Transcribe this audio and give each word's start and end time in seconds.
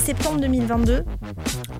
septembre 0.00 0.40
2022. 0.40 1.04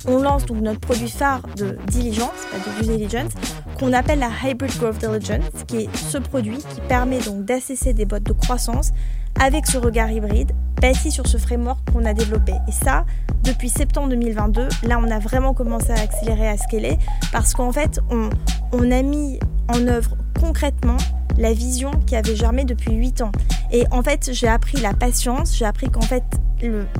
On 0.08 0.18
lance 0.18 0.46
donc 0.46 0.60
notre 0.60 0.80
produit 0.80 1.10
phare 1.10 1.42
de 1.56 1.76
diligence, 1.88 2.30
de 2.52 2.82
due 2.82 2.96
diligence, 2.96 3.32
qu'on 3.78 3.92
appelle 3.92 4.20
la 4.20 4.30
Hybrid 4.44 4.76
Growth 4.78 4.98
Diligence, 4.98 5.44
qui 5.66 5.76
est 5.78 5.96
ce 5.96 6.18
produit 6.18 6.58
qui 6.58 6.80
permet 6.88 7.18
donc 7.20 7.44
d'assesser 7.44 7.92
des 7.92 8.04
boîtes 8.04 8.22
de 8.22 8.32
croissance 8.32 8.92
avec 9.40 9.66
ce 9.66 9.78
regard 9.78 10.10
hybride 10.10 10.52
bâti 10.80 11.10
sur 11.10 11.26
ce 11.26 11.36
framework 11.38 11.78
qu'on 11.92 12.04
a 12.04 12.14
développé. 12.14 12.52
Et 12.68 12.72
ça, 12.72 13.04
depuis 13.44 13.68
septembre 13.68 14.08
2022, 14.10 14.68
là, 14.84 14.98
on 15.02 15.10
a 15.10 15.18
vraiment 15.18 15.54
commencé 15.54 15.90
à 15.90 16.00
accélérer, 16.00 16.48
à 16.48 16.56
scaler, 16.56 16.98
parce 17.32 17.54
qu'en 17.54 17.72
fait, 17.72 18.00
on 18.10 18.90
a 18.90 19.02
mis 19.02 19.38
en 19.68 19.86
œuvre 19.88 20.16
concrètement 20.40 20.96
la 21.38 21.52
vision 21.52 21.90
qui 22.06 22.16
avait 22.16 22.36
germé 22.36 22.64
depuis 22.64 22.92
8 22.92 23.22
ans. 23.22 23.32
Et 23.72 23.84
en 23.90 24.02
fait, 24.02 24.30
j'ai 24.32 24.48
appris 24.48 24.78
la 24.80 24.94
patience, 24.94 25.56
j'ai 25.56 25.64
appris 25.64 25.90
qu'en 25.90 26.02
fait, 26.02 26.24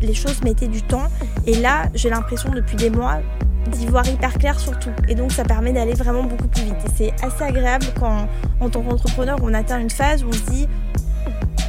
les 0.03 0.15
choses 0.15 0.43
mettaient 0.43 0.69
du 0.69 0.83
temps. 0.83 1.07
Et 1.47 1.55
là, 1.55 1.89
j'ai 1.95 2.11
l'impression 2.11 2.51
depuis 2.51 2.77
des 2.77 2.91
mois 2.91 3.21
d'y 3.73 3.87
voir 3.87 4.07
hyper 4.09 4.35
clair 4.35 4.61
sur 4.61 4.79
tout. 4.79 4.91
Et 5.09 5.15
donc, 5.15 5.33
ça 5.33 5.45
permet 5.45 5.73
d'aller 5.73 5.95
vraiment 5.95 6.25
beaucoup 6.25 6.49
plus 6.49 6.63
vite. 6.63 6.77
Et 6.87 6.91
c'est 6.97 7.25
assez 7.25 7.43
agréable 7.43 7.87
quand, 7.99 8.29
en 8.61 8.69
tant 8.69 8.83
qu'entrepreneur, 8.83 9.39
on 9.43 9.55
atteint 9.55 9.79
une 9.79 9.91
phase 9.91 10.23
où 10.23 10.29
on 10.29 10.33
se 10.33 10.51
dit 10.51 10.69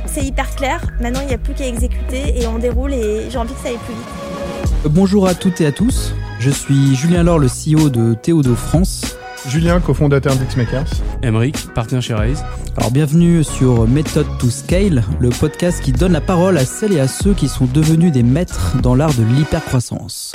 c'est 0.06 0.24
hyper 0.24 0.56
clair, 0.56 0.82
maintenant 1.00 1.20
il 1.22 1.28
n'y 1.28 1.34
a 1.34 1.38
plus 1.38 1.54
qu'à 1.54 1.68
exécuter 1.68 2.42
et 2.42 2.48
on 2.48 2.58
déroule 2.58 2.94
et 2.94 3.30
j'ai 3.30 3.38
envie 3.38 3.54
que 3.54 3.60
ça 3.60 3.70
aille 3.70 3.78
plus 3.78 3.94
vite. 3.94 4.90
Bonjour 4.90 5.28
à 5.28 5.36
toutes 5.36 5.62
et 5.62 5.66
à 5.66 5.72
tous, 5.72 6.14
je 6.40 6.50
suis 6.50 6.96
Julien 6.96 7.24
Laure, 7.24 7.40
le 7.40 7.48
CEO 7.48 7.90
de 7.90 8.14
Théodo 8.14 8.56
France. 8.56 9.18
Julien, 9.48 9.80
cofondateur 9.80 10.36
d'Xmakers. 10.36 10.90
Emeric, 11.24 11.74
partenaire 11.74 12.02
chez 12.02 12.14
Raise. 12.14 12.44
Alors 12.76 12.92
bienvenue 12.92 13.46
sur 13.46 13.88
Method 13.88 14.28
to 14.40 14.50
Scale, 14.50 15.04
le 15.20 15.30
podcast 15.30 15.82
qui 15.82 15.94
donne 15.94 16.12
la 16.12 16.22
parole 16.22 16.58
à 16.58 16.66
celles 16.66 16.94
et 16.94 17.00
à 17.00 17.08
ceux 17.08 17.34
qui 17.34 17.48
sont 17.48 17.66
devenus 17.66 18.12
des 18.12 18.24
maîtres 18.24 18.76
dans 18.82 18.94
l'art 18.94 19.14
de 19.14 19.24
l'hypercroissance. 19.24 20.34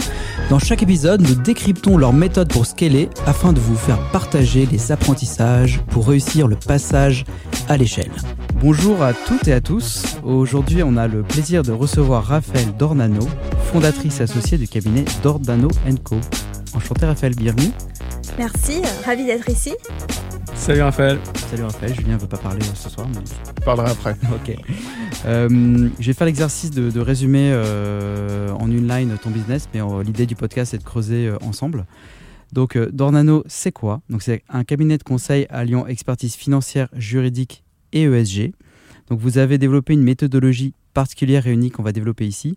Dans 0.49 0.59
chaque 0.59 0.83
épisode, 0.83 1.21
nous 1.21 1.35
décryptons 1.35 1.99
leur 1.99 2.15
méthode 2.15 2.51
pour 2.51 2.65
scaler 2.65 3.11
afin 3.27 3.53
de 3.53 3.61
vous 3.61 3.77
faire 3.77 3.99
partager 4.13 4.67
les 4.67 4.93
apprentissages 4.93 5.83
pour 5.91 6.09
réussir 6.09 6.49
le 6.49 6.57
passage 6.57 7.25
à 7.69 7.77
l'échelle. 7.77 8.13
Bonjour 8.61 9.03
à 9.03 9.13
toutes 9.13 9.47
et 9.47 9.53
à 9.53 9.61
tous. 9.61 10.05
Aujourd'hui, 10.25 10.83
on 10.83 10.97
a 10.97 11.07
le 11.07 11.23
plaisir 11.23 11.63
de 11.63 11.73
recevoir 11.73 12.25
Raphaël 12.25 12.69
Dornano, 12.79 13.29
fondatrice 13.73 14.23
associée 14.23 14.57
du 14.57 14.69
cabinet 14.69 15.05
Dornano 15.23 15.69
Co. 16.03 16.17
Enchanté 16.75 17.05
Raphaël, 17.05 17.35
bienvenue. 17.35 17.71
Merci, 18.39 18.81
ravi 19.05 19.27
d'être 19.27 19.49
ici. 19.51 19.73
Salut 20.55 20.81
Raphaël. 20.81 21.19
Salut 21.51 21.65
Raphaël, 21.65 21.95
Julien 21.95 22.15
ne 22.15 22.21
veut 22.21 22.29
pas 22.29 22.39
parler 22.39 22.63
ce 22.75 22.89
soir. 22.89 23.07
Mais... 23.09 23.21
Je 23.59 23.65
parlerai 23.65 23.91
après. 23.91 24.13
ok. 24.35 24.57
Euh, 25.27 25.89
je 26.01 26.07
vais 26.07 26.13
faire 26.15 26.27
l'exercice 26.27 26.71
de, 26.71 27.01
résumer 27.01 27.51
euh, 27.53 28.51
en 28.53 28.71
une 28.71 28.89
line 28.89 29.17
ton 29.23 29.31
business, 29.31 29.69
mais 29.75 29.83
euh, 29.83 30.03
l'idée 30.03 30.25
du 30.25 30.35
podcast 30.35 30.73
est 30.73 30.79
de 30.79 30.85
creuser 30.85 31.31
ensemble. 31.43 31.85
Donc 32.53 32.79
Dornano, 32.79 33.45
c'est 33.47 33.73
quoi? 33.73 34.01
Donc 34.09 34.23
c'est 34.23 34.43
un 34.49 34.65
cabinet 34.65 34.97
de 34.97 35.03
conseil 35.03 35.47
alliant 35.51 35.87
expertise 35.87 36.35
financière, 36.35 36.89
juridique 36.95 37.65
et 37.93 38.05
ESG. 38.05 38.53
Donc 39.09 39.21
vous 39.21 39.39
avez 39.39 39.59
développé 39.59 39.93
une 39.93 40.03
méthodologie 40.03 40.75
particulière 40.95 41.47
et 41.47 41.53
unique 41.53 41.75
qu'on 41.75 41.83
va 41.83 41.93
développer 41.93 42.27
ici, 42.27 42.57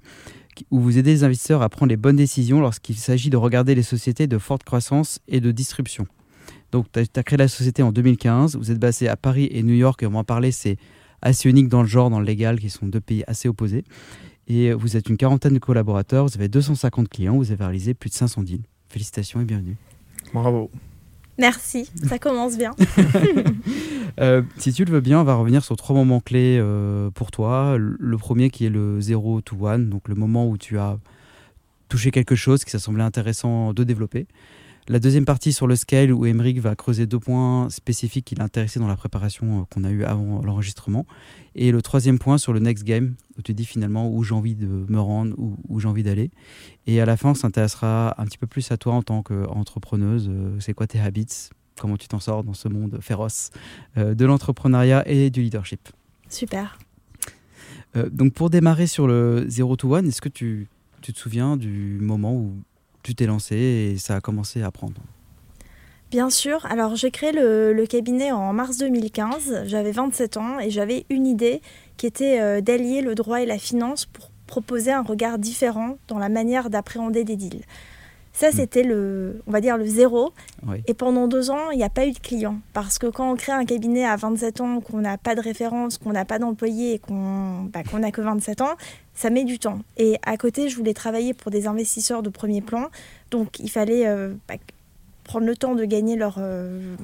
où 0.71 0.79
vous 0.79 0.97
aidez 0.97 1.11
les 1.11 1.23
investisseurs 1.23 1.61
à 1.61 1.69
prendre 1.69 1.89
les 1.89 1.97
bonnes 1.97 2.15
décisions 2.15 2.59
lorsqu'il 2.59 2.95
s'agit 2.95 3.29
de 3.29 3.37
regarder 3.37 3.75
les 3.75 3.83
sociétés 3.83 4.27
de 4.27 4.37
forte 4.37 4.63
croissance 4.63 5.19
et 5.27 5.41
de 5.41 5.51
disruption. 5.51 6.07
Donc, 6.71 6.87
tu 6.91 6.99
as, 6.99 7.23
créé 7.23 7.37
la 7.37 7.47
société 7.47 7.83
en 7.83 7.91
2015, 7.91 8.55
vous 8.55 8.71
êtes 8.71 8.79
basé 8.79 9.07
à 9.07 9.15
Paris 9.15 9.47
et 9.51 9.63
New 9.63 9.73
York, 9.73 10.03
et 10.03 10.07
on 10.07 10.11
va 10.11 10.19
en 10.19 10.23
parler, 10.23 10.51
c'est 10.51 10.77
assez 11.21 11.49
unique 11.49 11.69
dans 11.69 11.81
le 11.81 11.87
genre, 11.87 12.09
dans 12.09 12.19
le 12.19 12.25
légal, 12.25 12.59
qui 12.59 12.69
sont 12.69 12.85
deux 12.85 13.01
pays 13.01 13.23
assez 13.27 13.47
opposés. 13.47 13.83
Et 14.47 14.73
vous 14.73 14.95
êtes 14.95 15.09
une 15.09 15.17
quarantaine 15.17 15.53
de 15.53 15.59
collaborateurs, 15.59 16.25
vous 16.25 16.35
avez 16.35 16.49
250 16.49 17.09
clients, 17.09 17.38
vous 17.38 17.51
avez 17.51 17.63
réalisé 17.63 17.94
plus 17.94 18.09
de 18.09 18.15
500 18.15 18.44
deals. 18.44 18.65
Félicitations 18.89 19.41
et 19.41 19.45
bienvenue. 19.45 19.77
Bravo. 20.33 20.69
Merci, 21.38 21.90
ça 22.07 22.19
commence 22.19 22.57
bien. 22.57 22.72
Euh, 24.22 24.44
si 24.57 24.72
tu 24.72 24.85
le 24.85 24.94
veux 24.94 25.01
bien, 25.01 25.19
on 25.19 25.25
va 25.25 25.35
revenir 25.35 25.62
sur 25.62 25.75
trois 25.75 25.94
moments 25.94 26.22
clés 26.22 26.57
euh, 26.57 27.09
pour 27.09 27.31
toi. 27.31 27.75
Le 27.78 28.18
premier 28.18 28.50
qui 28.50 28.66
est 28.66 28.69
le 28.69 29.01
0 29.01 29.41
to 29.41 29.68
1, 29.68 29.79
donc 29.79 30.07
le 30.07 30.16
moment 30.16 30.47
où 30.47 30.57
tu 30.57 30.79
as 30.79 30.97
touché 31.90 32.12
quelque 32.12 32.34
chose 32.34 32.63
qui 32.63 32.72
ça 32.72 32.79
semblait 32.79 33.03
intéressant 33.03 33.74
de 33.74 33.84
développer. 33.84 34.25
La 34.88 35.00
deuxième 35.00 35.25
partie 35.25 35.51
sur 35.51 35.66
le 35.66 35.75
scale 35.75 36.13
où 36.13 36.28
Emeric 36.28 36.59
va 36.59 36.75
creuser 36.75 37.07
deux 37.07 37.18
points 37.18 37.72
spécifiques 37.72 38.25
qui 38.25 38.35
l'intéressaient 38.35 38.79
dans 38.79 38.88
la 38.88 38.96
préparation 38.96 39.62
euh, 39.62 39.63
qu'on 39.73 39.84
a 39.84 39.90
eu 39.90 40.03
avant 40.03 40.44
l'enregistrement. 40.44 41.07
Et 41.56 41.72
le 41.72 41.81
troisième 41.81 42.19
point 42.19 42.38
sur 42.38 42.53
le 42.53 42.59
next 42.59 42.84
game 42.84 43.16
où 43.35 43.41
tu 43.41 43.56
dis 43.56 43.66
finalement 43.66 44.07
où 44.07 44.24
j'ai 44.24 44.35
envie 44.35 44.53
de 44.53 44.68
me 44.68 45.00
rendre, 45.00 45.34
où, 45.40 45.57
où 45.69 45.79
j'ai 45.79 45.88
envie 45.88 46.03
d'aller. 46.03 46.29
Et 46.85 47.01
à 47.01 47.06
la 47.07 47.18
fin, 47.18 47.31
on 47.31 47.34
s'intéressera 47.34 48.13
un 48.22 48.25
petit 48.25 48.38
peu 48.38 48.45
plus 48.45 48.72
à 48.72 48.78
toi 48.78 48.94
en 48.94 49.01
tant 49.01 49.24
qu'entrepreneuse. 49.24 50.29
Euh, 50.29 50.56
c'est 50.59 50.75
quoi 50.75 50.85
tes 50.85 51.00
habits? 51.00 51.50
Comment 51.79 51.97
tu 51.97 52.07
t'en 52.07 52.19
sors 52.19 52.44
dans 52.44 52.53
ce 52.53 52.68
monde 52.68 53.00
féroce 53.01 53.50
euh, 53.97 54.13
de 54.13 54.24
l'entrepreneuriat 54.24 55.03
et 55.07 55.31
du 55.31 55.41
leadership? 55.41 55.90
Super. 56.29 56.78
donc 58.12 58.34
pour 58.34 58.50
démarrer 58.50 58.88
sur 58.88 59.07
le 59.07 59.45
0 59.47 59.78
to 59.78 59.95
1, 59.95 60.06
est-ce 60.06 60.22
que 60.22 60.29
tu, 60.29 60.68
tu 61.01 61.12
te 61.12 61.18
souviens 61.18 61.57
du 61.57 61.97
moment 62.01 62.35
où 62.35 62.53
tu 63.05 63.13
t'es 63.13 63.27
lancé 63.27 63.55
et 63.55 63.97
ça 63.99 64.16
a 64.16 64.19
commencé 64.19 64.63
à 64.63 64.71
prendre 64.71 64.99
Bien 66.09 66.31
sûr. 66.31 66.66
Alors 66.66 66.95
j'ai 66.95 67.11
créé 67.11 67.31
le, 67.31 67.85
cabinet 67.88 68.31
en 68.31 68.51
mars 68.51 68.77
2015. 68.79 69.63
J'avais 69.66 69.91
27 69.91 70.38
ans 70.38 70.59
et 70.59 70.71
j'avais 70.71 71.05
une 71.09 71.27
idée 71.27 71.61
qui 71.97 72.07
était 72.07 72.39
euh, 72.39 72.61
d'allier 72.61 73.01
le 73.01 73.13
droit 73.13 73.41
et 73.41 73.45
la 73.45 73.59
finance 73.59 74.05
pour 74.05 74.31
proposer 74.47 74.91
un 74.91 75.03
regard 75.03 75.38
différent 75.38 75.97
dans 76.07 76.17
la 76.17 76.29
manière 76.29 76.71
d'appréhender 76.71 77.23
des 77.23 77.35
deals. 77.35 77.61
Ça, 78.35 78.50
hmm. 78.50 78.53
c'était 78.53 78.84
le, 78.84 79.41
on 79.47 79.51
va 79.51 79.62
dire, 79.62 79.78
le 79.78 79.85
zéro. 79.85 80.34
Et 80.88 80.94
pendant 80.94 81.28
deux 81.28 81.51
ans, 81.51 81.72
il 81.72 81.78
n'y 81.78 81.84
a 81.84 81.90
pas 81.90 82.06
eu 82.06 82.12
de 82.12 82.19
clients. 82.19 82.59
Parce 82.73 83.00
que 83.00 83.07
quand 83.07 83.31
on 83.31 83.35
crée 83.35 83.53
un 83.53 83.63
cabinet 83.63 84.06
à 84.06 84.18
27 84.18 84.62
ans, 84.62 84.81
qu'on 84.81 85.00
n'a 85.00 85.18
pas 85.18 85.35
de 85.35 85.41
référence, 85.41 85.97
qu'on 85.97 86.12
n'a 86.12 86.25
pas 86.25 86.38
d'employés 86.38 86.95
et 86.95 87.00
qu'on 87.00 87.69
bah, 87.72 87.81
n'a 87.97 88.12
que 88.12 88.22
27 88.22 88.62
ans, 88.62 88.75
ça 89.13 89.29
met 89.29 89.45
du 89.45 89.57
temps. 89.57 89.79
Et 89.97 90.18
à 90.25 90.35
côté, 90.35 90.68
je 90.68 90.75
voulais 90.75 90.94
travailler 90.94 91.34
pour 91.34 91.50
des 91.50 91.66
investisseurs 91.66 92.24
de 92.24 92.29
premier 92.29 92.62
plan. 92.62 92.90
Donc, 93.31 93.59
il 93.59 93.72
fallait 93.72 94.06
euh, 94.06 94.34
bah, 94.50 94.56
prendre 95.24 95.45
le 95.45 95.56
temps 95.56 95.75
de 95.75 95.85
gagner 95.85 96.18
leur... 96.18 96.35
Euh, 96.40 96.95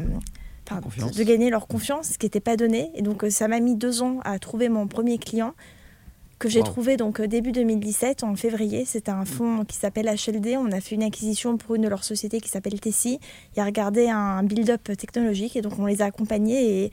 de 0.72 1.24
gagner 1.24 1.50
leur 1.50 1.68
confiance, 1.68 2.12
ce 2.12 2.18
qui 2.18 2.28
n'était 2.28 2.40
pas 2.40 2.56
donné. 2.56 2.92
Et 2.96 3.02
donc, 3.02 3.26
euh, 3.26 3.30
ça 3.30 3.50
m'a 3.50 3.60
mis 3.60 3.76
deux 3.76 4.02
ans 4.04 4.20
à 4.24 4.40
trouver 4.40 4.70
mon 4.70 4.88
premier 4.88 5.18
client 5.18 5.54
que 6.42 6.50
j'ai 6.50 6.64
trouvé 6.64 6.98
donc 6.98 7.22
début 7.22 7.52
2017 7.52 8.24
en 8.24 8.36
février. 8.36 8.84
C'était 8.84 9.12
un 9.12 9.26
fonds 9.26 9.64
qui 9.64 9.78
s'appelle 9.78 10.08
HLD. 10.08 10.58
On 10.58 10.72
a 10.72 10.82
fait 10.82 10.96
une 10.96 11.04
acquisition 11.04 11.56
pour 11.56 11.76
une 11.76 11.84
de 11.84 11.88
leurs 11.88 12.04
sociétés 12.04 12.42
qui 12.42 12.50
s'appelle 12.50 12.80
Tessie. 12.80 13.20
Il 13.56 13.60
a 13.60 13.66
regardé 13.66 14.10
un 14.10 14.42
build-up 14.42 14.82
technologique 14.98 15.56
et 15.56 15.62
donc 15.62 15.74
on 15.78 15.86
les 15.86 16.02
a 16.02 16.06
accompagnés 16.06 16.84
et 16.84 16.92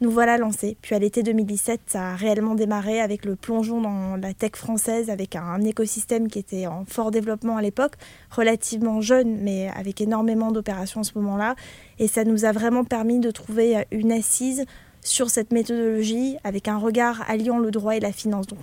nous 0.00 0.10
voilà 0.10 0.38
lancés. 0.38 0.76
Puis 0.82 0.94
à 0.94 1.00
l'été 1.00 1.24
2017, 1.24 1.80
ça 1.86 2.10
a 2.10 2.14
réellement 2.14 2.54
démarré 2.54 3.00
avec 3.00 3.24
le 3.24 3.34
plongeon 3.34 3.80
dans 3.80 4.16
la 4.16 4.32
tech 4.34 4.52
française, 4.54 5.10
avec 5.10 5.34
un 5.34 5.60
écosystème 5.62 6.28
qui 6.28 6.38
était 6.38 6.68
en 6.68 6.84
fort 6.84 7.10
développement 7.10 7.56
à 7.56 7.62
l'époque, 7.62 7.94
relativement 8.30 9.00
jeune, 9.00 9.38
mais 9.40 9.68
avec 9.74 10.00
énormément 10.00 10.52
d'opérations 10.52 11.00
en 11.00 11.04
ce 11.04 11.12
moment-là. 11.16 11.56
Et 11.98 12.06
ça 12.06 12.22
nous 12.22 12.44
a 12.44 12.52
vraiment 12.52 12.84
permis 12.84 13.18
de 13.18 13.32
trouver 13.32 13.84
une 13.90 14.12
assise 14.12 14.64
sur 15.06 15.30
cette 15.30 15.52
méthodologie 15.52 16.36
avec 16.44 16.68
un 16.68 16.78
regard 16.78 17.22
alliant 17.28 17.58
le 17.58 17.70
droit 17.70 17.96
et 17.96 18.00
la 18.00 18.12
finance. 18.12 18.46
Donc 18.46 18.58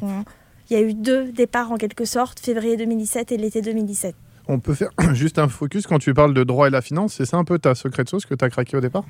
il 0.70 0.78
y 0.78 0.80
a 0.80 0.84
eu 0.84 0.94
deux 0.94 1.32
départs 1.32 1.72
en 1.72 1.78
quelque 1.78 2.06
sorte, 2.06 2.40
février 2.40 2.78
2017 2.78 3.32
et 3.32 3.38
l'été 3.38 3.62
2017. 3.62 4.16
On 4.48 4.60
peut 4.60 4.74
faire 4.74 4.90
juste 5.14 5.40
un 5.40 5.48
focus 5.48 5.88
quand 5.88 6.00
tu 6.00 6.14
parles 6.14 6.34
de 6.34 6.44
droit 6.44 6.68
et 6.68 6.72
la 6.72 6.82
finance, 6.82 7.14
c'est 7.14 7.26
ça 7.26 7.38
un 7.38 7.44
peu 7.44 7.60
ta 7.60 7.76
secret 7.76 8.04
sauce 8.08 8.26
que 8.26 8.36
tu 8.36 8.44
as 8.44 8.50
craqué 8.50 8.78
au 8.78 8.82
départ? 8.82 9.06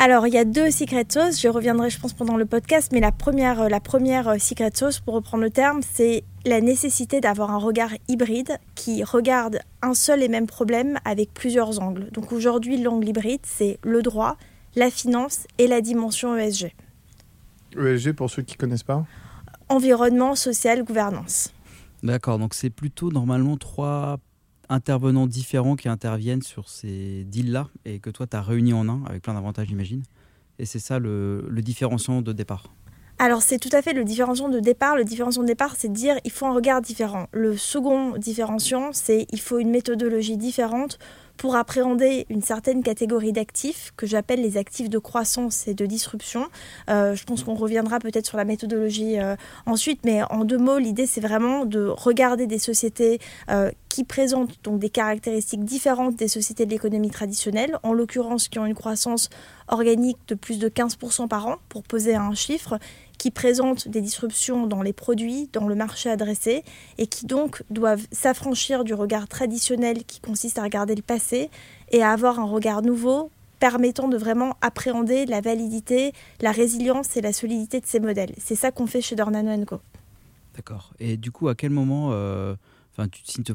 Alors, 0.00 0.28
il 0.28 0.32
y 0.32 0.38
a 0.38 0.44
deux 0.44 0.70
secret 0.70 1.04
sauce. 1.08 1.40
Je 1.40 1.48
reviendrai, 1.48 1.90
je 1.90 1.98
pense, 1.98 2.12
pendant 2.12 2.36
le 2.36 2.46
podcast. 2.46 2.92
Mais 2.92 3.00
la 3.00 3.10
première, 3.10 3.62
euh, 3.62 3.68
la 3.68 3.80
première 3.80 4.28
euh, 4.28 4.38
secret 4.38 4.70
sauce, 4.72 5.00
pour 5.00 5.14
reprendre 5.14 5.42
le 5.42 5.50
terme, 5.50 5.80
c'est 5.82 6.22
la 6.46 6.60
nécessité 6.60 7.20
d'avoir 7.20 7.50
un 7.50 7.58
regard 7.58 7.90
hybride 8.06 8.58
qui 8.76 9.02
regarde 9.02 9.58
un 9.82 9.94
seul 9.94 10.22
et 10.22 10.28
même 10.28 10.46
problème 10.46 11.00
avec 11.04 11.34
plusieurs 11.34 11.82
angles. 11.82 12.10
Donc 12.12 12.30
aujourd'hui, 12.30 12.80
l'angle 12.80 13.08
hybride, 13.08 13.40
c'est 13.42 13.80
le 13.82 14.00
droit, 14.00 14.36
la 14.76 14.90
finance 14.90 15.46
et 15.58 15.66
la 15.66 15.80
dimension 15.80 16.36
ESG. 16.36 16.74
ESG, 17.76 18.12
pour 18.12 18.30
ceux 18.30 18.42
qui 18.42 18.54
ne 18.54 18.58
connaissent 18.58 18.82
pas 18.82 19.04
Environnement, 19.68 20.34
social, 20.34 20.82
gouvernance. 20.82 21.52
D'accord, 22.02 22.38
donc 22.38 22.54
c'est 22.54 22.70
plutôt 22.70 23.10
normalement 23.10 23.56
trois 23.56 24.18
intervenants 24.68 25.26
différents 25.26 25.76
qui 25.76 25.88
interviennent 25.88 26.42
sur 26.42 26.68
ces 26.68 27.24
deals-là 27.24 27.68
et 27.84 27.98
que 27.98 28.10
toi, 28.10 28.26
tu 28.26 28.36
as 28.36 28.42
réunis 28.42 28.72
en 28.72 28.88
un 28.88 29.04
avec 29.06 29.22
plein 29.22 29.34
d'avantages, 29.34 29.68
j'imagine. 29.68 30.02
Et 30.58 30.64
c'est 30.64 30.78
ça 30.78 30.98
le, 30.98 31.46
le 31.48 31.62
différenciant 31.62 32.22
de 32.22 32.32
départ. 32.32 32.64
Alors 33.20 33.42
c'est 33.42 33.58
tout 33.58 33.70
à 33.72 33.82
fait 33.82 33.94
le 33.94 34.04
différenciant 34.04 34.48
de 34.48 34.60
départ. 34.60 34.96
Le 34.96 35.04
différenciant 35.04 35.42
de 35.42 35.48
départ, 35.48 35.74
c'est 35.76 35.88
de 35.88 35.94
dire 35.94 36.16
il 36.24 36.30
faut 36.30 36.46
un 36.46 36.54
regard 36.54 36.80
différent. 36.80 37.26
Le 37.32 37.56
second 37.56 38.16
différenciant, 38.16 38.90
c'est 38.92 39.26
il 39.32 39.40
faut 39.40 39.58
une 39.58 39.70
méthodologie 39.70 40.36
différente 40.36 40.98
pour 41.38 41.56
appréhender 41.56 42.26
une 42.28 42.42
certaine 42.42 42.82
catégorie 42.82 43.32
d'actifs 43.32 43.92
que 43.96 44.06
j'appelle 44.06 44.42
les 44.42 44.56
actifs 44.56 44.90
de 44.90 44.98
croissance 44.98 45.68
et 45.68 45.72
de 45.72 45.86
disruption. 45.86 46.48
Euh, 46.90 47.14
je 47.14 47.24
pense 47.24 47.44
qu'on 47.44 47.54
reviendra 47.54 48.00
peut-être 48.00 48.26
sur 48.26 48.36
la 48.36 48.44
méthodologie 48.44 49.18
euh, 49.18 49.36
ensuite, 49.64 50.00
mais 50.04 50.20
en 50.30 50.44
deux 50.44 50.58
mots, 50.58 50.78
l'idée 50.78 51.06
c'est 51.06 51.20
vraiment 51.20 51.64
de 51.64 51.86
regarder 51.86 52.46
des 52.46 52.58
sociétés 52.58 53.20
euh, 53.50 53.70
qui 53.88 54.02
présentent 54.02 54.58
donc 54.64 54.80
des 54.80 54.90
caractéristiques 54.90 55.64
différentes 55.64 56.16
des 56.16 56.28
sociétés 56.28 56.66
de 56.66 56.70
l'économie 56.70 57.10
traditionnelle, 57.10 57.78
en 57.84 57.92
l'occurrence 57.92 58.48
qui 58.48 58.58
ont 58.58 58.66
une 58.66 58.74
croissance 58.74 59.30
organique 59.68 60.18
de 60.26 60.34
plus 60.34 60.58
de 60.58 60.68
15% 60.68 61.28
par 61.28 61.46
an, 61.46 61.56
pour 61.68 61.84
poser 61.84 62.16
un 62.16 62.34
chiffre, 62.34 62.78
qui 63.18 63.30
présentent 63.30 63.88
des 63.88 64.00
disruptions 64.00 64.66
dans 64.66 64.82
les 64.82 64.92
produits, 64.92 65.50
dans 65.52 65.66
le 65.66 65.74
marché 65.74 66.08
adressé, 66.08 66.64
et 66.96 67.06
qui 67.06 67.26
donc 67.26 67.62
doivent 67.68 68.06
s'affranchir 68.12 68.84
du 68.84 68.94
regard 68.94 69.28
traditionnel 69.28 70.04
qui 70.04 70.20
consiste 70.20 70.58
à 70.58 70.62
regarder 70.62 70.94
le 70.94 71.02
passé 71.02 71.50
et 71.90 72.02
à 72.02 72.12
avoir 72.12 72.38
un 72.38 72.46
regard 72.46 72.82
nouveau 72.82 73.30
permettant 73.58 74.06
de 74.06 74.16
vraiment 74.16 74.56
appréhender 74.60 75.26
la 75.26 75.40
validité, 75.40 76.12
la 76.40 76.52
résilience 76.52 77.16
et 77.16 77.20
la 77.20 77.32
solidité 77.32 77.80
de 77.80 77.86
ces 77.86 77.98
modèles. 77.98 78.32
C'est 78.38 78.54
ça 78.54 78.70
qu'on 78.70 78.86
fait 78.86 79.00
chez 79.00 79.16
Dornano 79.16 79.64
Co. 79.64 79.80
D'accord. 80.54 80.92
Et 81.00 81.16
du 81.16 81.32
coup, 81.32 81.48
à 81.48 81.56
quel 81.56 81.70
moment, 81.70 82.10
euh, 82.12 82.54
enfin, 82.92 83.08
tu 83.08 83.22
signes 83.24 83.42
ton 83.42 83.54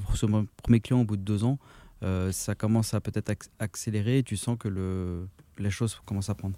premier 0.57 0.79
client 0.81 1.01
au 1.01 1.05
bout 1.05 1.15
de 1.15 1.21
deux 1.21 1.45
ans, 1.45 1.57
euh, 2.03 2.33
ça 2.33 2.53
commence 2.53 2.93
à 2.93 2.99
peut-être 2.99 3.31
accélérer 3.59 4.17
et 4.17 4.23
tu 4.23 4.35
sens 4.35 4.57
que 4.59 4.67
le, 4.67 5.27
les 5.57 5.71
choses 5.71 6.01
commencent 6.05 6.29
à 6.29 6.35
prendre? 6.35 6.57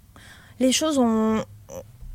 Les 0.58 0.72
choses 0.72 0.98
ont, 0.98 1.44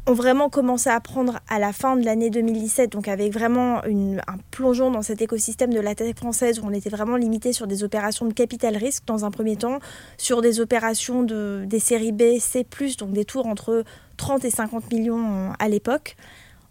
ont 0.08 0.14
vraiment 0.14 0.50
commencé 0.50 0.90
à 0.90 1.00
prendre 1.00 1.40
à 1.48 1.60
la 1.60 1.74
fin 1.74 1.96
de 1.96 2.04
l'année 2.04 2.30
2017, 2.30 2.92
donc 2.92 3.08
avec 3.08 3.32
vraiment 3.32 3.82
un 3.84 4.38
plongeon 4.50 4.90
dans 4.90 5.04
cet 5.04 5.22
écosystème 5.22 5.74
de 5.74 5.80
la 5.80 5.94
tech 5.94 6.16
française 6.16 6.60
où 6.60 6.64
on 6.66 6.72
était 6.72 6.90
vraiment 6.90 7.18
limité 7.18 7.54
sur 7.54 7.68
des 7.68 7.84
opérations 7.84 8.26
de 8.26 8.34
capital 8.34 8.76
risque 8.78 9.04
dans 9.06 9.26
un 9.26 9.32
premier 9.32 9.58
temps, 9.58 9.80
sur 10.18 10.42
des 10.42 10.60
opérations 10.60 11.22
de, 11.22 11.64
des 11.68 11.80
séries 11.80 12.12
B, 12.12 12.40
C, 12.40 12.66
donc 12.98 13.12
des 13.12 13.26
tours 13.26 13.46
entre 13.46 13.84
30 14.18 14.44
et 14.46 14.50
50 14.50 14.92
millions 14.92 15.54
à 15.60 15.70
l'époque. 15.70 16.16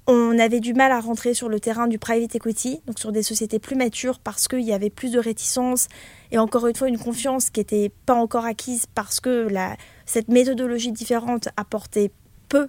On 0.09 0.37
avait 0.41 0.59
du 0.59 0.75
mal 0.75 0.91
à 0.91 0.99
rentrer 0.99 1.35
sur 1.35 1.49
le 1.49 1.61
terrain 1.61 1.87
du 1.87 2.01
private 2.01 2.35
equity, 2.35 2.81
donc 2.87 2.99
sur 2.99 3.13
des 3.13 3.23
sociétés 3.23 3.61
plus 3.61 3.77
matures 3.77 4.19
parce 4.19 4.49
qu'il 4.49 4.63
y 4.63 4.73
avait 4.73 4.91
plus 4.91 5.13
de 5.13 5.21
réticence 5.21 5.87
et 6.33 6.39
encore 6.39 6.67
une 6.67 6.75
fois 6.75 6.89
une 6.89 6.99
confiance 6.99 7.51
qui 7.51 7.61
n'était 7.61 7.93
pas 8.07 8.15
encore 8.15 8.45
acquise 8.45 8.87
parce 8.93 9.21
que 9.21 9.47
la, 9.49 9.77
cette 10.07 10.27
méthodologie 10.27 10.91
différente 10.91 11.49
apportait 11.57 12.11
peu 12.49 12.69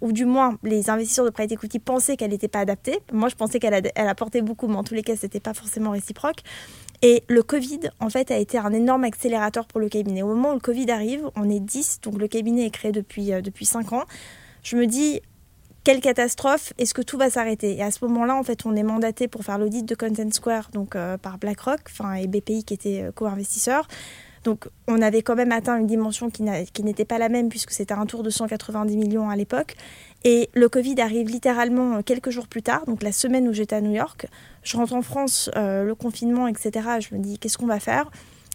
ou 0.00 0.12
du 0.12 0.24
moins 0.24 0.58
les 0.62 0.90
investisseurs 0.90 1.24
de 1.24 1.30
private 1.30 1.52
equity 1.52 1.78
pensaient 1.78 2.16
qu'elle 2.16 2.30
n'était 2.30 2.48
pas 2.48 2.60
adaptée. 2.60 2.98
Moi, 3.12 3.28
je 3.28 3.34
pensais 3.34 3.58
qu'elle 3.58 3.90
elle 3.94 4.08
apportait 4.08 4.42
beaucoup, 4.42 4.66
mais 4.66 4.76
en 4.76 4.84
tous 4.84 4.94
les 4.94 5.02
cas, 5.02 5.16
ce 5.16 5.26
n'était 5.26 5.40
pas 5.40 5.54
forcément 5.54 5.90
réciproque. 5.90 6.42
Et 7.02 7.24
le 7.28 7.42
Covid, 7.42 7.80
en 8.00 8.10
fait, 8.10 8.30
a 8.30 8.38
été 8.38 8.58
un 8.58 8.72
énorme 8.72 9.04
accélérateur 9.04 9.66
pour 9.66 9.80
le 9.80 9.88
cabinet. 9.88 10.22
Au 10.22 10.28
moment 10.28 10.50
où 10.50 10.54
le 10.54 10.60
Covid 10.60 10.90
arrive, 10.90 11.28
on 11.36 11.48
est 11.50 11.60
10, 11.60 12.00
donc 12.02 12.18
le 12.18 12.28
cabinet 12.28 12.66
est 12.66 12.70
créé 12.70 12.92
depuis, 12.92 13.32
euh, 13.32 13.40
depuis 13.40 13.66
5 13.66 13.92
ans. 13.92 14.04
Je 14.62 14.76
me 14.76 14.86
dis, 14.86 15.20
quelle 15.84 16.00
catastrophe, 16.00 16.72
est-ce 16.78 16.94
que 16.94 17.02
tout 17.02 17.18
va 17.18 17.30
s'arrêter? 17.30 17.76
Et 17.76 17.82
à 17.82 17.90
ce 17.90 18.04
moment-là, 18.06 18.34
en 18.34 18.42
fait, 18.42 18.66
on 18.66 18.74
est 18.74 18.82
mandaté 18.82 19.28
pour 19.28 19.44
faire 19.44 19.58
l'audit 19.58 19.84
de 19.84 19.94
Content 19.94 20.30
Square, 20.32 20.70
donc 20.72 20.96
euh, 20.96 21.16
par 21.16 21.38
BlackRock, 21.38 21.80
enfin 21.88 22.14
et 22.14 22.26
BPI 22.26 22.64
qui 22.64 22.74
était 22.74 23.02
euh, 23.02 23.12
co-investisseur. 23.12 23.86
Donc 24.46 24.68
on 24.86 25.02
avait 25.02 25.22
quand 25.22 25.34
même 25.34 25.50
atteint 25.50 25.76
une 25.76 25.88
dimension 25.88 26.30
qui 26.30 26.44
n'était 26.44 27.04
pas 27.04 27.18
la 27.18 27.28
même 27.28 27.48
puisque 27.48 27.72
c'était 27.72 27.94
un 27.94 28.06
tour 28.06 28.22
de 28.22 28.30
190 28.30 28.96
millions 28.96 29.28
à 29.28 29.34
l'époque. 29.34 29.74
Et 30.22 30.50
le 30.54 30.68
Covid 30.68 31.00
arrive 31.00 31.28
littéralement 31.28 31.96
euh, 31.96 32.02
quelques 32.02 32.30
jours 32.30 32.46
plus 32.46 32.62
tard, 32.62 32.86
donc 32.86 33.02
la 33.02 33.10
semaine 33.10 33.48
où 33.48 33.52
j'étais 33.52 33.74
à 33.74 33.80
New 33.80 33.92
York. 33.92 34.26
Je 34.62 34.76
rentre 34.76 34.94
en 34.94 35.02
France, 35.02 35.50
euh, 35.56 35.82
le 35.82 35.94
confinement, 35.96 36.46
etc. 36.46 36.70
Je 37.00 37.16
me 37.16 37.20
dis 37.20 37.38
qu'est-ce 37.38 37.58
qu'on 37.58 37.66
va 37.66 37.80
faire? 37.80 38.08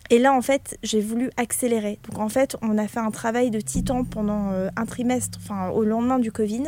Et 0.09 0.17
là, 0.17 0.33
en 0.33 0.41
fait, 0.41 0.77
j'ai 0.81 1.01
voulu 1.01 1.29
accélérer. 1.37 1.99
Donc, 2.09 2.19
en 2.19 2.29
fait, 2.29 2.57
on 2.61 2.77
a 2.77 2.87
fait 2.87 2.99
un 2.99 3.11
travail 3.11 3.49
de 3.49 3.59
titan 3.61 4.03
pendant 4.03 4.51
euh, 4.51 4.69
un 4.75 4.85
trimestre, 4.85 5.39
enfin, 5.41 5.69
au 5.69 5.83
lendemain 5.83 6.19
du 6.19 6.31
Covid, 6.31 6.63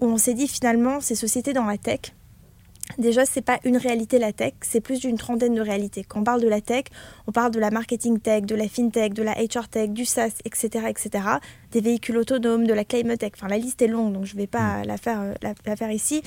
où 0.00 0.06
on 0.06 0.16
s'est 0.16 0.34
dit 0.34 0.48
finalement, 0.48 1.00
ces 1.00 1.14
sociétés 1.14 1.52
dans 1.52 1.66
la 1.66 1.78
tech, 1.78 2.14
Déjà, 3.00 3.24
c'est 3.24 3.40
pas 3.40 3.58
une 3.64 3.78
réalité 3.78 4.18
la 4.18 4.30
tech, 4.30 4.52
c'est 4.60 4.82
plus 4.82 5.00
d'une 5.00 5.16
trentaine 5.16 5.54
de 5.54 5.62
réalités. 5.62 6.04
Quand 6.04 6.20
on 6.20 6.24
parle 6.24 6.42
de 6.42 6.48
la 6.48 6.60
tech, 6.60 6.84
on 7.26 7.32
parle 7.32 7.50
de 7.50 7.58
la 7.58 7.70
marketing 7.70 8.20
tech, 8.20 8.42
de 8.42 8.54
la 8.54 8.68
fintech, 8.68 9.14
de 9.14 9.22
la 9.22 9.32
HR 9.32 9.68
tech, 9.68 9.88
du 9.88 10.04
SaaS, 10.04 10.32
etc., 10.44 10.84
etc., 10.86 11.24
des 11.72 11.80
véhicules 11.80 12.18
autonomes, 12.18 12.66
de 12.66 12.74
la 12.74 12.84
climate 12.84 13.20
tech. 13.20 13.32
Enfin, 13.36 13.48
la 13.48 13.56
liste 13.56 13.80
est 13.80 13.86
longue, 13.86 14.12
donc 14.12 14.26
je 14.26 14.36
vais 14.36 14.46
pas 14.46 14.82
mm. 14.82 14.86
la 14.86 14.96
faire, 14.98 15.20
euh, 15.22 15.32
la, 15.40 15.76
faire 15.76 15.90
ici. 15.90 16.20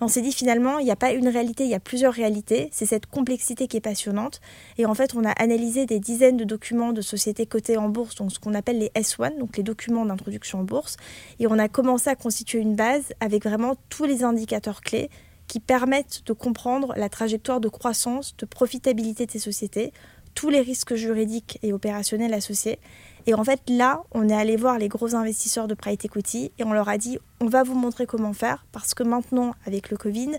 On 0.00 0.06
s'est 0.06 0.22
dit 0.22 0.30
finalement, 0.30 0.78
il 0.78 0.84
n'y 0.84 0.92
a 0.92 0.96
pas 0.96 1.10
une 1.10 1.26
réalité, 1.26 1.64
il 1.64 1.70
y 1.70 1.74
a 1.74 1.80
plusieurs 1.80 2.12
réalités. 2.12 2.68
C'est 2.70 2.86
cette 2.86 3.06
complexité 3.06 3.66
qui 3.66 3.76
est 3.78 3.80
passionnante. 3.80 4.40
Et 4.78 4.86
en 4.86 4.94
fait, 4.94 5.16
on 5.16 5.24
a 5.24 5.32
analysé 5.32 5.84
des 5.84 5.98
dizaines 5.98 6.36
de 6.36 6.44
documents 6.44 6.92
de 6.92 7.00
sociétés 7.00 7.46
cotées 7.46 7.76
en 7.76 7.88
bourse, 7.88 8.14
donc 8.14 8.30
ce 8.30 8.38
qu'on 8.38 8.54
appelle 8.54 8.78
les 8.78 8.92
S1, 8.94 9.36
donc 9.36 9.56
les 9.56 9.64
documents 9.64 10.06
d'introduction 10.06 10.60
en 10.60 10.64
bourse. 10.64 10.96
Et 11.40 11.48
on 11.48 11.58
a 11.58 11.66
commencé 11.66 12.08
à 12.08 12.14
constituer 12.14 12.60
une 12.60 12.76
base 12.76 13.14
avec 13.18 13.42
vraiment 13.42 13.74
tous 13.88 14.04
les 14.04 14.22
indicateurs 14.22 14.80
clés 14.80 15.10
qui 15.50 15.58
permettent 15.58 16.22
de 16.26 16.32
comprendre 16.32 16.94
la 16.96 17.08
trajectoire 17.08 17.58
de 17.58 17.68
croissance, 17.68 18.36
de 18.36 18.46
profitabilité 18.46 19.26
de 19.26 19.32
ces 19.32 19.40
sociétés, 19.40 19.92
tous 20.36 20.48
les 20.48 20.60
risques 20.60 20.94
juridiques 20.94 21.58
et 21.64 21.72
opérationnels 21.72 22.34
associés. 22.34 22.78
Et 23.26 23.34
en 23.34 23.42
fait, 23.42 23.60
là, 23.68 24.04
on 24.12 24.28
est 24.28 24.32
allé 24.32 24.54
voir 24.54 24.78
les 24.78 24.86
gros 24.86 25.16
investisseurs 25.16 25.66
de 25.66 25.74
private 25.74 26.04
equity 26.04 26.52
et 26.60 26.62
on 26.62 26.72
leur 26.72 26.88
a 26.88 26.98
dit 26.98 27.18
on 27.40 27.46
va 27.46 27.64
vous 27.64 27.74
montrer 27.74 28.06
comment 28.06 28.32
faire 28.32 28.64
parce 28.70 28.94
que 28.94 29.02
maintenant, 29.02 29.52
avec 29.66 29.90
le 29.90 29.96
Covid 29.96 30.30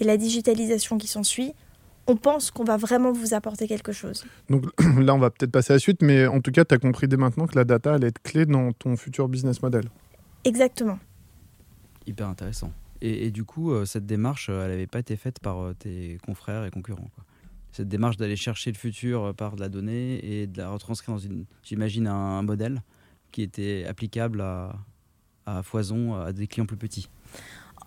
et 0.00 0.04
la 0.04 0.16
digitalisation 0.16 0.98
qui 0.98 1.06
s'ensuit, 1.06 1.54
on 2.08 2.16
pense 2.16 2.50
qu'on 2.50 2.64
va 2.64 2.76
vraiment 2.76 3.12
vous 3.12 3.34
apporter 3.34 3.68
quelque 3.68 3.92
chose. 3.92 4.26
Donc 4.50 4.64
là, 4.98 5.14
on 5.14 5.18
va 5.18 5.30
peut-être 5.30 5.52
passer 5.52 5.74
à 5.74 5.76
la 5.76 5.80
suite, 5.80 6.02
mais 6.02 6.26
en 6.26 6.40
tout 6.40 6.50
cas, 6.50 6.64
tu 6.64 6.74
as 6.74 6.78
compris 6.78 7.06
dès 7.06 7.16
maintenant 7.16 7.46
que 7.46 7.54
la 7.54 7.64
data 7.64 7.94
allait 7.94 8.08
être 8.08 8.20
clé 8.20 8.46
dans 8.46 8.72
ton 8.72 8.96
futur 8.96 9.28
business 9.28 9.62
model. 9.62 9.84
Exactement. 10.42 10.98
Hyper 12.04 12.26
intéressant. 12.26 12.72
Et, 13.00 13.30
du 13.30 13.44
coup, 13.44 13.72
euh, 13.72 13.84
cette 13.84 14.06
démarche, 14.06 14.48
euh, 14.48 14.64
elle 14.64 14.70
n'avait 14.70 14.86
pas 14.86 14.98
été 14.98 15.16
faite 15.16 15.40
par 15.40 15.60
euh, 15.60 15.74
tes 15.74 16.18
confrères 16.24 16.64
et 16.64 16.70
concurrents. 16.70 17.10
Cette 17.72 17.88
démarche 17.88 18.16
d'aller 18.16 18.36
chercher 18.36 18.72
le 18.72 18.78
futur 18.78 19.34
par 19.34 19.56
de 19.56 19.60
la 19.60 19.68
donnée 19.68 20.24
et 20.24 20.46
de 20.46 20.58
la 20.58 20.70
retranscrire 20.70 21.14
dans, 21.16 21.20
une, 21.20 21.44
j'imagine, 21.62 22.06
un, 22.06 22.42
modèle 22.42 22.82
qui 23.32 23.42
était 23.42 23.84
applicable 23.86 24.40
à, 24.40 24.76
à 25.44 25.62
foison 25.62 26.14
à 26.14 26.32
des 26.32 26.46
clients 26.46 26.64
plus 26.64 26.78
petits. 26.78 27.10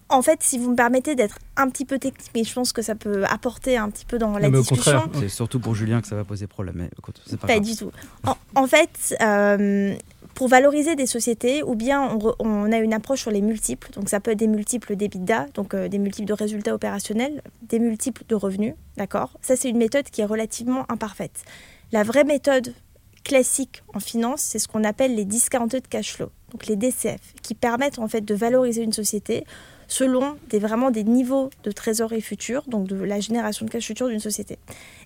En 0.09 0.21
fait, 0.21 0.43
si 0.43 0.59
vous 0.59 0.71
me 0.71 0.75
permettez 0.75 1.15
d'être 1.15 1.39
un 1.55 1.69
petit 1.69 1.85
peu 1.85 1.97
technique, 1.97 2.29
mais 2.35 2.43
je 2.43 2.53
pense 2.53 2.71
que 2.71 2.81
ça 2.81 2.95
peut 2.95 3.25
apporter 3.25 3.77
un 3.77 3.89
petit 3.89 4.05
peu 4.05 4.19
dans 4.19 4.37
la 4.37 4.49
discussion. 4.49 5.09
C'est 5.13 5.29
surtout 5.29 5.59
pour 5.59 5.73
Julien 5.73 6.01
que 6.01 6.07
ça 6.07 6.15
va 6.15 6.23
poser 6.23 6.45
problème. 6.45 6.75
Mais 6.77 6.89
pas, 7.37 7.47
pas 7.47 7.59
du 7.59 7.75
tout. 7.75 7.91
En, 8.55 8.67
fait, 8.67 9.15
pour 10.33 10.47
valoriser 10.47 10.95
des 10.95 11.05
sociétés, 11.05 11.63
ou 11.63 11.75
bien 11.75 12.17
on, 12.39 12.71
a 12.71 12.77
une 12.77 12.93
approche 12.93 13.21
sur 13.21 13.31
les 13.31 13.41
multiples, 13.41 13.91
donc 13.91 14.09
ça 14.09 14.19
peut 14.19 14.31
être 14.31 14.39
des 14.39 14.47
multiples 14.47 14.95
d'EBITDA, 14.95 15.47
donc 15.53 15.73
euh, 15.73 15.87
des 15.87 15.97
multiples 15.97 16.27
de 16.27 16.33
résultats 16.33 16.73
opérationnels, 16.73 17.41
des 17.61 17.79
multiples 17.79 18.23
de 18.27 18.35
revenus, 18.35 18.73
d'accord? 18.97 19.37
Ça, 19.41 19.55
c'est 19.55 19.69
une 19.69 19.77
méthode 19.77 20.05
qui 20.05 20.21
est 20.21 20.25
relativement 20.25 20.85
imparfaite. 20.89 21.43
La 21.91 22.03
vraie 22.03 22.23
méthode 22.23 22.73
classique 23.23 23.83
en 23.93 23.99
finance, 23.99 24.41
c'est 24.41 24.59
ce 24.59 24.67
qu'on 24.67 24.83
appelle 24.83 25.15
les 25.15 25.25
discounted 25.25 25.87
cash 25.87 26.13
flow, 26.13 26.29
donc 26.51 26.67
les 26.67 26.75
DCF, 26.75 27.33
qui 27.41 27.53
permettent 27.53 27.99
en 27.99 28.07
fait 28.07 28.21
de 28.21 28.33
valoriser 28.33 28.83
une 28.83 28.93
société 28.93 29.43
selon 29.87 30.37
des, 30.49 30.59
vraiment 30.59 30.91
des 30.91 31.03
niveaux 31.03 31.49
de 31.63 31.71
trésorerie 31.71 32.21
future, 32.21 32.63
donc 32.67 32.87
de 32.87 32.95
la 32.95 33.19
génération 33.19 33.65
de 33.65 33.71
cash 33.71 33.85
future 33.85 34.07
d'une 34.07 34.19
société. 34.19 34.57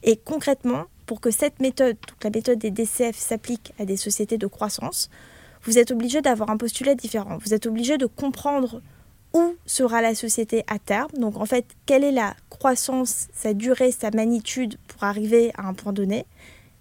Et 0.04 0.18
concrètement, 0.18 0.86
pour 1.06 1.22
que 1.22 1.32
cette 1.32 1.60
méthode, 1.60 1.98
donc 2.08 2.24
la 2.24 2.30
méthode 2.30 2.60
des 2.60 2.72
DCF, 2.72 3.18
s'applique 3.18 3.74
à 3.80 3.86
des 3.86 3.98
sociétés 3.98 4.38
de 4.38 4.48
croissance, 4.48 5.10
vous 5.64 5.78
êtes 5.78 5.92
obligé 5.92 6.22
d'avoir 6.22 6.50
un 6.50 6.58
postulat 6.58 6.96
différent. 6.96 7.38
Vous 7.38 7.54
êtes 7.54 7.66
obligé 7.66 7.98
de 7.98 8.06
comprendre 8.06 8.82
où 9.34 9.56
sera 9.66 10.02
la 10.02 10.14
société 10.14 10.64
à 10.68 10.78
terme. 10.80 11.12
Donc 11.18 11.38
en 11.38 11.46
fait, 11.46 11.66
quelle 11.86 12.04
est 12.04 12.12
la 12.12 12.36
croissance, 12.50 13.28
sa 13.34 13.54
durée, 13.54 13.92
sa 13.92 14.12
magnitude 14.12 14.78
pour 14.88 15.04
arriver 15.04 15.52
à 15.58 15.68
un 15.68 15.74
point 15.74 15.94
donné? 15.94 16.26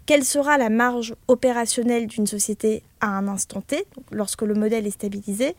Quelle 0.04 0.24
sera 0.24 0.58
la 0.58 0.68
marge 0.68 1.14
opérationnelle 1.28 2.08
d'une 2.08 2.26
société 2.26 2.82
à 3.00 3.06
un 3.06 3.28
instant 3.28 3.60
T, 3.60 3.86
lorsque 4.10 4.42
le 4.42 4.54
modèle 4.54 4.86
est 4.86 4.90
stabilisé? 4.90 5.54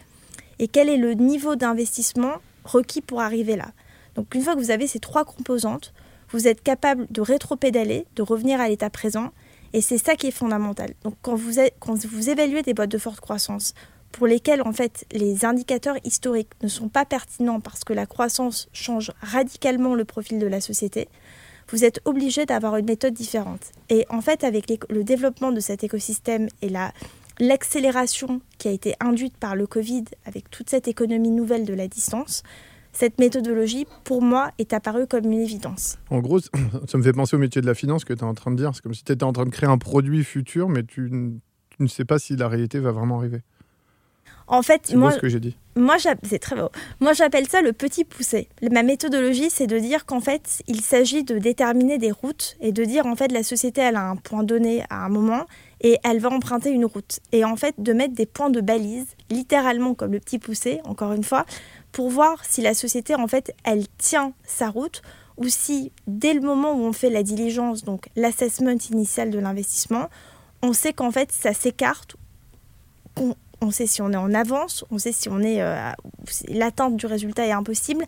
Et 0.60 0.68
quel 0.68 0.90
est 0.90 0.98
le 0.98 1.14
niveau 1.14 1.56
d'investissement 1.56 2.34
requis 2.66 3.02
pour 3.02 3.22
arriver 3.22 3.56
là? 3.56 3.72
Donc 4.16 4.36
une 4.36 4.42
fois 4.42 4.54
que 4.54 4.60
vous 4.60 4.72
avez 4.72 4.86
ces 4.86 5.00
trois 5.00 5.26
composantes, 5.26 5.94
vous 6.34 6.48
êtes 6.48 6.62
capable 6.62 7.08
de 7.12 7.22
rétro-pédaler, 7.22 8.06
de 8.16 8.22
revenir 8.22 8.60
à 8.60 8.68
l'état 8.68 8.90
présent. 8.90 9.30
Et 9.72 9.82
c'est 9.82 9.98
ça 9.98 10.16
qui 10.16 10.28
est 10.28 10.32
fondamental. 10.32 10.94
Donc 11.04 11.16
quand 11.22 11.36
vous, 11.36 11.62
quand 11.80 12.06
vous 12.06 12.30
évaluez 12.30 12.64
des 12.64 12.74
boîtes 12.74 12.92
de 12.92 12.98
forte 12.98 13.22
croissance 13.22 13.74
pour 14.12 14.28
lesquelles 14.28 14.62
en 14.62 14.74
fait 14.74 15.06
les 15.12 15.46
indicateurs 15.46 15.98
historiques 16.04 16.52
ne 16.62 16.68
sont 16.68 16.90
pas 16.90 17.06
pertinents 17.06 17.60
parce 17.60 17.84
que 17.84 17.94
la 17.94 18.06
croissance 18.06 18.68
change 18.74 19.12
radicalement 19.22 19.96
le 19.96 20.06
profil 20.06 20.38
de 20.40 20.48
la 20.48 20.62
société, 20.62 21.08
vous 21.70 21.86
êtes 21.86 22.02
obligé 22.06 22.46
d'avoir 22.46 22.78
une 22.78 22.86
méthode 22.86 23.14
différente. 23.14 23.72
Et 23.90 24.06
en 24.10 24.22
fait, 24.22 24.44
avec 24.44 24.72
le 24.90 25.04
développement 25.04 25.52
de 25.52 25.60
cet 25.60 25.84
écosystème 25.84 26.48
et 26.62 26.72
l'accélération 27.40 28.42
qui 28.58 28.68
a 28.68 28.72
été 28.72 28.96
induite 29.00 29.38
par 29.38 29.56
le 29.56 29.66
Covid 29.66 30.06
avec 30.26 30.52
toute 30.52 30.70
cette 30.70 30.88
économie 30.88 31.32
nouvelle 31.32 31.66
de 31.66 31.74
la 31.74 31.88
distance, 31.88 32.44
cette 32.94 33.20
méthodologie, 33.20 33.86
pour 34.04 34.22
moi, 34.22 34.52
est 34.60 34.72
apparue 34.74 35.08
comme 35.08 35.26
une 35.26 35.42
évidence. 35.42 35.98
En 36.10 36.20
gros, 36.20 36.40
ça 36.88 36.98
me 36.98 37.04
fait 37.04 37.14
penser 37.14 37.36
au 37.36 37.40
métier 37.40 37.62
de 37.62 37.68
la 37.68 37.74
finance 37.74 38.06
que 38.06 38.14
tu 38.14 38.20
es 38.20 38.24
en 38.24 38.34
train 38.34 38.52
de 38.52 38.56
dire. 38.56 38.72
C'est 38.74 38.82
comme 38.82 38.94
si 38.94 39.04
tu 39.04 39.12
étais 39.12 39.24
en 39.24 39.34
train 39.34 39.46
de 39.46 39.50
créer 39.50 39.70
un 39.70 39.78
produit 39.78 40.24
futur, 40.24 40.70
mais 40.70 40.84
tu, 40.84 41.10
tu 41.70 41.84
ne 41.84 41.88
sais 41.88 42.06
pas 42.06 42.20
si 42.20 42.36
la 42.36 42.48
réalité 42.48 42.80
va 42.80 42.92
vraiment 42.92 43.18
arriver. 43.18 43.42
En 44.48 44.62
fait, 44.62 44.94
moi, 44.94 45.12
ce 45.12 45.20
que 45.20 45.30
j'ai 45.30 45.40
dit. 45.40 45.56
Moi, 45.76 45.96
c'est 46.24 46.40
très 46.40 46.56
beau. 46.56 46.70
Moi, 47.00 47.14
j'appelle 47.14 47.48
ça 47.48 47.62
le 47.62 47.74
petit 47.74 48.04
poussé. 48.04 48.50
Ma 48.72 48.84
méthodologie, 48.84 49.50
c'est 49.50 49.68
de 49.68 49.80
dire 49.80 50.06
qu'en 50.06 50.20
fait, 50.20 50.62
il 50.68 50.82
s'agit 50.82 51.24
de 51.24 51.38
déterminer 51.38 51.98
des 51.98 52.12
routes 52.12 52.58
et 52.60 52.72
de 52.72 52.84
dire 52.84 53.06
en 53.06 53.16
fait 53.16 53.32
la 53.32 53.44
société, 53.44 53.82
elle 53.82 53.96
a 53.96 54.10
un 54.10 54.16
point 54.16 54.44
donné 54.44 54.84
à 54.90 55.06
un 55.06 55.10
moment 55.10 55.46
et 55.82 55.98
elle 56.04 56.20
va 56.20 56.30
emprunter 56.30 56.72
une 56.72 56.86
route. 56.86 57.20
Et 57.32 57.46
en 57.46 57.56
fait, 57.56 57.76
de 57.78 57.94
mettre 57.94 58.14
des 58.14 58.26
points 58.26 58.50
de 58.50 58.62
balise, 58.62 59.08
littéralement 59.30 59.94
comme 59.94 60.12
le 60.12 60.20
petit 60.20 60.40
poussé, 60.40 60.80
encore 60.84 61.14
une 61.14 61.24
fois, 61.24 61.46
pour 61.94 62.10
voir 62.10 62.44
si 62.44 62.62
la 62.62 62.74
société, 62.74 63.16
en 63.16 63.28
fait, 63.28 63.56
elle 63.64 63.88
tient 63.98 64.34
sa 64.44 64.70
route 64.70 65.02
ou 65.38 65.48
si, 65.48 65.92
dès 66.08 66.34
le 66.34 66.42
moment 66.42 66.74
où 66.74 66.82
on 66.82 66.92
fait 66.92 67.10
la 67.10 67.24
diligence, 67.24 67.84
donc 67.84 68.08
l'assessment 68.16 68.78
initial 68.92 69.32
de 69.32 69.40
l'investissement, 69.40 70.10
on 70.62 70.74
sait 70.74 70.92
qu'en 70.92 71.12
fait, 71.12 71.32
ça 71.32 71.54
s'écarte, 71.54 72.16
on 73.62 73.72
sait 73.72 73.88
si 73.88 74.02
on 74.02 74.12
est 74.12 74.18
en 74.18 74.34
avance, 74.34 74.86
on 74.92 74.98
sait 74.98 75.12
si 75.12 75.30
on 75.30 75.40
est 75.40 75.62
euh, 75.62 75.92
l'atteinte 76.50 76.98
du 76.98 77.06
résultat 77.06 77.46
est 77.46 77.52
impossible. 77.52 78.06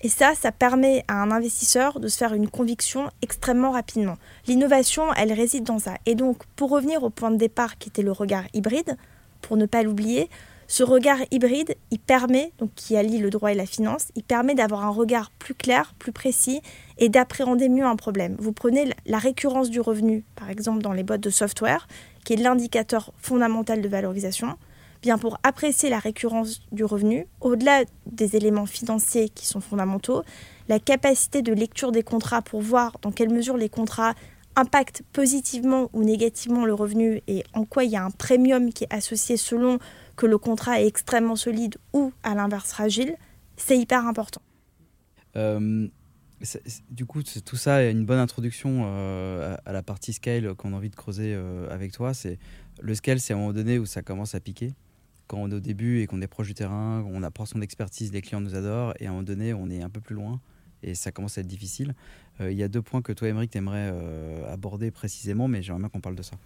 Et 0.00 0.08
ça, 0.08 0.34
ça 0.34 0.52
permet 0.52 1.04
à 1.08 1.14
un 1.14 1.30
investisseur 1.30 1.98
de 1.98 2.08
se 2.08 2.18
faire 2.18 2.34
une 2.34 2.48
conviction 2.48 3.08
extrêmement 3.22 3.70
rapidement. 3.70 4.16
L'innovation, 4.46 5.12
elle 5.14 5.32
réside 5.32 5.64
dans 5.64 5.78
ça. 5.78 5.94
Et 6.04 6.14
donc, 6.14 6.44
pour 6.56 6.70
revenir 6.70 7.02
au 7.02 7.10
point 7.10 7.30
de 7.30 7.36
départ 7.36 7.78
qui 7.78 7.88
était 7.88 8.02
le 8.02 8.12
regard 8.12 8.44
hybride, 8.52 8.98
pour 9.40 9.56
ne 9.56 9.64
pas 9.64 9.82
l'oublier, 9.82 10.28
ce 10.66 10.82
regard 10.82 11.18
hybride, 11.30 11.76
il 11.90 11.98
permet, 11.98 12.52
donc 12.58 12.70
qui 12.74 12.96
allie 12.96 13.18
le 13.18 13.30
droit 13.30 13.52
et 13.52 13.54
la 13.54 13.66
finance, 13.66 14.08
il 14.16 14.22
permet 14.22 14.54
d'avoir 14.54 14.84
un 14.84 14.90
regard 14.90 15.30
plus 15.38 15.54
clair, 15.54 15.94
plus 15.98 16.12
précis 16.12 16.60
et 16.98 17.08
d'appréhender 17.08 17.68
mieux 17.68 17.84
un 17.84 17.96
problème. 17.96 18.36
Vous 18.38 18.52
prenez 18.52 18.90
la 19.06 19.18
récurrence 19.18 19.70
du 19.70 19.80
revenu, 19.80 20.24
par 20.36 20.50
exemple 20.50 20.82
dans 20.82 20.92
les 20.92 21.02
boîtes 21.02 21.20
de 21.20 21.30
software, 21.30 21.86
qui 22.24 22.32
est 22.32 22.36
l'indicateur 22.36 23.12
fondamental 23.18 23.82
de 23.82 23.88
valorisation 23.88 24.56
bien 25.04 25.18
pour 25.18 25.38
apprécier 25.42 25.90
la 25.90 25.98
récurrence 25.98 26.62
du 26.72 26.82
revenu, 26.82 27.26
au-delà 27.42 27.82
des 28.06 28.36
éléments 28.36 28.64
financiers 28.64 29.28
qui 29.28 29.44
sont 29.44 29.60
fondamentaux, 29.60 30.22
la 30.70 30.78
capacité 30.78 31.42
de 31.42 31.52
lecture 31.52 31.92
des 31.92 32.02
contrats 32.02 32.40
pour 32.40 32.62
voir 32.62 32.96
dans 33.02 33.10
quelle 33.10 33.28
mesure 33.28 33.58
les 33.58 33.68
contrats 33.68 34.14
impactent 34.56 35.02
positivement 35.12 35.90
ou 35.92 36.04
négativement 36.04 36.64
le 36.64 36.72
revenu 36.72 37.20
et 37.26 37.44
en 37.52 37.66
quoi 37.66 37.84
il 37.84 37.90
y 37.90 37.96
a 37.96 38.04
un 38.04 38.10
premium 38.10 38.72
qui 38.72 38.84
est 38.84 38.94
associé 38.94 39.36
selon 39.36 39.78
que 40.16 40.26
le 40.26 40.38
contrat 40.38 40.80
est 40.80 40.86
extrêmement 40.86 41.36
solide 41.36 41.76
ou 41.92 42.12
à 42.22 42.34
l'inverse 42.34 42.70
fragile, 42.70 43.16
c'est 43.56 43.78
hyper 43.78 44.06
important. 44.06 44.42
Euh, 45.36 45.88
du 46.90 47.06
coup, 47.06 47.22
tout 47.22 47.56
ça 47.56 47.82
est 47.82 47.90
une 47.90 48.04
bonne 48.04 48.18
introduction 48.18 48.82
euh, 48.84 49.56
à, 49.64 49.72
la 49.72 49.82
partie 49.82 50.12
scale 50.12 50.54
qu'on 50.54 50.72
a 50.72 50.76
envie 50.76 50.90
de 50.90 50.96
creuser 50.96 51.34
euh, 51.34 51.68
avec 51.70 51.92
toi. 51.92 52.14
C'est 52.14 52.38
le 52.80 52.94
scale, 52.94 53.20
c'est 53.20 53.32
à 53.32 53.36
un 53.36 53.40
moment 53.40 53.52
donné 53.52 53.78
où 53.78 53.86
ça 53.86 54.02
commence 54.02 54.34
à 54.34 54.40
piquer 54.40 54.74
quand 55.26 55.38
on 55.38 55.50
est 55.50 55.54
au 55.54 55.60
début 55.60 56.00
et 56.00 56.06
qu'on 56.06 56.20
est 56.20 56.26
proche 56.26 56.48
du 56.48 56.54
terrain, 56.54 57.04
on 57.10 57.22
apprend 57.22 57.46
son 57.46 57.62
expertise, 57.62 58.12
les 58.12 58.20
clients 58.20 58.40
nous 58.40 58.54
adorent, 58.54 58.92
et 59.00 59.06
à 59.06 59.08
un 59.08 59.12
moment 59.12 59.22
donné, 59.22 59.54
on 59.54 59.70
est 59.70 59.82
un 59.82 59.88
peu 59.88 60.00
plus 60.00 60.14
loin 60.14 60.40
et 60.82 60.94
ça 60.94 61.12
commence 61.12 61.38
à 61.38 61.40
être 61.40 61.46
difficile. 61.46 61.94
Euh, 62.40 62.50
il 62.50 62.58
y 62.58 62.62
a 62.62 62.68
deux 62.68 62.82
points 62.82 63.02
que 63.02 63.12
toi, 63.12 63.28
Émeric, 63.28 63.50
tu 63.50 63.58
aimerais 63.58 63.90
euh, 63.92 64.52
aborder 64.52 64.90
précisément, 64.90 65.46
mais 65.48 65.62
j'aimerais 65.62 65.80
bien 65.80 65.88
qu'on 65.88 66.00
parle 66.00 66.16
de 66.16 66.22
ça. 66.22 66.36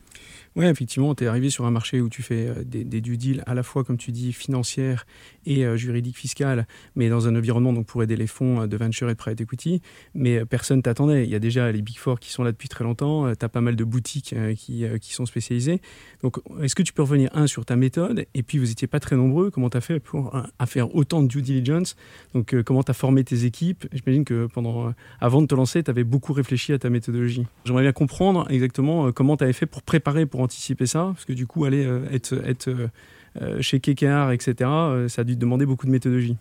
Oui, 0.57 0.67
effectivement, 0.67 1.15
tu 1.15 1.25
es 1.25 1.27
arrivé 1.27 1.51
sur 1.51 1.65
un 1.67 1.71
marché 1.71 2.01
où 2.01 2.09
tu 2.09 2.23
fais 2.23 2.49
euh, 2.49 2.65
des, 2.65 3.01
due 3.01 3.17
deals 3.17 3.43
à 3.47 3.55
la 3.55 3.63
fois, 3.63 3.85
comme 3.85 3.97
tu 3.97 4.13
dis, 4.13 4.33
financières 4.33 5.07
et 5.47 5.65
juridiques 5.77 6.19
fiscales, 6.19 6.67
mais 6.95 7.09
dans 7.09 7.27
un 7.27 7.35
environnement 7.35 7.73
donc, 7.73 7.87
pour 7.87 8.03
aider 8.03 8.17
les 8.17 8.27
fonds 8.27 8.67
de 8.67 8.77
venture 8.77 9.09
et 9.09 9.15
de 9.15 9.17
private 9.17 9.41
equity. 9.41 9.81
Mais 10.15 10.45
personne 10.45 10.83
t'attendait. 10.83 11.25
Il 11.25 11.31
y 11.31 11.35
a 11.35 11.39
déjà 11.39 11.73
les 11.73 11.81
Big 11.81 11.97
Four 11.97 12.21
qui 12.21 12.31
sont 12.31 12.43
là 12.43 12.53
depuis 12.53 12.69
très 12.69 12.85
longtemps. 12.85 13.35
tu 13.35 13.45
as 13.45 13.49
pas 13.49 13.63
mal 13.63 13.75
de 13.75 13.85
boutiques 13.85 14.35
qui, 14.57 14.85
qui, 15.01 15.13
sont 15.15 15.25
spécialisées. 15.25 15.81
Donc, 16.23 16.37
est-ce 16.61 16.75
que 16.75 16.83
tu 16.83 16.93
peux 16.93 17.03
revenir, 17.03 17.31
un, 17.33 17.47
sur 17.47 17.65
ta 17.65 17.77
méthode 17.77 18.27
Et 18.35 18.43
puis, 18.43 18.59
vous 18.59 18.67
n'étiez 18.67 18.89
pas 18.89 19.01
très 19.01 19.17
nombreux. 19.17 19.51
Comment 19.51 19.71
tu 19.71 19.79
as 19.79 19.81
fait 19.81 20.01
pour 20.01 20.37
à 20.59 20.67
faire 20.67 20.95
autant 20.95 21.23
de 21.23 21.29
due 21.29 21.41
diligence? 21.41 21.97
Donc, 22.35 22.55
comment 22.63 22.83
tu 22.83 22.91
as 22.91 22.95
formé 22.95 23.25
tes 23.25 23.45
équipes? 23.45 23.87
J'imagine 23.93 24.25
que 24.25 24.47
pendant, 24.53 24.93
avant 25.21 25.41
de 25.41 25.47
te 25.47 25.55
lancer, 25.55 25.78
tu 25.83 25.91
avais 25.91 26.05
beaucoup 26.05 26.33
réfléchi 26.33 26.73
à 26.73 26.79
ta 26.79 26.91
méthodologie. 26.91 27.47
J'aimerais 27.65 27.83
bien 27.83 27.93
comprendre 27.93 28.47
exactement 28.51 29.07
euh, 29.07 29.13
comment 29.13 29.37
tu 29.37 29.45
avais 29.45 29.53
fait 29.53 29.67
pour 29.67 29.83
préparer, 29.83 30.27
pour 30.27 30.41
anticiper 30.41 30.87
ça, 30.87 31.11
parce 31.13 31.25
que 31.25 31.33
du 31.33 31.47
coup, 31.47 31.65
aller 31.65 31.85
euh, 31.85 32.07
être, 32.13 32.69
euh, 32.69 33.61
chez 33.61 33.81
KKR, 33.81 34.31
etc., 34.33 34.55
ça 35.09 35.23
a 35.23 35.25
dû 35.25 35.35
te 35.35 35.41
demander 35.41 35.67
beaucoup 35.67 35.87
de 35.87 35.91
méthodologie. 35.91 36.37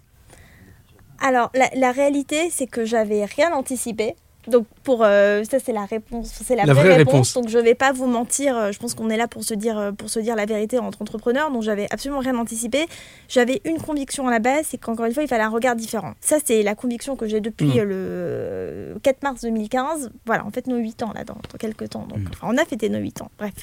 Alors, 1.19 1.51
la, 1.55 1.69
la 1.75 1.91
réalité, 1.91 2.49
c'est 2.49 2.67
que 2.67 2.85
j'avais 2.85 3.25
rien 3.25 3.53
anticipé. 3.53 4.15
Donc 4.47 4.65
pour 4.83 5.03
euh, 5.03 5.43
ça 5.43 5.59
c'est 5.59 5.73
la 5.73 5.85
réponse, 5.85 6.31
c'est 6.43 6.55
la, 6.55 6.65
vraie, 6.65 6.95
réponse. 6.95 7.33
Donc 7.33 7.49
je 7.49 7.59
vais 7.59 7.75
pas 7.75 7.91
vous 7.91 8.07
mentir. 8.07 8.57
Euh, 8.57 8.71
je 8.71 8.79
pense 8.79 8.93
qu'on 8.93 9.09
est 9.09 9.17
là 9.17 9.27
pour 9.27 9.43
se 9.43 9.53
dire 9.53 9.77
euh, 9.77 9.91
pour 9.91 10.09
se 10.09 10.19
dire 10.19 10.35
la 10.35 10.45
vérité 10.45 10.79
entre 10.79 11.01
entrepreneurs. 11.01 11.51
Donc 11.51 11.63
j'avais 11.63 11.87
absolument 11.91 12.19
rien 12.19 12.37
anticipé. 12.37 12.85
J'avais 13.27 13.61
une 13.65 13.79
conviction 13.79 14.27
à 14.27 14.31
la 14.31 14.39
base, 14.39 14.67
c'est 14.69 14.77
qu'encore 14.77 15.05
une 15.05 15.13
fois 15.13 15.23
il 15.23 15.29
fallait 15.29 15.43
un 15.43 15.49
regard 15.49 15.75
différent. 15.75 16.13
Ça 16.21 16.37
c'est 16.43 16.63
la 16.63 16.75
conviction 16.75 17.15
que 17.15 17.27
j'ai 17.27 17.41
depuis 17.41 17.79
mm. 17.79 17.83
le 17.83 18.97
4 19.03 19.23
mars 19.23 19.41
2015. 19.41 20.11
Voilà 20.25 20.45
en 20.45 20.51
fait 20.51 20.67
nos 20.67 20.77
8 20.77 21.03
ans 21.03 21.11
là 21.13 21.23
dans, 21.23 21.37
quelques 21.59 21.89
temps. 21.89 22.05
Donc 22.07 22.19
mm. 22.19 22.31
enfin, 22.33 22.47
on 22.49 22.57
a 22.57 22.65
fêté 22.65 22.89
nos 22.89 22.99
8 22.99 23.21
ans. 23.21 23.31
Bref. 23.37 23.53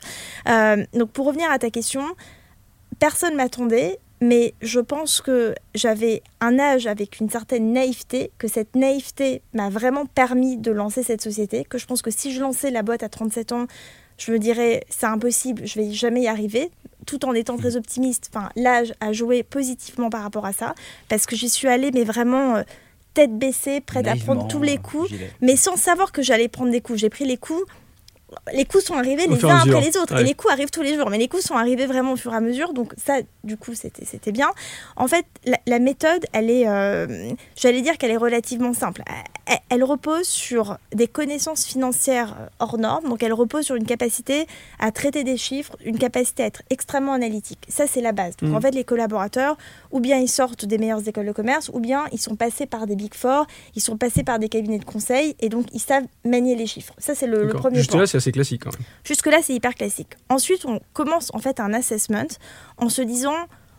donc 0.93 1.11
pour 1.11 1.26
revenir 1.26 1.50
à 1.50 1.59
ta 1.59 1.71
question, 1.71 2.05
personne 2.99 3.37
m'attendait 3.37 3.99
mais 4.25 4.54
je 4.62 4.81
pense 4.81 5.21
que 5.21 5.54
j'avais 5.75 6.23
un 6.40 6.59
âge 6.59 6.87
avec 6.87 7.21
une 7.21 7.28
certaine 7.28 7.75
naïveté, 7.75 8.31
que 8.38 8.49
cette 8.49 8.75
naïveté 8.75 9.43
m'a 9.52 9.69
vraiment 9.69 10.07
permis 10.07 10.57
de 10.57 10.71
lancer 10.71 11.02
cette 11.02 11.21
société, 11.21 11.66
que 11.69 11.76
je 11.76 11.85
pense 11.85 12.00
que 12.00 12.11
si 12.11 12.33
je 12.33 12.40
lançais 12.40 12.71
la 12.71 12.83
boîte 12.83 13.02
à 13.02 13.11
37 13.11 13.52
ans, 13.52 13.66
je 14.16 14.33
me 14.33 14.38
dirais 14.38 14.85
c'est 14.88 15.04
impossible, 15.04 15.66
je 15.66 15.78
vais 15.78 15.93
jamais 15.93 16.23
y 16.23 16.26
arriver, 16.26 16.71
tout 17.04 17.26
en 17.26 17.35
étant 17.35 17.59
très 17.59 17.76
optimiste. 17.76 18.31
Enfin, 18.35 18.49
l'âge 18.57 18.95
a 19.00 19.12
joué 19.12 19.43
positivement 19.43 20.09
par 20.09 20.23
rapport 20.23 20.47
à 20.47 20.54
ça, 20.54 20.75
parce 21.11 21.26
que 21.26 21.37
j'y 21.37 21.50
suis 21.50 21.69
allée, 21.69 21.90
mais 21.93 22.04
vraiment 22.04 22.57
euh, 22.57 22.62
tête 23.12 23.37
baissée, 23.37 23.83
prête 23.83 24.09
à 24.09 24.16
prendre 24.16 24.49
tous 24.49 24.62
les 24.62 24.78
coups, 24.78 25.12
mais 25.43 25.57
sans 25.57 25.76
savoir 25.76 26.12
que 26.12 26.23
j'allais 26.23 26.49
prendre 26.49 26.71
des 26.71 26.81
coups. 26.81 26.99
J'ai 26.99 27.11
pris 27.11 27.26
les 27.26 27.37
coups 27.37 27.64
les 28.53 28.64
coups 28.64 28.85
sont 28.85 28.95
arrivés 28.95 29.26
les 29.26 29.45
uns 29.45 29.57
après 29.57 29.81
les 29.81 29.97
autres. 29.97 30.19
Et 30.19 30.25
les 30.25 30.35
coups 30.35 30.53
arrivent 30.53 30.71
tous 30.71 30.83
les 30.83 30.95
jours. 30.95 31.11
Mais 31.11 31.19
les 31.19 31.29
coups 31.29 31.45
sont 31.45 31.57
arrivés 31.57 31.87
vraiment 31.87 32.12
au 32.12 32.17
fur 32.17 32.33
et 32.33 32.37
à 32.37 32.41
mesure. 32.41 32.73
Donc 32.73 32.95
ça, 32.97 33.19
du 33.43 33.57
coup, 33.57 33.73
c'était 33.75 34.33
bien. 34.33 34.50
En 34.97 35.09
fait, 35.09 35.26
la, 35.67 35.79
méthode, 35.79 36.25
elle 36.33 36.50
est, 36.50 36.69
euh, 36.69 37.31
j'allais 37.57 37.83
dire 37.83 37.99
qu'elle 37.99 38.11
est 38.11 38.17
relativement 38.17 38.73
simple. 38.75 39.03
Elle, 39.69 39.85
repose 39.85 40.26
sur 40.26 40.79
des 40.95 41.07
connaissances 41.07 41.67
financières 41.67 42.37
euh, 42.41 42.47
hors 42.59 42.79
normes. 42.79 43.09
Donc 43.09 43.23
elle 43.23 43.35
repose 43.35 43.64
sur 43.64 43.75
une 43.75 43.85
capacité 43.85 44.47
à 44.79 44.91
traiter 44.93 45.25
des 45.25 45.37
chiffres, 45.37 45.76
une 45.85 45.99
capacité 45.99 46.43
à 46.45 46.47
être 46.47 46.62
extrêmement 46.71 47.12
analytique. 47.12 47.67
Ça, 47.69 47.87
c'est 47.87 48.00
la 48.00 48.12
base. 48.12 48.37
Donc 48.38 48.50
mm. 48.50 48.55
en 48.55 48.61
fait, 48.61 48.71
les 48.71 48.85
collaborateurs, 48.85 49.59
ou 49.91 50.00
bien 50.00 50.19
ils 50.19 50.29
sortent 50.29 50.64
des 50.64 50.79
meilleures 50.79 51.07
écoles 51.07 51.26
de 51.26 51.33
commerce, 51.33 51.71
ou 51.75 51.81
bien 51.81 52.05
ils 52.12 52.21
sont 52.21 52.37
passés 52.37 52.67
par 52.67 52.87
des 52.87 52.97
big 52.97 53.14
four, 53.14 53.47
ils 53.75 53.83
sont 53.83 53.99
passés 53.99 54.25
par 54.25 54.38
des 54.38 54.49
cabinets 54.49 54.79
de 54.79 54.85
conseil, 54.85 55.37
et 55.41 55.49
donc 55.49 55.67
ils 55.73 55.81
savent 55.81 56.07
manier 56.25 56.57
les 56.57 56.67
chiffres. 56.67 56.95
Ça, 56.99 57.14
c'est 57.14 57.26
le, 57.26 57.49
premier 57.49 57.83
point 57.85 58.07
classique. 58.33 58.64
Jusque-là, 59.04 59.38
c'est 59.43 59.54
hyper 59.54 59.75
classique. 59.75 60.14
Ensuite, 60.28 60.64
on 60.64 60.81
commence 60.93 61.31
en 61.35 61.38
fait 61.38 61.61
un 61.61 61.73
assessment 61.73 62.28
en 62.78 62.88
se 62.88 63.02
disant 63.02 63.37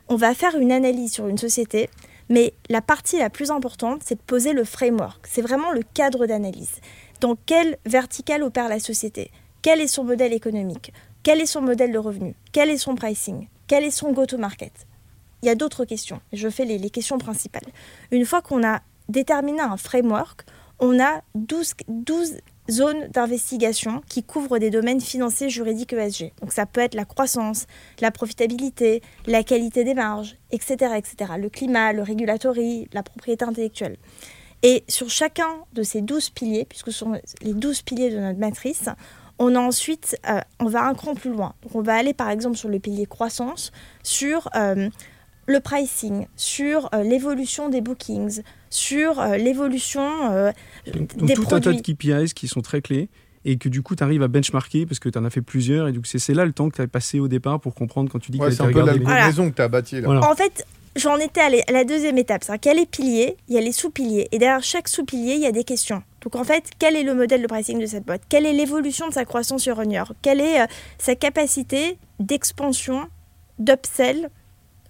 on 0.08 0.16
va 0.16 0.34
faire 0.34 0.56
une 0.56 0.72
analyse 0.72 1.14
sur 1.14 1.28
une 1.28 1.38
société, 1.38 1.90
mais 2.30 2.54
la 2.70 2.82
partie 2.82 3.18
la 3.18 3.30
plus 3.30 3.52
importante, 3.52 4.02
c'est 4.06 4.16
de 4.16 4.22
poser 4.22 4.54
le 4.54 4.64
framework. 4.64 5.26
C'est 5.28 5.42
vraiment 5.42 5.72
le 5.72 5.82
cadre 5.94 6.26
d'analyse. 6.26 6.80
Dans 7.22 7.36
quelle 7.46 7.78
verticale 7.86 8.44
opère 8.44 8.70
la 8.70 8.80
société? 8.80 9.32
Quel 9.62 9.82
est 9.82 9.88
son 9.88 10.04
modèle 10.04 10.34
économique? 10.34 10.94
Quel 11.24 11.42
est 11.42 11.48
son 11.48 11.62
modèle 11.62 11.92
de 11.92 11.98
revenu? 11.98 12.36
Quel 12.52 12.70
est 12.70 12.78
son 12.78 12.94
pricing? 12.94 13.48
Quel 13.68 13.84
est 13.84 13.92
son 13.92 14.12
go-to-market? 14.12 14.72
Il 15.42 15.48
y 15.48 15.50
a 15.50 15.56
d'autres 15.56 15.86
questions. 15.86 16.22
Je 16.34 16.50
fais 16.50 16.66
les, 16.66 16.78
les 16.78 16.90
questions 16.90 17.18
principales. 17.18 17.68
Une 18.12 18.26
fois 18.26 18.42
qu'on 18.42 18.64
a 18.64 18.82
déterminé 19.10 19.62
un 19.62 19.78
framework, 19.78 20.46
on 20.80 21.00
a 21.00 21.22
12, 21.36 21.74
12 21.88 22.38
zones 22.70 23.08
d'investigation 23.08 24.02
qui 24.10 24.24
couvrent 24.24 24.60
des 24.60 24.70
domaines 24.70 25.02
financiers, 25.02 25.50
juridiques 25.50 25.94
ESG. 25.94 26.34
Donc 26.42 26.52
ça 26.52 26.66
peut 26.66 26.82
être 26.82 26.96
la 26.96 27.06
croissance, 27.06 27.68
la 28.02 28.12
profitabilité, 28.12 29.02
la 29.28 29.44
qualité 29.44 29.84
des 29.84 29.94
marges, 29.94 30.36
etc. 30.52 30.94
etc. 30.98 31.34
le 31.38 31.50
climat, 31.50 31.94
le 31.94 32.04
regulatory, 32.04 32.88
la 32.94 33.04
propriété 33.04 33.46
intellectuelle. 33.46 33.98
Et 34.64 34.84
sur 34.88 35.10
chacun 35.10 35.60
de 35.74 35.84
ces 35.84 36.02
12 36.02 36.32
piliers, 36.32 36.66
puisque 36.66 36.92
ce 36.92 37.00
sont 37.00 37.20
les 37.42 37.54
12 37.54 37.84
piliers 37.84 38.10
de 38.10 38.20
notre 38.20 38.40
matrice, 38.40 38.90
on 39.38 39.54
a 39.56 39.60
ensuite, 39.60 40.18
euh, 40.30 40.40
on 40.60 40.66
va 40.66 40.86
un 40.86 40.94
cran 40.94 41.14
plus 41.14 41.32
loin. 41.32 41.54
On 41.74 41.82
va 41.82 41.96
aller 41.96 42.14
par 42.14 42.30
exemple 42.30 42.58
sur 42.58 42.70
le 42.70 42.80
pilier 42.80 43.06
croissance, 43.06 43.72
sur 44.02 44.50
euh, 44.56 44.90
le 45.48 45.60
pricing, 45.60 46.28
sur 46.36 46.90
euh, 46.94 47.04
l'évolution 47.04 47.70
des 47.70 47.82
bookings, 47.82 48.42
sur 48.70 49.20
euh, 49.20 49.38
l'évolution 49.38 50.32
euh, 50.32 50.52
des 50.86 51.34
tout 51.34 51.44
produits. 51.44 51.70
un 51.70 51.74
tas 51.74 51.74
de 51.74 51.82
KPIs 51.82 52.34
qui 52.34 52.48
sont 52.48 52.62
très 52.62 52.82
clés 52.82 53.10
et 53.46 53.58
que 53.58 53.70
du 53.70 53.84
coup 53.84 53.96
tu 53.96 54.04
arrives 54.04 54.24
à 54.24 54.28
benchmarker 54.28 54.86
parce 54.86 55.00
que 55.00 55.08
tu 55.08 55.20
en 55.20 55.26
as 55.26 55.30
fait 55.30 55.42
plusieurs 55.42 55.88
et 55.88 55.92
donc 55.92 56.08
c'est 56.08 56.34
là 56.34 56.46
le 56.46 56.52
temps 56.52 56.70
que 56.70 56.76
tu 56.78 56.82
as 56.82 56.88
passé 56.88 57.20
au 57.20 57.28
départ 57.28 57.60
pour 57.60 57.76
comprendre 57.76 58.12
quand 58.12 58.20
tu 58.20 58.32
dis 58.32 58.40
que 58.40 58.50
c'est 58.50 58.64
un 58.64 58.72
peu 58.72 58.84
la 58.84 59.26
raison 59.26 59.50
que 59.52 59.56
tu 59.56 59.62
as 59.62 59.68
bâti 59.68 60.02
là. 60.02 60.10
En 60.28 60.36
fait, 60.36 60.66
j'en 60.96 61.18
étais 61.18 61.42
à 61.42 61.72
la 61.72 61.84
deuxième 61.84 62.18
étape. 62.18 62.44
Qu'il 62.60 62.72
y 62.72 62.76
a 62.76 62.78
les 62.78 62.86
piliers, 62.86 63.38
il 63.48 63.56
y 63.56 63.58
a 63.58 63.62
les 63.62 63.72
sous-piliers. 63.72 64.28
Et 64.32 64.40
derrière 64.40 64.64
chaque 64.64 64.88
sous-pilier, 64.88 65.36
il 65.36 65.42
y 65.42 65.46
a 65.46 65.52
des 65.52 65.64
questions. 65.64 66.02
Donc 66.22 66.36
en 66.36 66.44
fait, 66.44 66.72
quel 66.80 66.96
est 66.96 67.04
le 67.04 67.14
modèle 67.14 67.42
de 67.42 67.48
pricing 67.48 67.80
de 67.80 67.86
cette 67.86 68.06
boîte? 68.06 68.24
Quelle 68.30 68.46
est 68.46 68.54
l'évolution 68.54 69.08
de 69.08 69.14
sa 69.14 69.26
croissance 69.26 69.62
sur 69.62 69.80
un 69.80 69.86
Quelle 70.22 70.42
est 70.42 70.62
euh, 70.62 70.66
sa 70.98 71.16
capacité 71.16 71.98
d'expansion, 72.20 73.08
d'upsell, 73.60 74.30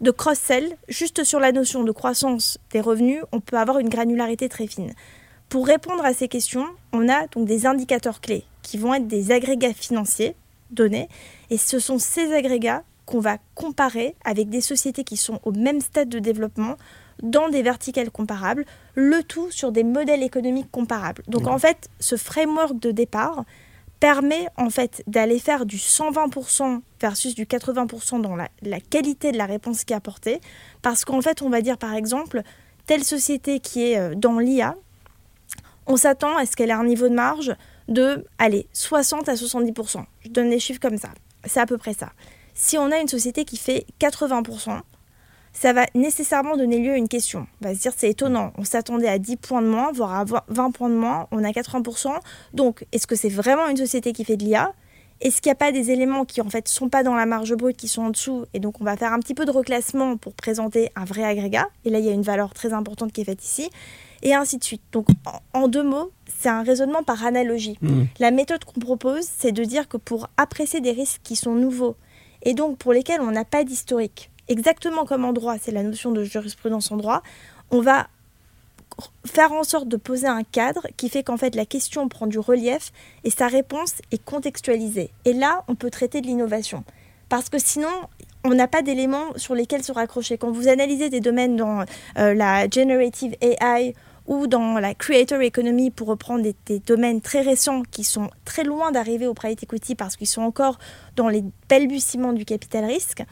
de 0.01 0.11
cross-sell 0.11 0.77
Juste 0.87 1.23
sur 1.23 1.39
la 1.39 1.51
notion 1.51 1.83
de 1.83 1.91
croissance 1.91 2.57
des 2.71 2.81
revenus, 2.81 3.23
on 3.31 3.39
peut 3.39 3.57
avoir 3.57 3.79
une 3.79 3.89
granularité 3.89 4.49
très 4.49 4.67
fine. 4.67 4.93
Pour 5.49 5.67
répondre 5.67 6.03
à 6.03 6.13
ces 6.13 6.27
questions, 6.27 6.65
on 6.91 7.07
a 7.07 7.27
donc 7.27 7.47
des 7.47 7.65
indicateurs 7.65 8.21
clés 8.21 8.45
qui 8.61 8.77
vont 8.77 8.93
être 8.93 9.07
des 9.07 9.31
agrégats 9.31 9.73
financiers 9.73 10.35
donnés. 10.71 11.07
Et 11.49 11.57
ce 11.57 11.79
sont 11.79 11.99
ces 11.99 12.33
agrégats 12.33 12.83
qu'on 13.05 13.19
va 13.19 13.37
comparer 13.53 14.15
avec 14.25 14.49
des 14.49 14.61
sociétés 14.61 15.03
qui 15.03 15.17
sont 15.17 15.39
au 15.43 15.51
même 15.51 15.81
stade 15.81 16.09
de 16.09 16.19
développement 16.19 16.75
dans 17.21 17.49
des 17.49 17.61
verticales 17.61 18.11
comparables, 18.11 18.65
le 18.95 19.23
tout 19.23 19.51
sur 19.51 19.71
des 19.71 19.83
modèles 19.83 20.23
économiques 20.23 20.71
comparables. 20.71 21.23
Donc 21.27 21.47
en 21.47 21.59
fait, 21.59 21.89
ce 21.99 22.17
framework 22.17 22.79
de 22.79 22.91
départ 22.91 23.45
permet 24.05 24.50
en 24.55 24.69
fait 24.69 25.01
d'aller 25.07 25.39
faire 25.39 25.65
du 25.65 25.77
120% 25.77 26.81
versus 27.01 27.33
du 27.33 27.45
80% 27.45 28.21
dans 28.21 28.35
la, 28.35 28.79
qualité 28.79 29.31
de 29.31 29.38
la 29.39 29.47
réponse 29.47 29.83
qui 29.83 29.93
est 29.93 29.95
apportée, 29.95 30.41
parce 30.83 31.05
qu'en 31.05 31.24
fait, 31.24 31.41
on 31.41 31.50
va 31.50 31.62
dire 31.62 31.79
par 31.79 31.95
exemple, 31.95 32.43
telle 32.85 33.03
société 33.03 33.59
qui 33.59 33.81
est 33.81 33.97
euh, 33.97 34.13
dans 34.13 34.38
l'IA, 34.38 34.75
on 35.88 35.97
s'attend 35.97 36.38
à 36.38 36.45
ce 36.45 36.55
qu'elle 36.55 36.69
ait 36.69 36.74
un 36.74 36.85
niveau 36.85 37.09
de 37.09 37.15
marge 37.15 37.55
de, 37.88 38.27
allez, 38.38 38.67
60 38.74 39.27
à 39.27 39.33
70%. 39.33 40.05
Je 40.24 40.29
donne 40.29 40.51
des 40.51 40.59
chiffres 40.59 40.79
comme 40.79 41.00
ça. 41.00 41.09
C'est 41.45 41.59
à 41.59 41.65
peu 41.65 41.79
près 41.79 41.95
ça. 41.95 42.12
Si 42.53 42.77
on 42.77 42.91
a 42.91 43.00
une 43.00 43.07
société 43.07 43.43
qui 43.43 43.57
fait 43.57 43.88
80%, 44.00 44.81
ça 45.55 45.74
va 45.74 45.85
nécessairement 45.95 46.57
donner 46.57 46.79
lieu 46.79 46.91
à 46.91 46.97
une 46.97 47.07
question. 47.07 47.47
On 47.62 47.67
va 47.67 47.74
se 47.74 47.79
dire 47.79 47.93
c'est 47.95 48.09
étonnant, 48.09 48.51
on 48.57 48.63
s'attendait 48.63 49.07
à 49.07 49.17
10 49.17 49.38
points 49.38 49.62
de 49.62 49.67
moins, 49.67 49.91
voire 49.91 50.13
à 50.13 50.25
20 50.50 50.71
points 50.71 50.89
de 50.89 50.95
moins, 50.95 51.27
on 51.31 51.43
a 51.43 51.50
80%. 51.50 52.09
Donc 52.53 52.85
est-ce 52.91 53.07
que 53.07 53.15
c'est 53.15 53.29
vraiment 53.29 53.67
une 53.67 53.77
société 53.77 54.12
qui 54.12 54.25
fait 54.25 54.35
de 54.35 54.43
l'IA 54.43 54.74
Est-ce 55.21 55.41
qu'il 55.41 55.50
n'y 55.50 55.53
a 55.53 55.55
pas 55.55 55.71
des 55.71 55.91
éléments 55.91 56.25
qui 56.25 56.41
en 56.41 56.50
fait 56.50 56.67
sont 56.67 56.89
pas 56.89 57.03
dans 57.03 57.15
la 57.15 57.25
marge 57.25 57.55
brute, 57.55 57.77
qui 57.77 57.88
sont 57.88 58.03
en 58.03 58.09
dessous? 58.09 58.45
Et 58.53 58.59
donc 58.59 58.81
on 58.81 58.83
va 58.83 58.97
faire 58.97 59.13
un 59.13 59.19
petit 59.19 59.33
peu 59.33 59.45
de 59.45 59.51
reclassement 59.51 60.17
pour 60.17 60.33
présenter 60.33 60.91
un 60.95 61.05
vrai 61.05 61.24
agrégat. 61.24 61.67
Et 61.85 61.89
là 61.89 62.00
il 62.00 62.05
y 62.05 62.09
a 62.09 62.13
une 62.13 62.21
valeur 62.21 62.53
très 62.53 62.74
importante 62.74 63.13
qui 63.13 63.21
est 63.21 63.25
faite 63.25 63.43
ici. 63.43 63.69
Et 64.24 64.33
ainsi 64.33 64.57
de 64.57 64.63
suite. 64.63 64.81
Donc 64.91 65.07
en, 65.53 65.67
deux 65.69 65.83
mots, 65.83 66.12
c'est 66.39 66.50
un 66.50 66.63
raisonnement 66.63 67.03
par 67.03 67.25
analogie. 67.25 67.77
Mmh. 67.81 68.03
La 68.19 68.31
méthode 68.31 68.65
qu'on 68.65 68.79
propose, 68.79 69.24
c'est 69.24 69.51
de 69.51 69.63
dire 69.63 69.88
que 69.88 69.97
pour 69.97 70.27
apprécier 70.35 70.81
des 70.81 70.91
risques 70.91 71.21
qui 71.24 71.35
sont 71.35 71.53
nouveaux, 71.53 71.95
et 72.41 72.53
donc 72.53 72.77
pour 72.77 72.91
lesquels 72.91 73.21
on 73.21 73.31
n'a 73.31 73.45
pas 73.45 73.63
d'historique. 73.63 74.31
Exactement 74.47 75.05
comme 75.05 75.25
en 75.25 75.33
droit, 75.33 75.55
c'est 75.59 75.71
la 75.71 75.83
notion 75.83 76.11
de 76.11 76.23
jurisprudence 76.23 76.91
en 76.91 76.97
droit, 76.97 77.23
on 77.71 77.81
va 77.81 78.07
faire 79.25 79.51
en 79.51 79.63
sorte 79.63 79.87
de 79.87 79.97
poser 79.97 80.27
un 80.27 80.43
cadre 80.43 80.87
qui 80.97 81.09
fait 81.09 81.23
qu'en 81.23 81.37
fait 81.37 81.55
la 81.55 81.65
question 81.65 82.07
prend 82.07 82.27
du 82.27 82.39
relief 82.39 82.91
et 83.23 83.29
sa 83.29 83.47
réponse 83.47 83.95
est 84.11 84.23
contextualisée. 84.23 85.09
Et 85.25 85.33
là, 85.33 85.63
on 85.67 85.75
peut 85.75 85.89
traiter 85.89 86.21
de 86.21 86.27
l'innovation. 86.27 86.83
Parce 87.27 87.49
que 87.49 87.57
sinon, 87.59 87.89
on 88.43 88.53
n'a 88.53 88.67
pas 88.67 88.81
d'éléments 88.81 89.35
sur 89.35 89.55
lesquels 89.55 89.83
se 89.83 89.91
raccrocher. 89.91 90.37
Quand 90.37 90.51
vous 90.51 90.67
analysez 90.67 91.09
des 91.09 91.19
domaines 91.19 91.55
dans 91.55 91.83
euh, 92.17 92.33
la 92.33 92.69
generative 92.69 93.35
AI 93.41 93.95
ou 94.27 94.47
dans 94.47 94.79
la 94.79 94.93
creator 94.93 95.41
economy, 95.41 95.91
pour 95.91 96.07
reprendre 96.07 96.43
des, 96.43 96.79
domaines 96.79 97.21
très 97.21 97.41
récents 97.41 97.83
qui 97.91 98.03
sont 98.03 98.29
très 98.43 98.63
loin 98.63 98.91
d'arriver 98.91 99.27
au 99.27 99.33
private 99.33 99.63
equity 99.63 99.95
parce 99.95 100.15
qu'ils 100.15 100.27
sont 100.27 100.41
encore 100.41 100.79
dans 101.15 101.29
les 101.29 101.43
balbutiements 101.69 102.33
du 102.33 102.45
capital 102.45 102.85
risque, 102.85 103.23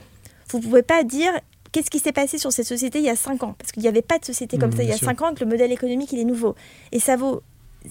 vous 0.54 0.60
ne 0.60 0.72
pouvez 0.72 0.84
pas 0.84 1.04
dire 1.04 1.32
qu'est-ce 1.72 1.90
qui 1.90 2.00
s'est 2.00 2.12
passé 2.12 2.38
sur 2.38 2.52
cette 2.52 2.68
société 2.68 3.00
il 3.00 3.06
y 3.06 3.10
a 3.10 3.16
5 3.16 3.44
ans 3.44 3.56
Parce 3.58 3.72
qu'il 3.72 3.82
n'y 3.82 3.90
avait 3.90 4.02
pas 4.02 4.20
de 4.20 4.26
société 4.26 4.58
comme 4.58 4.70
mmh, 4.70 4.78
ça 4.78 4.84
il 4.84 4.90
y 4.90 4.94
a 4.94 4.98
5 4.98 5.22
ans, 5.22 5.34
que 5.34 5.44
le 5.44 5.50
modèle 5.50 5.72
économique 5.72 6.12
il 6.12 6.20
est 6.20 6.26
nouveau. 6.26 6.56
Et 6.92 7.00
ça 7.00 7.16
vaut. 7.16 7.42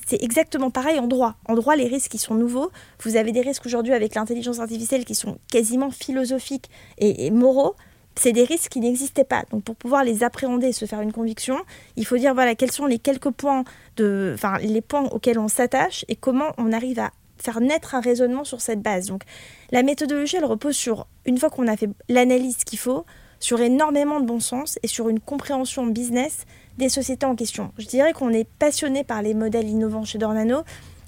C'est 0.07 0.23
exactement 0.23 0.71
pareil 0.71 0.99
en 0.99 1.07
droit. 1.07 1.35
En 1.47 1.55
droit, 1.55 1.77
les 1.77 1.87
risques 1.87 2.13
qui 2.13 2.19
sont 2.19 2.35
nouveaux. 2.35 2.71
Vous 3.03 3.17
avez 3.17 3.31
des 3.33 3.43
risques 3.43 3.67
aujourd'hui 3.67 3.93
avec 3.93 4.15
l'intelligence 4.15 4.59
artificielle 4.59 5.05
qui 5.05 5.15
sont 5.15 5.39
quasiment 5.51 5.91
philosophiques 5.91 6.71
et 6.97 7.31
moraux 7.31 7.77
c'est 8.15 8.33
des 8.33 8.45
risques 8.45 8.73
qui 8.73 8.81
n'existaient 8.81 9.25
pas. 9.25 9.45
Donc 9.51 9.65
pour 9.65 9.77
pouvoir 9.77 10.05
les 10.05 10.23
appréhender 10.23 10.69
et 10.69 10.73
se 10.73 10.85
faire 10.85 11.01
une 11.01 11.13
conviction, 11.13 11.57
il 11.97 12.07
faut 12.07 12.17
dire 12.17 12.35
voilà 12.35 12.55
quels 12.55 12.73
sont 12.73 12.87
les 12.87 12.99
quelques 12.99 13.31
points 13.31 13.65
de, 13.97 14.33
enfin 14.35 14.59
les 14.59 14.81
points 14.81 15.05
auxquels 15.11 15.39
on 15.39 15.49
s'attache 15.49 16.05
et 16.09 16.17
comment 16.17 16.53
on 16.59 16.73
arrive 16.73 16.99
à 16.99 17.11
faire 17.43 17.61
naître 17.61 17.95
un 17.95 18.01
raisonnement 18.01 18.45
sur 18.45 18.61
cette 18.61 18.81
base. 18.81 19.07
Donc 19.07 19.23
la 19.71 19.83
méthodologie 19.83 20.37
elle 20.37 20.45
repose 20.45 20.77
sur 20.77 21.07
une 21.27 21.39
fois 21.39 21.51
qu'on 21.51 21.69
a 21.69 21.77
fait 21.77 21.91
l'analyse 22.09 22.65
qu'il 22.65 22.79
faut, 22.79 23.05
sur 23.41 23.61
énormément 23.61 24.21
de 24.21 24.27
bon 24.27 24.41
sens 24.41 24.79
et 24.83 24.87
sur 24.87 25.09
une 25.09 25.19
compréhension 25.19 25.85
business 25.87 26.47
des 26.79 26.89
sociétés 26.89 27.27
en 27.27 27.35
question. 27.35 27.73
Je 27.77 27.87
dirais 27.87 28.13
qu'on 28.13 28.31
est 28.31 28.49
passionné 28.59 29.05
par 29.05 29.21
les 29.21 29.35
modèles 29.35 29.69
innovants 29.69 30.05
chez 30.05 30.19
Dornano 30.19 30.63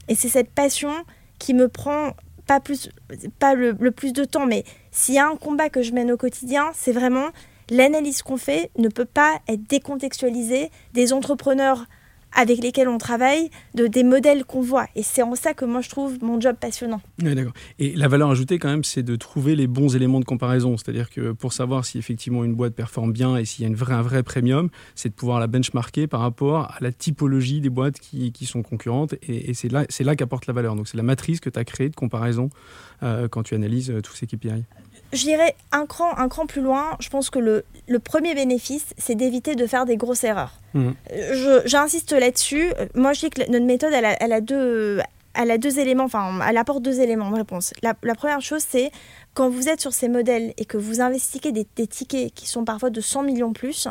et 0.09 0.14
c'est 0.14 0.29
cette 0.29 0.51
passion 0.51 0.92
qui 1.38 1.55
me 1.55 1.68
prend 1.68 2.11
pas, 2.47 2.61
plus, 2.61 2.90
pas 3.38 3.55
le, 3.55 3.75
plus 3.90 4.12
de 4.12 4.25
temps, 4.25 4.47
mais 4.47 4.64
s'il 4.90 5.14
y 5.14 5.18
a 5.18 5.27
un 5.27 5.37
combat 5.37 5.70
que 5.70 5.83
je 5.83 5.92
mène 5.92 6.12
au 6.12 6.16
quotidien, 6.16 6.70
c'est 6.75 6.92
vraiment 6.92 7.29
l'analyse 7.70 8.23
qu'on 8.23 8.37
fait 8.37 8.70
ne 8.77 8.88
peut 8.88 9.07
pas 9.07 9.38
être 9.49 9.62
décontextualisée 9.68 10.70
des 10.92 11.12
entrepreneurs 11.12 11.87
avec 12.35 12.62
lesquels 12.62 12.88
on 12.88 12.99
travaille, 12.99 13.51
de, 13.75 13.87
des 13.87 14.05
modèles 14.05 14.44
qu'on 14.44 14.61
voit. 14.61 14.87
Et 14.97 15.03
c'est 15.03 15.23
en 15.23 15.35
ça 15.35 15.55
que 15.55 15.64
moi 15.64 15.81
je 15.81 15.88
trouve 15.88 16.23
mon 16.23 16.40
job 16.40 16.57
passionnant. 16.61 17.01
D'accord. 17.18 17.53
Et 17.79 17.94
la 17.94 18.09
valeur 18.09 18.31
ajoutée 18.31 18.59
quand 18.59 18.68
même, 18.68 18.85
c'est 18.85 19.03
de 19.03 19.16
trouver 19.16 19.57
les 19.57 19.66
bons 19.66 19.94
éléments 19.94 20.20
de 20.20 20.25
comparaison. 20.25 20.77
C'est-à-dire 20.77 21.11
que 21.11 21.33
pour 21.33 21.53
savoir 21.53 21.85
si 21.85 21.99
effectivement 21.99 22.44
une 22.44 22.55
boîte 22.55 22.75
performe 22.75 23.12
bien 23.12 23.37
et 23.37 23.44
s'il 23.44 23.62
y 23.62 23.66
a 23.66 23.68
une 23.68 23.77
vraie, 23.77 23.94
un 23.94 24.03
vrai 24.03 24.23
premium, 24.23 24.68
c'est 24.94 25.09
de 25.09 25.14
pouvoir 25.14 25.40
la 25.40 25.47
benchmarker 25.47 26.07
par 26.07 26.20
rapport 26.20 26.62
à 26.62 26.77
la 26.81 26.92
typologie 26.92 27.61
des 27.61 27.70
boîtes 27.70 27.99
qui, 27.99 28.33
qui 28.33 28.47
sont 28.47 28.62
concurrentes. 28.62 29.14
Et, 29.23 29.55
c'est 29.55 29.70
là, 29.70 29.85
là 30.01 30.16
qu'apporte 30.16 30.47
la 30.47 30.53
valeur. 30.53 30.75
Donc 30.75 30.88
c'est 30.88 30.97
la 30.97 31.03
matrice 31.03 31.40
que 31.40 31.51
tu 31.51 31.59
as 31.59 31.64
créée 31.64 31.88
de 31.88 31.97
comparaison 31.97 32.51
euh, 33.03 33.29
quand 33.29 33.42
tu 33.42 33.55
analyses 33.55 33.90
euh, 33.90 34.01
tous 34.01 34.14
ces 34.14 34.27
KPI 34.27 34.64
je 35.14 35.22
dirais 35.22 35.55
un 35.72 35.87
cran, 35.87 36.16
un 36.16 36.29
cran 36.29 36.46
plus 36.46 36.62
loin, 36.62 36.96
je 37.00 37.09
pense 37.09 37.31
que 37.31 37.38
le, 37.38 37.64
le 37.88 37.98
premier 37.98 38.35
bénéfice, 38.35 38.87
c'est 38.98 39.14
d'éviter 39.14 39.55
de 39.55 39.66
faire 39.66 39.87
des 39.87 39.96
grosses 39.96 40.24
erreurs. 40.24 40.61
Mmh. 40.74 40.90
J'insiste 41.64 42.12
là-dessus. 42.12 42.72
Moi, 42.94 43.12
je 43.12 43.20
dis 43.20 43.31
que 43.31 43.50
notre 43.50 43.66
méthode, 43.66 43.92
elle 43.92 44.05
a, 44.05 44.22
elle 44.22 44.33
a 44.33 44.40
deux, 44.40 45.00
elle 45.35 45.50
a 45.50 45.59
deux 45.59 45.79
éléments, 45.79 46.05
enfin, 46.05 46.40
elle 46.48 46.57
apporte 46.57 46.83
deux 46.83 47.00
éléments 47.00 47.31
de 47.31 47.37
réponse. 47.37 47.72
La, 47.83 47.94
la 48.03 48.14
première 48.14 48.40
chose, 48.40 48.64
c'est 48.68 48.90
quand 49.35 49.48
vous 49.48 49.68
êtes 49.68 49.81
sur 49.81 49.92
ces 49.92 50.09
modèles 50.09 50.55
et 50.57 50.64
que 50.64 50.77
vous 50.77 51.00
investissez 51.00 51.53
des, 51.53 51.66
des, 51.77 51.87
tickets 51.87 52.33
qui 52.35 52.46
sont 52.46 52.64
parfois 52.64 52.90
de 52.90 53.00
100 53.00 53.22
millions 53.24 53.53
plus, 53.53 53.88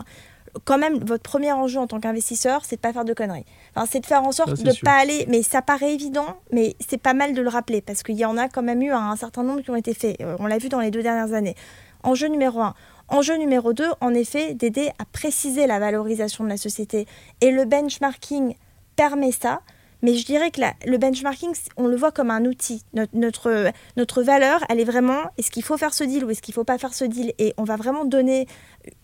quand 0.66 0.78
même, 0.78 1.00
votre 1.00 1.24
premier 1.24 1.52
enjeu 1.52 1.80
en 1.80 1.88
tant 1.88 2.00
qu'investisseur, 2.00 2.64
c'est 2.64 2.76
de 2.76 2.82
pas 2.82 2.94
faire 2.94 3.06
de 3.06 3.14
conneries. 3.14 3.46
Enfin, 3.76 3.88
c'est 3.90 4.00
de 4.00 4.06
faire 4.06 4.24
en 4.24 4.32
sorte 4.32 4.62
de 4.62 4.70
ne 4.70 4.82
pas 4.84 4.94
aller. 4.94 5.26
Mais 5.28 5.42
ça 5.44 5.62
paraît 5.62 5.94
évident, 5.94 6.38
mais 6.52 6.76
c'est 6.88 7.02
pas 7.02 7.14
mal 7.14 7.34
de 7.34 7.42
le 7.42 7.50
rappeler 7.50 7.82
parce 7.82 8.04
qu'il 8.04 8.16
y 8.16 8.26
en 8.26 8.38
a 8.38 8.50
quand 8.50 8.62
même 8.62 8.82
eu 8.82 8.92
un, 8.92 9.16
certain 9.16 9.44
nombre 9.44 9.62
qui 9.62 9.72
ont 9.72 9.76
été 9.76 9.94
faits. 9.94 10.22
Euh, 10.22 10.36
on 10.40 10.46
l'a 10.46 10.58
vu 10.58 10.70
dans 10.70 10.80
les 10.80 10.92
deux 10.92 11.04
dernières 11.04 11.34
années. 11.34 11.56
Enjeu 12.04 12.28
numéro 12.28 12.62
un. 12.62 12.76
Enjeu 13.08 13.36
numéro 13.38 13.74
deux, 13.74 13.90
en 14.02 14.14
effet, 14.14 14.54
d'aider 14.54 14.90
à 15.00 15.06
préciser 15.06 15.68
la 15.68 15.80
valorisation 15.80 16.44
de 16.44 16.50
la 16.50 16.58
société. 16.58 17.08
Et 17.42 17.52
le 17.52 17.66
benchmarking 17.66 18.56
permet 18.96 19.32
ça. 19.32 19.62
Mais 20.04 20.16
je 20.16 20.26
dirais 20.26 20.52
que 20.52 20.62
le 20.86 20.98
benchmarking, 20.98 21.54
on 21.78 21.88
le 21.88 21.96
voit 21.96 22.12
comme 22.12 22.30
un 22.30 22.44
outil. 22.44 22.84
Notre, 22.94 23.16
notre, 23.16 23.72
notre 23.96 24.22
valeur, 24.22 24.60
elle 24.70 24.82
est 24.82 24.86
vraiment, 24.86 25.22
est-ce 25.38 25.50
qu'il 25.50 25.64
faut 25.64 25.78
faire 25.78 25.94
ce 25.94 26.04
deal 26.04 26.26
ou 26.26 26.30
est-ce 26.30 26.42
qu'il 26.42 26.52
ne 26.52 26.56
faut 26.56 26.66
pas 26.66 26.78
faire 26.78 26.94
ce 26.94 27.06
deal? 27.06 27.34
Et 27.40 27.54
on 27.58 27.64
va 27.64 27.78
vraiment 27.78 28.04
donner 28.04 28.46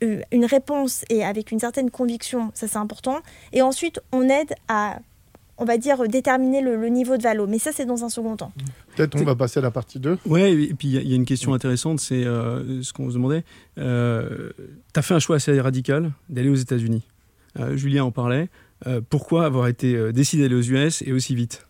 euh, 0.03 0.19
une 0.33 0.43
réponse 0.43 1.05
et 1.09 1.23
avec 1.23 1.51
une 1.51 1.59
certaine 1.59 1.89
conviction, 1.89 2.51
ça 2.53 2.67
c'est 2.67 2.77
important. 2.77 3.19
Et 3.53 3.61
ensuite, 3.61 4.01
on 4.11 4.27
aide 4.27 4.53
à, 4.67 4.99
on 5.57 5.63
va 5.63 5.77
dire, 5.77 6.05
déterminer 6.09 6.61
le, 6.61 6.75
niveau 6.89 7.15
de 7.15 7.23
valo. 7.23 7.47
Mais 7.47 7.59
ça, 7.59 7.71
c'est 7.73 7.85
dans 7.85 8.03
un 8.03 8.09
second 8.09 8.35
temps. 8.35 8.51
Peut-être 8.97 9.15
on 9.21 9.23
va 9.23 9.35
passer 9.35 9.59
à 9.59 9.63
la 9.63 9.71
partie 9.71 9.99
2. 9.99 10.17
Oui, 10.25 10.41
et 10.41 10.73
puis 10.73 10.89
il 10.89 11.07
y, 11.07 11.13
a 11.13 11.15
une 11.15 11.25
question 11.25 11.53
intéressante, 11.53 12.01
c'est 12.01 12.25
euh, 12.25 12.83
ce 12.83 12.91
qu'on 12.91 13.07
se 13.09 13.13
demandait. 13.13 13.45
Euh, 13.77 14.49
tu 14.93 14.99
as 14.99 15.01
fait 15.01 15.13
un 15.13 15.19
choix 15.19 15.37
assez 15.37 15.57
radical 15.61 16.11
d'aller 16.27 16.49
aux 16.49 16.55
États-Unis. 16.55 17.03
Julien 17.75 18.03
en 18.03 18.11
parlait. 18.11 18.47
Euh, 18.87 19.01
pourquoi 19.07 19.45
avoir 19.45 19.67
été 19.67 19.95
euh, 19.95 20.11
décidé 20.11 20.43
d'aller 20.43 20.55
aux 20.55 20.61
US 20.61 21.01
et 21.01 21.11
aussi 21.11 21.35
vite? 21.35 21.65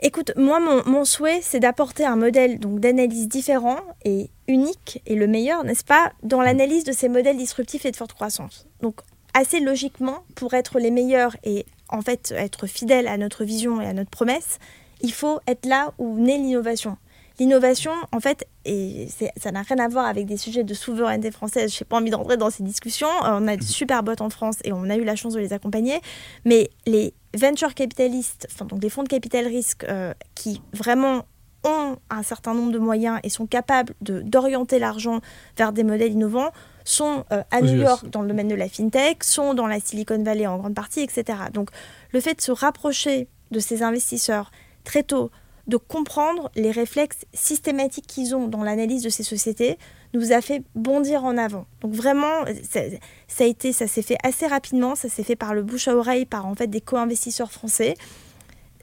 Écoute, 0.00 0.32
moi, 0.36 0.60
mon, 0.60 1.04
souhait, 1.04 1.40
c'est 1.42 1.58
d'apporter 1.58 2.04
un 2.04 2.14
modèle 2.14 2.60
donc 2.60 2.78
d'analyse 2.78 3.28
différent 3.28 3.80
et 4.04 4.30
unique 4.46 5.02
et 5.06 5.16
le 5.16 5.26
meilleur, 5.26 5.64
n'est-ce 5.64 5.84
pas, 5.84 6.12
dans 6.22 6.40
l'analyse 6.40 6.84
de 6.84 6.92
ces 6.92 7.08
modèles 7.08 7.36
disruptifs 7.36 7.84
et 7.84 7.90
de 7.90 7.96
forte 7.96 8.12
croissance. 8.12 8.68
Donc, 8.80 9.00
assez 9.34 9.58
logiquement, 9.58 10.24
pour 10.36 10.54
être 10.54 10.78
les 10.78 10.92
meilleurs 10.92 11.36
et 11.42 11.66
en 11.88 12.00
fait 12.00 12.32
être 12.36 12.68
fidèles 12.68 13.08
à 13.08 13.16
notre 13.16 13.44
vision 13.44 13.80
et 13.80 13.86
à 13.86 13.92
notre 13.92 14.10
promesse, 14.10 14.60
il 15.00 15.12
faut 15.12 15.40
être 15.48 15.66
là 15.66 15.92
où 15.98 16.18
naît 16.18 16.38
l'innovation. 16.38 16.96
L'innovation, 17.38 17.92
en 18.12 18.20
fait, 18.20 18.46
et 18.64 19.08
ça 19.36 19.52
n'a 19.52 19.62
rien 19.62 19.78
à 19.78 19.88
voir 19.88 20.06
avec 20.06 20.26
des 20.26 20.36
sujets 20.36 20.64
de 20.64 20.74
souveraineté 20.74 21.30
française. 21.30 21.72
Je 21.72 21.82
n'ai 21.82 21.86
pas 21.86 21.96
envie 21.96 22.10
d'entrer 22.10 22.36
dans 22.36 22.50
ces 22.50 22.62
discussions. 22.62 23.08
On 23.22 23.46
a 23.46 23.56
de 23.56 23.62
super 23.62 24.02
boîtes 24.02 24.20
en 24.20 24.30
France 24.30 24.56
et 24.64 24.72
on 24.72 24.90
a 24.90 24.96
eu 24.96 25.04
la 25.04 25.14
chance 25.14 25.34
de 25.34 25.40
les 25.40 25.52
accompagner. 25.52 26.00
Mais 26.44 26.70
les 26.86 27.14
venture 27.36 27.74
capitalistes, 27.74 28.48
enfin, 28.52 28.64
donc 28.64 28.80
des 28.80 28.90
fonds 28.90 29.04
de 29.04 29.08
capital 29.08 29.46
risque 29.46 29.84
euh, 29.84 30.12
qui 30.34 30.60
vraiment 30.72 31.26
ont 31.64 31.96
un 32.10 32.22
certain 32.22 32.54
nombre 32.54 32.72
de 32.72 32.78
moyens 32.78 33.20
et 33.22 33.28
sont 33.28 33.46
capables 33.46 33.94
d'orienter 34.00 34.78
l'argent 34.78 35.20
vers 35.56 35.72
des 35.72 35.84
modèles 35.84 36.12
innovants 36.12 36.50
sont 36.84 37.24
euh, 37.32 37.42
à 37.50 37.60
New 37.60 37.76
York 37.76 38.08
dans 38.08 38.22
le 38.22 38.28
domaine 38.28 38.48
de 38.48 38.54
la 38.54 38.68
fintech, 38.68 39.22
sont 39.22 39.52
dans 39.52 39.66
la 39.66 39.78
Silicon 39.78 40.22
Valley 40.22 40.46
en 40.46 40.56
grande 40.56 40.74
partie, 40.74 41.00
etc. 41.00 41.38
Donc 41.52 41.70
le 42.12 42.20
fait 42.20 42.34
de 42.34 42.40
se 42.40 42.50
rapprocher 42.50 43.28
de 43.50 43.60
ces 43.60 43.82
investisseurs 43.82 44.50
très 44.84 45.02
tôt, 45.02 45.30
de 45.68 45.76
comprendre 45.76 46.50
les 46.56 46.70
réflexes 46.70 47.24
systématiques 47.32 48.06
qu'ils 48.06 48.34
ont 48.34 48.48
dans 48.48 48.64
l'analyse 48.64 49.02
de 49.02 49.10
ces 49.10 49.22
sociétés, 49.22 49.78
nous 50.14 50.32
a 50.32 50.40
fait 50.40 50.62
bondir 50.74 51.24
en 51.24 51.36
avant. 51.36 51.66
Donc 51.82 51.92
vraiment, 51.92 52.44
ça, 52.62 53.44
a 53.44 53.46
été, 53.46 53.72
ça 53.72 53.86
s'est 53.86 54.02
fait 54.02 54.16
assez 54.24 54.46
rapidement, 54.46 54.94
ça 54.94 55.08
s'est 55.08 55.22
fait 55.22 55.36
par 55.36 55.54
le 55.54 55.62
bouche 55.62 55.88
à 55.88 55.94
oreille, 55.94 56.24
par 56.24 56.46
en 56.46 56.54
fait 56.54 56.68
des 56.68 56.80
co-investisseurs 56.80 57.52
français 57.52 57.94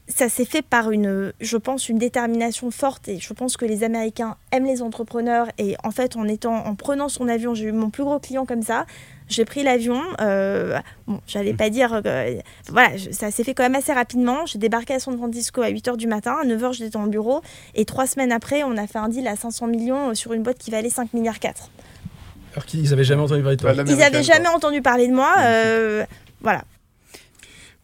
ça 0.08 0.30
s'est 0.30 0.46
fait 0.46 0.62
par 0.62 0.92
une, 0.92 1.34
je 1.40 1.58
pense, 1.58 1.90
une 1.90 1.98
détermination 1.98 2.70
forte 2.70 3.08
et 3.08 3.20
je 3.20 3.34
pense 3.34 3.58
que 3.58 3.66
les 3.66 3.84
Américains 3.84 4.38
aiment 4.52 4.66
les 4.66 4.82
entrepreneurs 4.82 5.48
et 5.58 5.76
en 5.84 5.92
fait 5.92 6.16
en 6.16 6.28
en 6.28 6.76
prenant 6.76 7.10
son 7.10 7.28
avion, 7.28 7.56
j'ai 7.56 7.66
eu 7.66 7.72
mon 7.72 7.90
plus 7.90 8.04
gros 8.04 8.20
client 8.20 8.46
comme 8.46 8.62
ça. 8.62 8.86
J'ai 9.28 9.46
pris 9.46 9.64
l'avion, 9.64 10.02
euh, 10.22 10.80
bon, 11.08 11.20
j'allais 11.28 11.54
pas 11.54 11.70
dire, 11.70 12.02
voilà, 12.70 12.90
ça 13.12 13.32
s'est 13.32 13.44
fait 13.44 13.54
quand 13.54 13.64
même 13.64 13.76
assez 13.76 13.94
rapidement. 13.94 14.46
J'ai 14.46 14.60
débarqué 14.60 14.94
à 14.94 15.00
San 15.00 15.18
Francisco 15.18 15.62
à 15.62 15.70
8h 15.70 15.98
du 15.98 16.08
matin, 16.08 16.38
à 16.44 16.46
9h 16.46 16.74
j'étais 16.74 16.92
dans 16.92 17.04
le 17.04 17.10
bureau 17.10 17.42
et 17.74 17.86
trois 17.86 18.06
semaines 18.06 18.32
après, 18.32 18.64
on 18.64 18.78
a 18.78 18.86
fait 18.88 19.00
un 19.00 19.10
deal 19.10 19.28
à 19.28 19.36
500 19.36 19.68
millions 19.68 20.14
sur 20.14 20.34
une 20.34 20.44
boîte 20.44 20.60
qui 20.60 20.70
valait 20.72 20.90
5 20.90 21.14
milliards 21.14 21.40
4. 21.40 21.70
Alors 22.56 22.66
qu'ils 22.66 22.90
n'avaient 22.90 23.04
jamais 23.04 23.22
entendu 23.22 23.42
parler 23.42 23.58
de 23.58 23.62
toi. 23.62 23.74
Ils 23.74 23.98
n'avaient 23.98 24.24
jamais 24.24 24.48
entendu 24.48 24.82
parler 24.82 25.08
de 25.08 25.14
moi. 25.14 25.34
Euh, 25.40 26.06
voilà. 26.42 26.64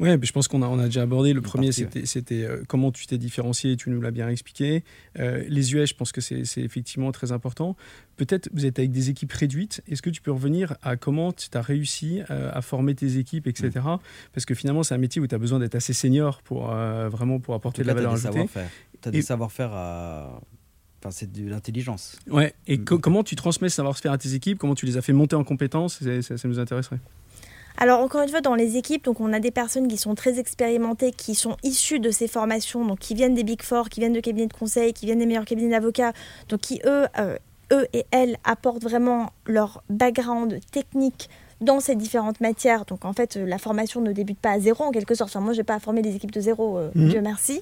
Oui, 0.01 0.09
je 0.19 0.31
pense 0.31 0.47
qu'on 0.47 0.63
a, 0.63 0.67
on 0.67 0.79
a 0.79 0.85
déjà 0.85 1.03
abordé. 1.03 1.31
Le 1.31 1.41
premier, 1.41 1.71
c'était 1.71 2.43
euh, 2.43 2.63
comment 2.67 2.91
tu 2.91 3.05
t'es 3.05 3.19
différencié, 3.19 3.77
tu 3.77 3.91
nous 3.91 4.01
l'as 4.01 4.09
bien 4.09 4.27
expliqué. 4.29 4.83
Euh, 5.19 5.43
les 5.47 5.75
US, 5.75 5.89
je 5.89 5.93
pense 5.93 6.11
que 6.11 6.21
c'est 6.21 6.41
effectivement 6.57 7.11
très 7.11 7.31
important. 7.31 7.75
Peut-être 8.17 8.49
vous 8.51 8.65
êtes 8.65 8.79
avec 8.79 8.91
des 8.91 9.11
équipes 9.11 9.31
réduites. 9.31 9.83
Est-ce 9.87 10.01
que 10.01 10.09
tu 10.09 10.23
peux 10.23 10.31
revenir 10.31 10.75
à 10.81 10.95
comment 10.97 11.31
tu 11.31 11.49
as 11.53 11.61
réussi 11.61 12.21
euh, 12.31 12.49
à 12.51 12.63
former 12.63 12.95
tes 12.95 13.19
équipes, 13.19 13.45
etc. 13.45 13.69
Mm. 13.75 13.97
Parce 14.33 14.45
que 14.45 14.55
finalement, 14.55 14.81
c'est 14.81 14.95
un 14.95 14.97
métier 14.99 15.21
où 15.21 15.27
tu 15.27 15.35
as 15.35 15.37
besoin 15.37 15.59
d'être 15.59 15.75
assez 15.75 15.93
senior 15.93 16.41
pour 16.41 16.65
vraiment 16.65 17.39
pour 17.39 17.53
apporter 17.53 17.83
de 17.83 17.87
la 17.87 17.93
valeur 17.93 18.13
ajoutée. 18.13 18.47
Tu 19.01 19.07
as 19.07 19.11
des 19.11 19.21
savoir-faire 19.21 19.71
à. 19.71 20.41
Enfin, 20.99 21.11
c'est 21.11 21.31
de 21.31 21.47
l'intelligence. 21.47 22.17
Ouais. 22.27 22.55
Et 22.65 22.79
mm. 22.79 22.85
comment 22.85 23.23
tu 23.23 23.35
transmets 23.35 23.69
ce 23.69 23.75
savoir-faire 23.75 24.13
à 24.13 24.17
tes 24.17 24.33
équipes? 24.33 24.57
Comment 24.57 24.75
tu 24.75 24.87
les 24.87 24.97
as 24.97 25.03
fait 25.03 25.13
monter 25.13 25.35
en 25.35 25.43
compétences? 25.43 25.99
Ça 26.21 26.47
nous 26.47 26.57
intéresserait. 26.57 26.99
Alors 27.77 27.99
encore 28.01 28.21
une 28.21 28.29
fois, 28.29 28.41
dans 28.41 28.55
les 28.55 28.77
équipes, 28.77 29.05
donc 29.05 29.19
on 29.19 29.33
a 29.33 29.39
des 29.39 29.51
personnes 29.51 29.87
qui 29.87 29.97
sont 29.97 30.15
très 30.15 30.39
expérimentées, 30.39 31.11
qui 31.11 31.35
sont 31.35 31.57
issues 31.63 31.99
de 31.99 32.11
ces 32.11 32.27
formations, 32.27 32.85
donc 32.85 32.99
qui 32.99 33.15
viennent 33.15 33.33
des 33.33 33.43
Big 33.43 33.61
Four, 33.63 33.89
qui 33.89 33.99
viennent 33.99 34.13
de 34.13 34.19
cabinets 34.19 34.47
de 34.47 34.53
conseil, 34.53 34.93
qui 34.93 35.05
viennent 35.05 35.19
des 35.19 35.25
meilleurs 35.25 35.45
cabinets 35.45 35.71
d'avocats, 35.71 36.13
donc 36.49 36.61
qui 36.61 36.81
eux, 36.85 37.05
euh, 37.17 37.37
eux 37.71 37.87
et 37.93 38.05
elles 38.11 38.37
apportent 38.43 38.83
vraiment 38.83 39.31
leur 39.45 39.83
background 39.89 40.59
technique 40.71 41.29
dans 41.61 41.79
ces 41.79 41.95
différentes 41.95 42.41
matières. 42.41 42.85
Donc 42.85 43.05
en 43.05 43.13
fait, 43.13 43.35
la 43.35 43.57
formation 43.57 44.01
ne 44.01 44.11
débute 44.11 44.39
pas 44.39 44.51
à 44.51 44.59
zéro 44.59 44.83
en 44.83 44.91
quelque 44.91 45.15
sorte. 45.15 45.29
Enfin, 45.29 45.39
moi, 45.39 45.53
je 45.53 45.59
n'ai 45.59 45.63
pas 45.63 45.75
à 45.75 45.79
former 45.79 46.01
des 46.01 46.15
équipes 46.15 46.31
de 46.31 46.41
zéro, 46.41 46.77
euh, 46.77 46.91
mhm. 46.95 47.09
Dieu 47.09 47.21
merci. 47.21 47.61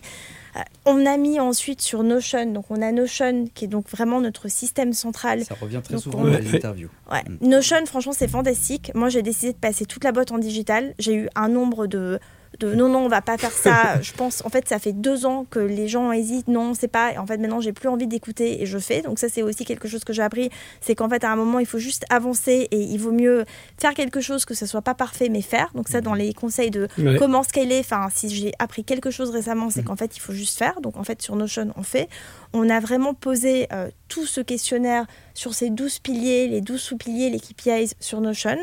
Euh, 0.55 0.61
on 0.85 1.05
a 1.05 1.17
mis 1.17 1.39
ensuite 1.39 1.81
sur 1.81 2.01
Notion, 2.03 2.51
donc 2.51 2.65
on 2.69 2.81
a 2.81 2.91
Notion 2.91 3.45
qui 3.53 3.65
est 3.65 3.67
donc 3.67 3.87
vraiment 3.89 4.19
notre 4.19 4.47
système 4.47 4.93
central. 4.93 5.45
Ça 5.45 5.55
revient 5.59 5.81
très 5.83 5.97
souvent 5.97 6.23
dans 6.23 6.29
les 6.29 6.55
interviews. 6.55 6.89
Ouais. 7.11 7.23
Mm. 7.27 7.47
Notion, 7.47 7.85
franchement, 7.85 8.13
c'est 8.13 8.27
fantastique. 8.27 8.91
Moi, 8.95 9.09
j'ai 9.09 9.21
décidé 9.21 9.53
de 9.53 9.57
passer 9.57 9.85
toute 9.85 10.03
la 10.03 10.11
boîte 10.11 10.31
en 10.31 10.39
digital. 10.39 10.95
J'ai 10.97 11.13
eu 11.13 11.29
un 11.35 11.49
nombre 11.49 11.85
de 11.85 12.19
non 12.63 12.89
non 12.89 12.99
on 12.99 13.07
va 13.07 13.21
pas 13.21 13.37
faire 13.37 13.51
ça. 13.51 13.99
Je 14.01 14.13
pense 14.13 14.43
en 14.45 14.49
fait 14.49 14.67
ça 14.67 14.79
fait 14.79 14.93
deux 14.93 15.25
ans 15.25 15.45
que 15.49 15.59
les 15.59 15.87
gens 15.87 16.11
hésitent. 16.11 16.47
Non 16.47 16.73
c'est 16.73 16.87
pas 16.87 17.13
en 17.17 17.25
fait 17.25 17.37
maintenant 17.37 17.61
j'ai 17.61 17.73
plus 17.73 17.89
envie 17.89 18.07
d'écouter 18.07 18.61
et 18.61 18.65
je 18.65 18.77
fais. 18.77 19.01
Donc 19.01 19.19
ça 19.19 19.29
c'est 19.29 19.41
aussi 19.41 19.65
quelque 19.65 19.87
chose 19.87 20.03
que 20.03 20.13
j'ai 20.13 20.21
appris. 20.21 20.49
C'est 20.81 20.95
qu'en 20.95 21.09
fait 21.09 21.23
à 21.23 21.31
un 21.31 21.35
moment 21.35 21.59
il 21.59 21.65
faut 21.65 21.79
juste 21.79 22.05
avancer 22.09 22.67
et 22.71 22.79
il 22.79 22.97
vaut 22.97 23.11
mieux 23.11 23.45
faire 23.79 23.93
quelque 23.93 24.21
chose 24.21 24.45
que 24.45 24.53
ce 24.53 24.65
soit 24.65 24.81
pas 24.81 24.93
parfait 24.93 25.29
mais 25.29 25.41
faire. 25.41 25.71
Donc 25.75 25.89
ça 25.89 26.01
dans 26.01 26.13
les 26.13 26.33
conseils 26.33 26.71
de 26.71 26.87
comment 27.17 27.43
scaler 27.43 27.79
enfin 27.79 28.07
si 28.13 28.29
j'ai 28.29 28.51
appris 28.59 28.83
quelque 28.83 29.11
chose 29.11 29.29
récemment 29.29 29.69
c'est 29.69 29.81
mm. 29.81 29.85
qu'en 29.85 29.95
fait 29.95 30.17
il 30.17 30.19
faut 30.19 30.33
juste 30.33 30.57
faire. 30.57 30.81
Donc 30.81 30.97
en 30.97 31.03
fait 31.03 31.21
sur 31.21 31.35
Notion 31.35 31.73
on 31.75 31.83
fait. 31.83 32.09
On 32.53 32.69
a 32.69 32.79
vraiment 32.79 33.13
posé 33.13 33.67
euh, 33.71 33.89
tout 34.07 34.25
ce 34.25 34.41
questionnaire 34.41 35.05
sur 35.33 35.53
ces 35.53 35.69
12 35.69 35.99
piliers 35.99 36.47
les 36.47 36.61
12 36.61 36.79
sous-piliers 36.79 37.29
les 37.29 37.39
KPIs 37.39 37.93
sur 37.99 38.21
Notion 38.21 38.57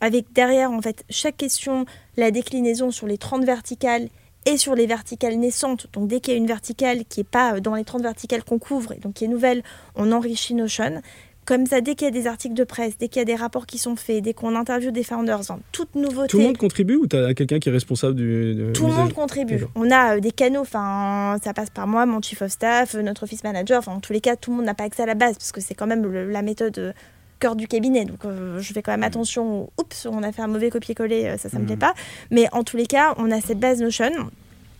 avec 0.00 0.32
derrière 0.32 0.70
en 0.70 0.82
fait 0.82 1.04
chaque 1.08 1.36
question 1.36 1.86
la 2.16 2.30
déclinaison 2.30 2.90
sur 2.90 3.06
les 3.06 3.18
30 3.18 3.44
verticales 3.44 4.08
et 4.46 4.56
sur 4.56 4.74
les 4.74 4.86
verticales 4.86 5.36
naissantes. 5.36 5.88
Donc 5.92 6.08
dès 6.08 6.20
qu'il 6.20 6.32
y 6.32 6.36
a 6.36 6.38
une 6.38 6.46
verticale 6.46 7.04
qui 7.04 7.20
n'est 7.20 7.24
pas 7.24 7.54
euh, 7.54 7.60
dans 7.60 7.74
les 7.74 7.84
30 7.84 8.02
verticales 8.02 8.44
qu'on 8.44 8.58
couvre 8.58 8.92
et 8.92 8.98
donc 8.98 9.14
qui 9.14 9.24
est 9.24 9.28
nouvelle, 9.28 9.62
on 9.96 10.12
enrichit 10.12 10.54
Notion. 10.54 11.02
Comme 11.44 11.64
ça, 11.64 11.80
dès 11.80 11.94
qu'il 11.94 12.06
y 12.06 12.08
a 12.08 12.10
des 12.10 12.26
articles 12.26 12.56
de 12.56 12.64
presse, 12.64 12.98
dès 12.98 13.06
qu'il 13.06 13.20
y 13.20 13.22
a 13.22 13.24
des 13.24 13.36
rapports 13.36 13.66
qui 13.66 13.78
sont 13.78 13.94
faits, 13.94 14.24
dès 14.24 14.34
qu'on 14.34 14.56
interviewe 14.56 14.90
des 14.90 15.04
founders, 15.04 15.42
toute 15.70 15.94
nouveauté. 15.94 16.26
Tout 16.26 16.38
le 16.38 16.42
monde 16.42 16.56
contribue 16.56 16.96
ou 16.96 17.06
tu 17.06 17.16
as 17.16 17.34
quelqu'un 17.34 17.60
qui 17.60 17.68
est 17.68 17.72
responsable 17.72 18.16
du. 18.16 18.72
Tout 18.74 18.88
le 18.88 18.92
monde 18.92 19.12
contribue. 19.12 19.64
On 19.76 19.92
a 19.92 20.16
euh, 20.16 20.20
des 20.20 20.32
canaux, 20.32 20.62
enfin, 20.62 21.36
ça 21.44 21.54
passe 21.54 21.70
par 21.70 21.86
moi, 21.86 22.04
mon 22.04 22.20
chief 22.20 22.42
of 22.42 22.50
staff, 22.50 22.94
notre 22.96 23.22
office 23.22 23.44
manager, 23.44 23.78
enfin, 23.78 23.92
en 23.92 24.00
tous 24.00 24.12
les 24.12 24.20
cas, 24.20 24.34
tout 24.34 24.50
le 24.50 24.56
monde 24.56 24.66
n'a 24.66 24.74
pas 24.74 24.84
accès 24.84 25.04
à 25.04 25.06
la 25.06 25.14
base 25.14 25.34
parce 25.34 25.52
que 25.52 25.60
c'est 25.60 25.74
quand 25.74 25.86
même 25.86 26.04
la 26.12 26.42
méthode 26.42 26.78
euh, 26.78 26.92
cœur 27.38 27.56
du 27.56 27.68
cabinet. 27.68 28.04
Donc 28.04 28.24
euh, 28.24 28.60
je 28.60 28.72
fais 28.72 28.82
quand 28.82 28.92
même 28.92 29.00
mm. 29.00 29.04
attention. 29.04 29.70
Oups, 29.78 30.06
on 30.10 30.22
a 30.22 30.32
fait 30.32 30.42
un 30.42 30.48
mauvais 30.48 30.70
copier-coller, 30.70 31.26
euh, 31.26 31.38
ça, 31.38 31.48
ça 31.48 31.58
me 31.58 31.66
plaît 31.66 31.76
mm. 31.76 31.80
pas. 31.80 31.94
Mais 32.30 32.46
en 32.52 32.62
tous 32.62 32.76
les 32.76 32.86
cas, 32.86 33.14
on 33.18 33.30
a 33.30 33.40
cette 33.40 33.60
base 33.60 33.80
Notion. 33.80 34.30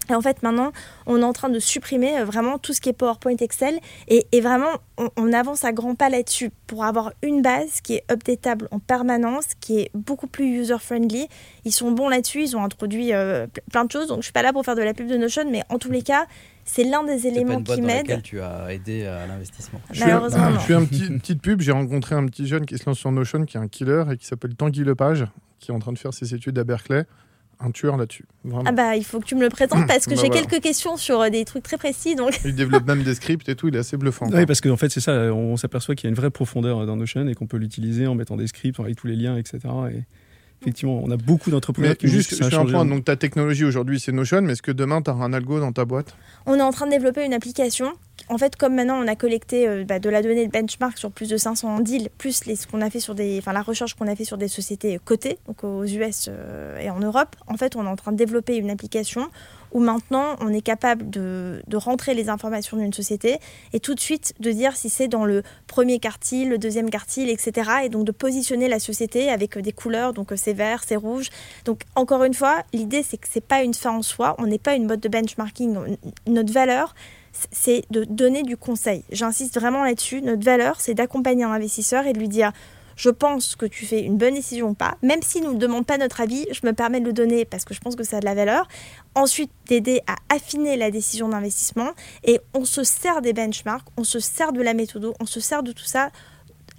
Et 0.08 0.14
en 0.14 0.20
fait, 0.20 0.44
maintenant, 0.44 0.70
on 1.06 1.20
est 1.20 1.24
en 1.24 1.32
train 1.32 1.48
de 1.48 1.58
supprimer 1.58 2.18
euh, 2.18 2.24
vraiment 2.24 2.58
tout 2.58 2.72
ce 2.72 2.80
qui 2.80 2.88
est 2.88 2.92
PowerPoint, 2.92 3.34
Excel. 3.40 3.80
Et, 4.06 4.24
vraiment, 4.40 4.70
on, 5.16 5.32
avance 5.32 5.64
à 5.64 5.72
grands 5.72 5.96
pas 5.96 6.08
là-dessus 6.08 6.50
pour 6.68 6.84
avoir 6.84 7.12
une 7.22 7.42
base 7.42 7.80
qui 7.80 7.94
est 7.94 8.04
updatable 8.08 8.68
en 8.70 8.78
permanence, 8.78 9.46
qui 9.60 9.80
est 9.80 9.90
beaucoup 9.94 10.28
plus 10.28 10.46
user-friendly. 10.60 11.26
Ils 11.64 11.72
sont 11.72 11.90
bons 11.90 12.08
là-dessus, 12.08 12.42
ils 12.42 12.56
ont 12.56 12.62
introduit 12.62 13.10
plein 13.72 13.84
de 13.84 13.90
choses. 13.90 14.06
Donc, 14.06 14.18
je 14.18 14.26
suis 14.26 14.32
pas 14.32 14.42
là 14.42 14.52
pour 14.52 14.64
faire 14.64 14.76
de 14.76 14.82
la 14.82 14.94
pub 14.94 15.08
de 15.08 15.16
Notion, 15.16 15.50
mais 15.50 15.64
en 15.70 15.78
tous 15.78 15.90
les 15.90 16.02
cas, 16.02 16.26
c'est 16.66 16.84
l'un 16.84 17.04
des 17.04 17.26
éléments 17.26 17.62
qui 17.62 17.80
m'aide. 17.80 18.20
tu 18.22 18.40
as 18.40 18.72
aidé 18.72 19.06
à 19.06 19.26
l'investissement. 19.26 19.80
Malheureusement, 19.98 20.58
je 20.58 20.58
suis 20.58 20.74
un 20.74 20.84
petit, 20.84 21.06
une 21.06 21.20
petite 21.20 21.40
pub. 21.40 21.60
J'ai 21.60 21.72
rencontré 21.72 22.14
un 22.14 22.26
petit 22.26 22.46
jeune 22.46 22.66
qui 22.66 22.76
se 22.76 22.84
lance 22.86 22.98
sur 22.98 23.10
Notion, 23.12 23.44
qui 23.44 23.56
est 23.56 23.60
un 23.60 23.68
killer 23.68 24.04
et 24.12 24.16
qui 24.16 24.26
s'appelle 24.26 24.54
Tanguy 24.54 24.84
Lepage, 24.84 25.24
qui 25.60 25.70
est 25.70 25.74
en 25.74 25.78
train 25.78 25.92
de 25.92 25.98
faire 25.98 26.12
ses 26.12 26.34
études 26.34 26.58
à 26.58 26.64
Berkeley. 26.64 27.04
Un 27.58 27.70
tueur 27.70 27.96
là-dessus. 27.96 28.26
Ah 28.66 28.72
bah 28.72 28.96
il 28.96 29.04
faut 29.04 29.18
que 29.18 29.24
tu 29.24 29.34
me 29.34 29.40
le 29.40 29.48
présentes 29.48 29.86
parce 29.88 30.04
que 30.04 30.14
bah 30.14 30.20
j'ai 30.22 30.28
quelques 30.28 30.60
questions 30.60 30.98
sur 30.98 31.22
euh, 31.22 31.30
des 31.30 31.46
trucs 31.46 31.62
très 31.62 31.78
précis. 31.78 32.14
Donc. 32.14 32.38
Il 32.44 32.54
développe 32.54 32.86
même 32.86 33.02
des 33.02 33.14
scripts 33.14 33.48
et 33.48 33.54
tout, 33.54 33.68
il 33.68 33.76
est 33.76 33.78
assez 33.78 33.96
bluffant. 33.96 34.26
Oui, 34.30 34.44
parce 34.44 34.60
qu'en 34.60 34.76
fait 34.76 34.90
c'est 34.90 35.00
ça, 35.00 35.12
on 35.32 35.56
s'aperçoit 35.56 35.94
qu'il 35.94 36.04
y 36.04 36.08
a 36.08 36.10
une 36.10 36.16
vraie 36.16 36.28
profondeur 36.30 36.84
dans 36.84 36.96
Notion 36.96 37.26
et 37.26 37.34
qu'on 37.34 37.46
peut 37.46 37.56
l'utiliser 37.56 38.06
en 38.06 38.14
mettant 38.14 38.36
des 38.36 38.46
scripts 38.46 38.78
avec 38.78 38.96
tous 38.96 39.06
les 39.06 39.16
liens, 39.16 39.38
etc. 39.38 39.60
Et 39.90 40.02
effectivement, 40.62 41.00
on 41.02 41.10
a 41.10 41.16
beaucoup 41.16 41.50
d'entrepreneurs 41.50 41.96
qui 41.96 42.08
juste, 42.08 42.34
je 42.34 42.56
un 42.56 42.64
point. 42.64 42.84
Donc, 42.84 43.04
ta 43.04 43.16
technologie 43.16 43.64
aujourd'hui, 43.64 44.00
c'est 44.00 44.12
Notion, 44.12 44.42
mais 44.42 44.52
est-ce 44.52 44.62
que 44.62 44.72
demain, 44.72 45.02
tu 45.02 45.10
auras 45.10 45.24
un 45.24 45.32
algo 45.32 45.60
dans 45.60 45.72
ta 45.72 45.84
boîte? 45.84 46.16
On 46.46 46.54
est 46.54 46.62
en 46.62 46.72
train 46.72 46.86
de 46.86 46.92
développer 46.92 47.24
une 47.24 47.34
application. 47.34 47.92
En 48.28 48.38
fait, 48.38 48.56
comme 48.56 48.74
maintenant, 48.74 48.98
on 49.02 49.06
a 49.06 49.14
collecté 49.14 49.68
euh, 49.68 49.84
bah, 49.84 49.98
de 50.00 50.10
la 50.10 50.20
donnée 50.20 50.46
de 50.46 50.50
benchmark 50.50 50.98
sur 50.98 51.12
plus 51.12 51.28
de 51.28 51.36
500 51.36 51.80
deals, 51.80 52.08
plus 52.18 52.32
ce 52.32 52.66
qu'on 52.66 52.80
a 52.80 52.90
fait 52.90 52.98
sur 52.98 53.14
des, 53.14 53.40
la 53.46 53.62
recherche 53.62 53.94
qu'on 53.94 54.08
a 54.08 54.16
fait 54.16 54.24
sur 54.24 54.36
des 54.36 54.48
sociétés 54.48 54.98
cotées, 55.04 55.38
donc 55.46 55.62
aux 55.62 55.84
US 55.84 56.26
euh, 56.28 56.78
et 56.78 56.90
en 56.90 56.98
Europe. 56.98 57.36
En 57.46 57.56
fait, 57.56 57.76
on 57.76 57.84
est 57.84 57.88
en 57.88 57.96
train 57.96 58.12
de 58.12 58.16
développer 58.16 58.56
une 58.56 58.70
application 58.70 59.28
où 59.72 59.80
maintenant 59.80 60.36
on 60.40 60.52
est 60.52 60.60
capable 60.62 61.10
de, 61.10 61.62
rentrer 61.74 62.14
les 62.14 62.30
informations 62.30 62.78
d'une 62.78 62.92
société 62.92 63.38
et 63.74 63.80
tout 63.80 63.94
de 63.94 64.00
suite 64.00 64.32
de 64.40 64.50
dire 64.50 64.74
si 64.74 64.88
c'est 64.88 65.08
dans 65.08 65.26
le 65.26 65.42
premier 65.66 65.98
quartile, 65.98 66.48
le 66.48 66.58
deuxième 66.58 66.88
quartile, 66.88 67.28
etc. 67.28 67.70
Et 67.84 67.88
donc 67.90 68.04
de 68.04 68.12
positionner 68.12 68.66
la 68.66 68.78
société 68.78 69.28
avec 69.28 69.58
des 69.58 69.72
couleurs, 69.72 70.14
donc 70.14 70.32
c'est 70.36 70.54
vert, 70.54 70.82
c'est 70.84 70.96
rouge. 70.96 71.28
Donc 71.66 71.82
encore 71.94 72.24
une 72.24 72.32
fois, 72.32 72.62
l'idée 72.72 73.02
c'est 73.02 73.18
que 73.18 73.28
c'est 73.30 73.44
pas 73.44 73.62
une 73.62 73.74
fin 73.74 73.90
en 73.90 74.02
soi, 74.02 74.34
on 74.38 74.46
n'est 74.46 74.58
pas 74.58 74.74
une 74.74 74.86
boîte 74.86 75.02
de 75.02 75.08
benchmarking. 75.08 75.76
Notre 76.26 76.52
valeur, 76.52 76.94
c'est 77.52 77.84
de 77.90 78.04
donner 78.04 78.42
du 78.42 78.56
conseil. 78.56 79.04
J'insiste 79.10 79.58
vraiment 79.58 79.84
là-dessus. 79.84 80.22
Notre 80.22 80.44
valeur, 80.44 80.80
c'est 80.80 80.94
d'accompagner 80.94 81.44
un 81.44 81.52
investisseur 81.52 82.06
et 82.06 82.12
de 82.12 82.18
lui 82.18 82.28
dire 82.28 82.52
je 82.96 83.10
pense 83.10 83.56
que 83.56 83.66
tu 83.66 83.84
fais 83.84 84.00
une 84.00 84.16
bonne 84.16 84.34
décision 84.34 84.70
ou 84.70 84.74
pas. 84.74 84.96
Même 85.02 85.22
s'il 85.22 85.42
ne 85.42 85.48
nous 85.48 85.58
demande 85.58 85.86
pas 85.86 85.98
notre 85.98 86.20
avis, 86.22 86.46
je 86.50 86.66
me 86.66 86.72
permets 86.72 87.00
de 87.00 87.04
le 87.04 87.12
donner 87.12 87.44
parce 87.44 87.64
que 87.64 87.74
je 87.74 87.80
pense 87.80 87.94
que 87.94 88.04
ça 88.04 88.16
a 88.16 88.20
de 88.20 88.24
la 88.24 88.34
valeur. 88.34 88.66
Ensuite, 89.14 89.50
d'aider 89.66 90.00
à 90.06 90.16
affiner 90.34 90.76
la 90.76 90.90
décision 90.90 91.28
d'investissement. 91.28 91.90
Et 92.24 92.40
on 92.54 92.64
se 92.64 92.82
sert 92.82 93.20
des 93.20 93.34
benchmarks, 93.34 93.86
on 93.98 94.04
se 94.04 94.18
sert 94.18 94.52
de 94.52 94.62
la 94.62 94.72
méthode, 94.72 95.12
on 95.20 95.26
se 95.26 95.40
sert 95.40 95.62
de 95.62 95.72
tout 95.72 95.84
ça 95.84 96.10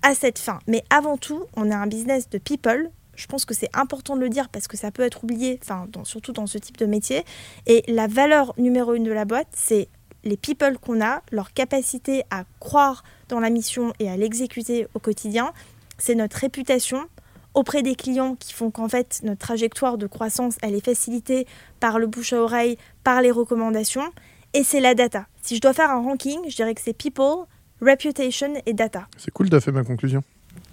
à 0.01 0.15
cette 0.15 0.39
fin. 0.39 0.59
Mais 0.67 0.83
avant 0.89 1.17
tout, 1.17 1.45
on 1.55 1.69
est 1.69 1.75
un 1.75 1.87
business 1.87 2.29
de 2.29 2.39
people. 2.39 2.89
Je 3.15 3.25
pense 3.27 3.45
que 3.45 3.53
c'est 3.53 3.69
important 3.75 4.15
de 4.15 4.21
le 4.21 4.29
dire 4.29 4.49
parce 4.49 4.67
que 4.67 4.77
ça 4.77 4.91
peut 4.91 5.03
être 5.03 5.23
oublié, 5.23 5.59
enfin, 5.63 5.87
surtout 6.03 6.33
dans 6.33 6.45
ce 6.47 6.57
type 6.57 6.77
de 6.77 6.85
métier. 6.85 7.25
Et 7.65 7.83
la 7.87 8.07
valeur 8.07 8.53
numéro 8.57 8.93
une 8.93 9.03
de 9.03 9.11
la 9.11 9.25
boîte, 9.25 9.47
c'est 9.53 9.87
les 10.23 10.37
people 10.37 10.77
qu'on 10.79 11.01
a, 11.01 11.21
leur 11.31 11.53
capacité 11.53 12.23
à 12.29 12.45
croire 12.59 13.03
dans 13.29 13.39
la 13.39 13.49
mission 13.49 13.93
et 13.99 14.09
à 14.09 14.17
l'exécuter 14.17 14.87
au 14.93 14.99
quotidien, 14.99 15.53
c'est 15.97 16.15
notre 16.15 16.37
réputation 16.37 17.07
auprès 17.53 17.81
des 17.81 17.95
clients 17.95 18.35
qui 18.35 18.53
font 18.53 18.69
qu'en 18.69 18.87
fait 18.87 19.21
notre 19.23 19.39
trajectoire 19.39 19.97
de 19.97 20.05
croissance 20.05 20.57
elle 20.61 20.75
est 20.75 20.85
facilitée 20.85 21.47
par 21.79 21.97
le 21.97 22.05
bouche 22.05 22.33
à 22.33 22.41
oreille, 22.41 22.77
par 23.03 23.21
les 23.21 23.31
recommandations 23.31 24.11
et 24.53 24.63
c'est 24.63 24.79
la 24.79 24.93
data. 24.93 25.25
Si 25.41 25.55
je 25.55 25.61
dois 25.61 25.73
faire 25.73 25.89
un 25.89 26.01
ranking, 26.01 26.39
je 26.47 26.55
dirais 26.55 26.75
que 26.75 26.81
c'est 26.81 26.93
people, 26.93 27.45
reputation 27.81 28.53
et 28.65 28.73
data. 28.73 29.07
C'est 29.17 29.31
cool, 29.31 29.49
t'as 29.49 29.59
fait 29.59 29.71
ma 29.71 29.83
conclusion. 29.83 30.23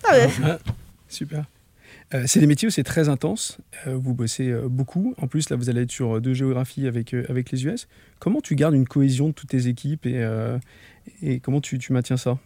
Ah 0.07 0.13
ouais. 0.13 0.29
Ah, 0.45 0.59
super. 1.09 1.45
Euh, 2.13 2.25
c'est 2.27 2.41
des 2.41 2.47
métiers 2.47 2.69
où 2.69 2.71
c'est 2.71 2.85
très 2.85 3.09
intense. 3.09 3.59
Euh, 3.87 3.97
vous 3.97 4.15
bossez 4.15 4.51
euh, 4.51 4.69
beaucoup. 4.69 5.15
En 5.21 5.27
plus, 5.27 5.49
là, 5.51 5.57
vous 5.57 5.71
allez 5.71 5.83
être 5.83 5.91
sur 5.91 6.21
deux 6.21 6.35
géographies 6.35 6.87
avec, 6.87 7.15
avec 7.15 7.51
les 7.51 7.65
US. 7.67 7.89
Comment 8.19 8.41
tu 8.41 8.55
gardes 8.55 8.75
une 8.75 8.87
cohésion 8.87 9.29
de 9.29 9.33
toutes 9.33 9.51
tes 9.51 9.69
équipes 9.69 10.07
et, 10.07 11.41
comment 11.41 11.61
tu, 11.61 11.79
tu 11.79 11.93
maintiens 11.93 12.17
ça? 12.17 12.39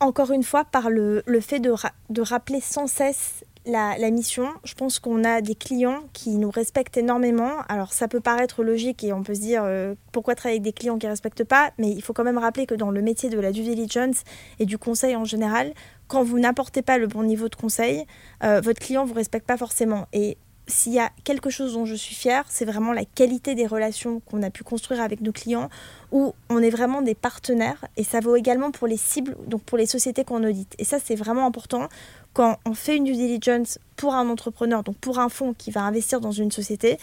Encore 0.00 0.32
une 0.32 0.42
fois, 0.42 0.64
par 0.64 0.90
le, 0.90 1.22
le 1.26 1.40
fait 1.40 1.60
de, 1.60 1.72
de 2.10 2.22
rappeler 2.22 2.60
sans 2.60 2.86
cesse 2.86 3.44
la, 3.66 3.96
la 3.96 4.10
mission, 4.10 4.48
je 4.64 4.74
pense 4.74 4.98
qu'on 4.98 5.24
a 5.24 5.40
des 5.40 5.54
clients 5.54 6.02
qui 6.12 6.36
nous 6.36 6.50
respectent 6.50 6.98
énormément. 6.98 7.62
Alors 7.68 7.94
ça 7.94 8.08
peut 8.08 8.20
paraître 8.20 8.62
logique 8.62 9.02
et 9.04 9.14
on 9.14 9.22
peut 9.22 9.34
se 9.34 9.40
dire 9.40 9.64
pourquoi 10.12 10.34
travailler 10.34 10.56
avec 10.56 10.64
des 10.64 10.72
clients 10.72 10.98
qui 10.98 11.06
ne 11.06 11.12
respectent 11.12 11.44
pas, 11.44 11.70
mais 11.78 11.90
il 11.90 12.02
faut 12.02 12.12
quand 12.12 12.24
même 12.24 12.36
rappeler 12.36 12.66
que 12.66 12.74
dans 12.74 12.90
le 12.90 13.00
métier 13.00 13.30
de 13.30 13.40
la 13.40 13.52
due 13.52 13.62
diligence 13.62 14.24
et 14.58 14.66
du 14.66 14.76
conseil 14.76 15.16
en 15.16 15.24
général, 15.24 15.72
quand 16.08 16.22
vous 16.22 16.38
n'apportez 16.38 16.82
pas 16.82 16.98
le 16.98 17.06
bon 17.06 17.22
niveau 17.22 17.48
de 17.48 17.54
conseil, 17.54 18.06
euh, 18.42 18.60
votre 18.60 18.80
client 18.80 19.04
ne 19.04 19.08
vous 19.08 19.14
respecte 19.14 19.46
pas 19.46 19.56
forcément. 19.56 20.06
Et 20.12 20.36
s'il 20.66 20.92
y 20.92 20.98
a 20.98 21.10
quelque 21.24 21.50
chose 21.50 21.74
dont 21.74 21.84
je 21.84 21.94
suis 21.94 22.14
fière, 22.14 22.44
c'est 22.48 22.64
vraiment 22.64 22.92
la 22.92 23.04
qualité 23.04 23.54
des 23.54 23.66
relations 23.66 24.20
qu'on 24.20 24.42
a 24.42 24.50
pu 24.50 24.64
construire 24.64 25.00
avec 25.00 25.20
nos 25.20 25.32
clients, 25.32 25.68
où 26.10 26.34
on 26.48 26.62
est 26.62 26.70
vraiment 26.70 27.02
des 27.02 27.14
partenaires, 27.14 27.84
et 27.96 28.04
ça 28.04 28.20
vaut 28.20 28.36
également 28.36 28.70
pour 28.70 28.86
les 28.86 28.96
cibles, 28.96 29.36
donc 29.46 29.62
pour 29.62 29.76
les 29.76 29.86
sociétés 29.86 30.24
qu'on 30.24 30.42
audite. 30.44 30.74
Et 30.78 30.84
ça, 30.84 30.98
c'est 31.04 31.16
vraiment 31.16 31.46
important 31.46 31.88
quand 32.32 32.58
on 32.64 32.74
fait 32.74 32.96
une 32.96 33.04
due 33.04 33.12
diligence 33.12 33.78
pour 33.96 34.14
un 34.14 34.28
entrepreneur, 34.28 34.82
donc 34.82 34.96
pour 34.96 35.18
un 35.18 35.28
fonds 35.28 35.54
qui 35.56 35.70
va 35.70 35.82
investir 35.82 36.20
dans 36.20 36.32
une 36.32 36.50
société, 36.50 36.98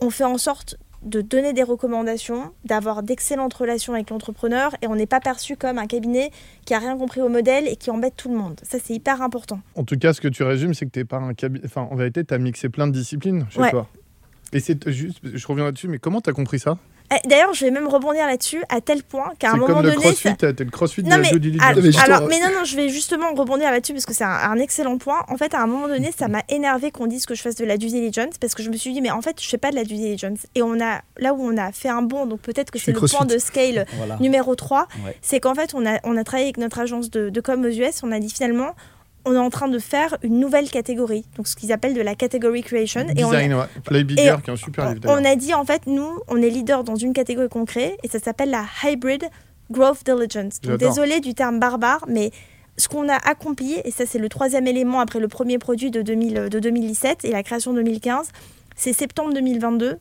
on 0.00 0.10
fait 0.10 0.24
en 0.24 0.38
sorte 0.38 0.76
de 1.02 1.20
donner 1.22 1.52
des 1.52 1.62
recommandations, 1.62 2.52
d'avoir 2.64 3.02
d'excellentes 3.02 3.54
relations 3.54 3.94
avec 3.94 4.10
l'entrepreneur 4.10 4.72
et 4.82 4.86
on 4.86 4.94
n'est 4.96 5.06
pas 5.06 5.20
perçu 5.20 5.56
comme 5.56 5.78
un 5.78 5.86
cabinet 5.86 6.30
qui 6.66 6.74
a 6.74 6.78
rien 6.78 6.96
compris 6.98 7.22
au 7.22 7.28
modèle 7.28 7.66
et 7.68 7.76
qui 7.76 7.90
embête 7.90 8.14
tout 8.16 8.28
le 8.28 8.36
monde. 8.36 8.60
Ça, 8.62 8.78
c'est 8.82 8.92
hyper 8.94 9.22
important. 9.22 9.60
En 9.76 9.84
tout 9.84 9.96
cas, 9.96 10.12
ce 10.12 10.20
que 10.20 10.28
tu 10.28 10.42
résumes, 10.42 10.74
c'est 10.74 10.84
que 10.86 10.90
t'es 10.90 11.04
pas 11.04 11.16
un 11.16 11.32
cabinet. 11.34 11.64
Enfin, 11.64 11.88
en 11.90 11.96
vérité, 11.96 12.22
t'as 12.24 12.38
mixé 12.38 12.68
plein 12.68 12.86
de 12.86 12.92
disciplines 12.92 13.46
chez 13.50 13.60
Ouais. 13.60 13.70
toi. 13.70 13.88
Et 14.52 14.60
c'est 14.60 14.88
juste, 14.90 15.20
je 15.22 15.46
reviens 15.46 15.64
là-dessus, 15.64 15.88
mais 15.88 15.98
comment 15.98 16.20
t'as 16.20 16.32
compris 16.32 16.58
ça? 16.58 16.76
D'ailleurs, 17.26 17.52
je 17.54 17.64
vais 17.64 17.70
même 17.72 17.88
rebondir 17.88 18.26
là-dessus 18.26 18.62
à 18.68 18.80
tel 18.80 19.02
point 19.02 19.32
qu'à 19.38 19.50
un 19.50 19.56
moment 19.56 19.66
comme 19.74 19.82
le 19.82 19.90
donné, 19.90 19.96
crossfit, 20.02 20.28
ça- 20.40 20.52
le 20.56 20.70
crossfit 20.70 21.02
de 21.02 21.08
Non 21.08 21.16
la 21.16 21.22
mais, 21.22 21.30
due 21.30 21.40
diligence. 21.40 21.74
Mais 21.76 21.82
justement, 21.82 22.04
alors, 22.16 22.28
mais 22.28 22.38
non, 22.38 22.46
non, 22.56 22.64
je 22.64 22.76
vais 22.76 22.88
justement 22.88 23.34
rebondir 23.34 23.70
là-dessus 23.70 23.92
parce 23.94 24.06
que 24.06 24.14
c'est 24.14 24.22
un, 24.24 24.28
un 24.28 24.58
excellent 24.58 24.96
point. 24.96 25.24
En 25.28 25.36
fait, 25.36 25.52
à 25.54 25.60
un 25.60 25.66
moment 25.66 25.88
donné, 25.88 26.12
ça 26.16 26.28
m'a 26.28 26.42
énervé 26.48 26.90
qu'on 26.92 27.06
dise 27.08 27.26
que 27.26 27.34
je 27.34 27.42
fasse 27.42 27.56
de 27.56 27.64
la 27.64 27.76
due 27.78 27.88
diligence 27.88 28.38
parce 28.40 28.54
que 28.54 28.62
je 28.62 28.70
me 28.70 28.76
suis 28.76 28.92
dit, 28.92 29.00
mais 29.00 29.10
en 29.10 29.22
fait, 29.22 29.42
je 29.42 29.48
fais 29.48 29.58
pas 29.58 29.70
de 29.70 29.76
la 29.76 29.82
due 29.84 29.96
diligence. 29.96 30.38
Et 30.54 30.62
on 30.62 30.80
a, 30.80 31.00
là 31.18 31.34
où 31.34 31.42
on 31.42 31.56
a 31.56 31.72
fait 31.72 31.88
un 31.88 32.02
bond, 32.02 32.26
donc 32.26 32.40
peut-être 32.42 32.70
que 32.70 32.78
Je 32.78 32.84
c'est 32.84 32.92
le 32.92 33.00
point 33.00 33.24
de 33.26 33.38
scale 33.38 33.86
Voilà. 33.96 34.16
numéro 34.20 34.54
3, 34.54 34.86
Ouais. 35.04 35.16
c'est 35.20 35.40
qu'en 35.40 35.54
fait, 35.56 35.74
on 35.74 35.84
a, 35.86 35.98
on 36.04 36.16
a 36.16 36.22
travaillé 36.22 36.46
avec 36.46 36.58
notre 36.58 36.78
agence 36.78 37.10
de, 37.10 37.28
de 37.28 37.40
com 37.40 37.64
aux 37.64 37.68
US, 37.68 38.02
on 38.04 38.12
a 38.12 38.20
dit 38.20 38.30
finalement, 38.30 38.74
on 39.24 39.34
est 39.34 39.38
en 39.38 39.50
train 39.50 39.68
de 39.68 39.78
faire 39.78 40.16
une 40.22 40.38
nouvelle 40.38 40.70
catégorie, 40.70 41.24
donc 41.36 41.46
ce 41.48 41.56
qu'ils 41.56 41.72
appellent 41.72 41.94
de 41.94 42.00
la 42.00 42.14
category 42.14 42.62
creation. 42.62 43.06
Et 43.16 43.24
on 43.24 43.28
a- 43.28 43.32
Design, 43.32 43.54
ouais. 43.54 43.64
Play 43.84 44.04
Bigger, 44.04 44.22
et 44.38 44.42
qui 44.42 44.50
est 44.50 44.52
un 44.52 44.56
super 44.56 44.92
livre 44.94 45.06
on 45.08 45.24
a 45.24 45.36
dit 45.36 45.54
en 45.54 45.64
fait, 45.64 45.86
nous, 45.86 46.18
on 46.28 46.36
est 46.42 46.50
leader 46.50 46.84
dans 46.84 46.96
une 46.96 47.12
catégorie 47.12 47.48
qu'on 47.48 47.64
crée 47.64 47.96
et 48.02 48.08
ça 48.08 48.18
s'appelle 48.18 48.50
la 48.50 48.64
hybrid 48.84 49.24
growth 49.70 50.04
diligence. 50.04 50.60
Donc 50.62 50.78
désolé 50.78 51.20
du 51.20 51.34
terme 51.34 51.60
barbare, 51.60 52.04
mais 52.08 52.30
ce 52.76 52.88
qu'on 52.88 53.08
a 53.08 53.14
accompli, 53.16 53.76
et 53.84 53.90
ça 53.90 54.04
c'est 54.06 54.18
le 54.18 54.28
troisième 54.28 54.66
élément 54.66 55.00
après 55.00 55.20
le 55.20 55.28
premier 55.28 55.58
produit 55.58 55.90
de, 55.90 56.02
2000 56.02 56.48
de 56.50 56.58
2017 56.58 57.24
et 57.24 57.30
la 57.30 57.42
création 57.42 57.72
2015, 57.74 58.28
c'est 58.76 58.92
septembre 58.92 59.34
2022. 59.34 59.98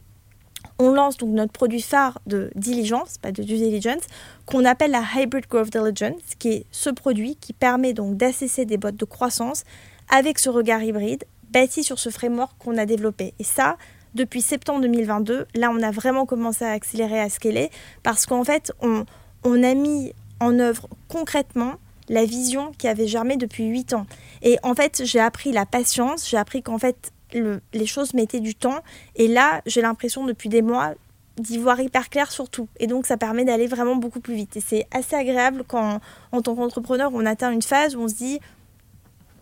On 0.82 0.92
lance 0.92 1.18
donc 1.18 1.32
notre 1.32 1.52
produit 1.52 1.82
phare 1.82 2.22
de 2.26 2.52
diligence, 2.56 3.18
pas 3.18 3.34
de 3.34 3.44
due 3.44 3.58
diligence, 3.58 4.04
qu'on 4.46 4.64
appelle 4.64 4.92
la 4.92 5.04
Hybrid 5.14 5.46
Growth 5.50 5.72
Diligence, 5.72 6.22
qui 6.40 6.50
est 6.50 6.66
ce 6.72 6.90
produit 6.90 7.36
qui 7.36 7.52
permet 7.52 7.92
donc 7.92 8.16
d'assesser 8.16 8.64
des 8.64 8.78
boîtes 8.78 8.96
de 8.96 9.04
croissance 9.04 9.66
avec 10.10 10.40
ce 10.40 10.50
regard 10.50 10.82
hybride 10.82 11.26
bâti 11.52 11.84
sur 11.84 12.00
ce 12.00 12.10
framework 12.10 12.54
qu'on 12.60 12.78
a 12.78 12.86
développé. 12.86 13.34
Et 13.40 13.44
ça, 13.44 13.76
depuis 14.16 14.42
septembre 14.42 14.80
2022, 14.82 15.48
là, 15.54 15.70
on 15.70 15.84
a 15.84 15.92
vraiment 15.92 16.26
commencé 16.26 16.64
à 16.64 16.72
accélérer, 16.72 17.20
à 17.20 17.30
scaler, 17.30 17.72
parce 18.02 18.26
qu'en 18.26 18.46
fait, 18.46 18.72
on, 18.82 19.04
on 19.44 19.62
a 19.64 19.74
mis 19.74 20.14
en 20.40 20.60
œuvre 20.60 20.88
concrètement 21.10 21.74
la 22.08 22.24
vision 22.24 22.72
qui 22.78 22.88
avait 22.88 23.08
germé 23.08 23.36
depuis 23.36 23.66
8 23.66 23.94
ans. 23.96 24.06
Et 24.42 24.58
en 24.64 24.76
fait, 24.76 25.02
j'ai 25.04 25.20
appris 25.20 25.52
la 25.52 25.66
patience, 25.66 26.30
j'ai 26.30 26.38
appris 26.38 26.64
qu'en 26.64 26.78
fait, 26.78 27.12
le- 27.34 27.62
les 27.74 27.86
choses 27.86 28.14
mettaient 28.14 28.40
du 28.40 28.56
temps. 28.56 28.80
Et 29.16 29.28
là, 29.28 29.62
j'ai 29.66 29.82
l'impression 29.82 30.26
depuis 30.26 30.50
des 30.50 30.62
mois 30.62 30.94
d'y 31.38 31.58
voir 31.58 31.80
hyper 31.80 32.10
clair 32.10 32.32
sur 32.32 32.50
tout. 32.50 32.68
Et 32.80 32.88
donc, 32.88 33.06
ça 33.06 33.16
permet 33.18 33.46
d'aller 33.46 33.68
vraiment 33.68 33.96
beaucoup 33.96 34.20
plus 34.20 34.36
vite. 34.36 34.58
Et 34.58 34.62
c'est 34.62 34.86
assez 34.92 35.16
agréable 35.16 35.64
quand, 35.68 36.00
en 36.32 36.42
tant 36.42 36.56
qu'entrepreneur, 36.56 37.12
on 37.14 37.26
atteint 37.26 37.52
une 37.52 37.62
phase 37.62 37.96
où 37.96 38.02
on 38.02 38.08
se 38.10 38.16
dit, 38.16 38.40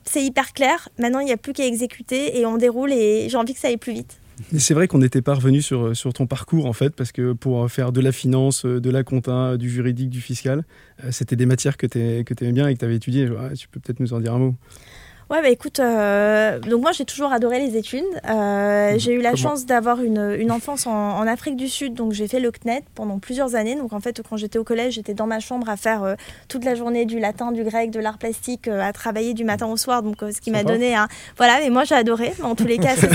c'est 0.06 0.24
hyper 0.24 0.54
clair, 0.54 0.88
maintenant 0.98 1.20
il 1.20 1.26
n'y 1.26 1.34
a 1.34 1.38
plus 1.38 1.52
qu'à 1.52 1.66
exécuter 1.66 2.40
et 2.40 2.46
on 2.46 2.58
déroule 2.58 2.94
et 2.94 3.28
j'ai 3.30 3.36
envie 3.36 3.54
que 3.54 3.60
ça 3.60 3.68
aille 3.68 3.76
plus 3.78 3.92
vite. 3.94 4.20
C'est 4.58 4.74
vrai 4.74 4.88
qu'on 4.88 5.00
n'était 5.00 5.22
pas 5.24 5.34
revenu 5.34 5.62
sur, 5.62 5.98
sur 5.98 6.14
ton 6.14 6.28
parcours 6.28 6.66
en 6.68 6.72
fait, 6.72 6.92
parce 6.96 7.12
que 7.12 7.34
pour 7.34 7.70
faire 7.70 7.92
de 7.92 8.00
la 8.00 8.12
finance, 8.14 8.64
euh, 8.66 8.80
de 8.80 8.90
la 8.90 9.04
compta, 9.04 9.58
du 9.58 9.70
juridique, 9.70 10.10
du 10.10 10.22
fiscal, 10.22 10.64
euh, 11.04 11.12
c'était 11.12 11.36
des 11.36 11.46
matières 11.48 11.76
que 11.76 11.88
tu 11.88 12.00
aimais 12.00 12.52
bien 12.54 12.68
et 12.70 12.76
que 12.76 12.80
tu 12.80 12.86
avais 12.86 12.96
étudiées. 12.96 13.28
Tu 13.58 13.68
peux 13.68 13.80
peut-être 13.82 14.00
nous 14.00 14.14
en 14.14 14.20
dire 14.22 14.34
un 14.36 14.38
mot. 14.40 14.56
Ouais, 15.30 15.42
bah 15.42 15.50
écoute, 15.50 15.80
euh, 15.82 16.58
donc 16.60 16.82
moi 16.82 16.92
j'ai 16.94 17.04
toujours 17.04 17.34
adoré 17.34 17.60
les 17.60 17.76
études. 17.78 18.04
Euh, 18.30 18.94
Mhm. 18.94 19.00
J'ai 19.00 19.12
eu 19.14 19.22
la 19.22 19.32
Comment 19.32 19.42
chance 19.50 19.66
d'avoir 19.66 20.02
une, 20.02 20.36
une 20.40 20.52
enfance 20.52 20.88
en, 20.88 20.92
en 21.18 21.28
Afrique 21.28 21.58
du 21.58 21.68
Sud, 21.68 21.94
donc 21.94 22.14
j'ai 22.14 22.28
fait 22.30 22.40
le 22.40 22.52
CNET 22.52 22.84
pendant 22.96 23.20
plusieurs 23.20 23.56
années. 23.56 23.76
Donc 23.76 23.92
en 23.92 24.00
fait, 24.00 24.22
quand 24.28 24.38
j'étais 24.38 24.58
au 24.58 24.64
collège, 24.64 24.94
j'étais 24.94 25.14
dans 25.14 25.28
ma 25.28 25.40
chambre 25.42 25.68
à 25.70 25.76
faire 25.76 26.04
euh, 26.04 26.16
toute 26.48 26.64
la 26.64 26.76
journée 26.76 27.06
du 27.06 27.20
latin, 27.20 27.52
du 27.52 27.64
grec, 27.64 27.92
de 27.92 28.00
l'art 28.00 28.18
plastique, 28.18 28.68
euh, 28.70 28.80
à 28.82 28.94
travailler 28.94 29.34
du 29.34 29.44
matin 29.44 29.66
au 29.68 29.76
soir. 29.76 30.02
Donc 30.04 30.24
euh, 30.24 30.32
ce 30.32 30.40
qui 30.40 30.52
m'a 30.52 30.64
donné 30.64 30.96
un. 30.96 31.08
Voilà, 31.38 31.58
mais 31.62 31.70
moi 31.70 31.84
j'ai 31.84 31.96
adoré. 31.96 32.32
Mais 32.40 32.46
en 32.46 32.56
tous 32.56 32.66
les 32.68 32.78
cas, 32.78 32.96
ça 32.96 33.08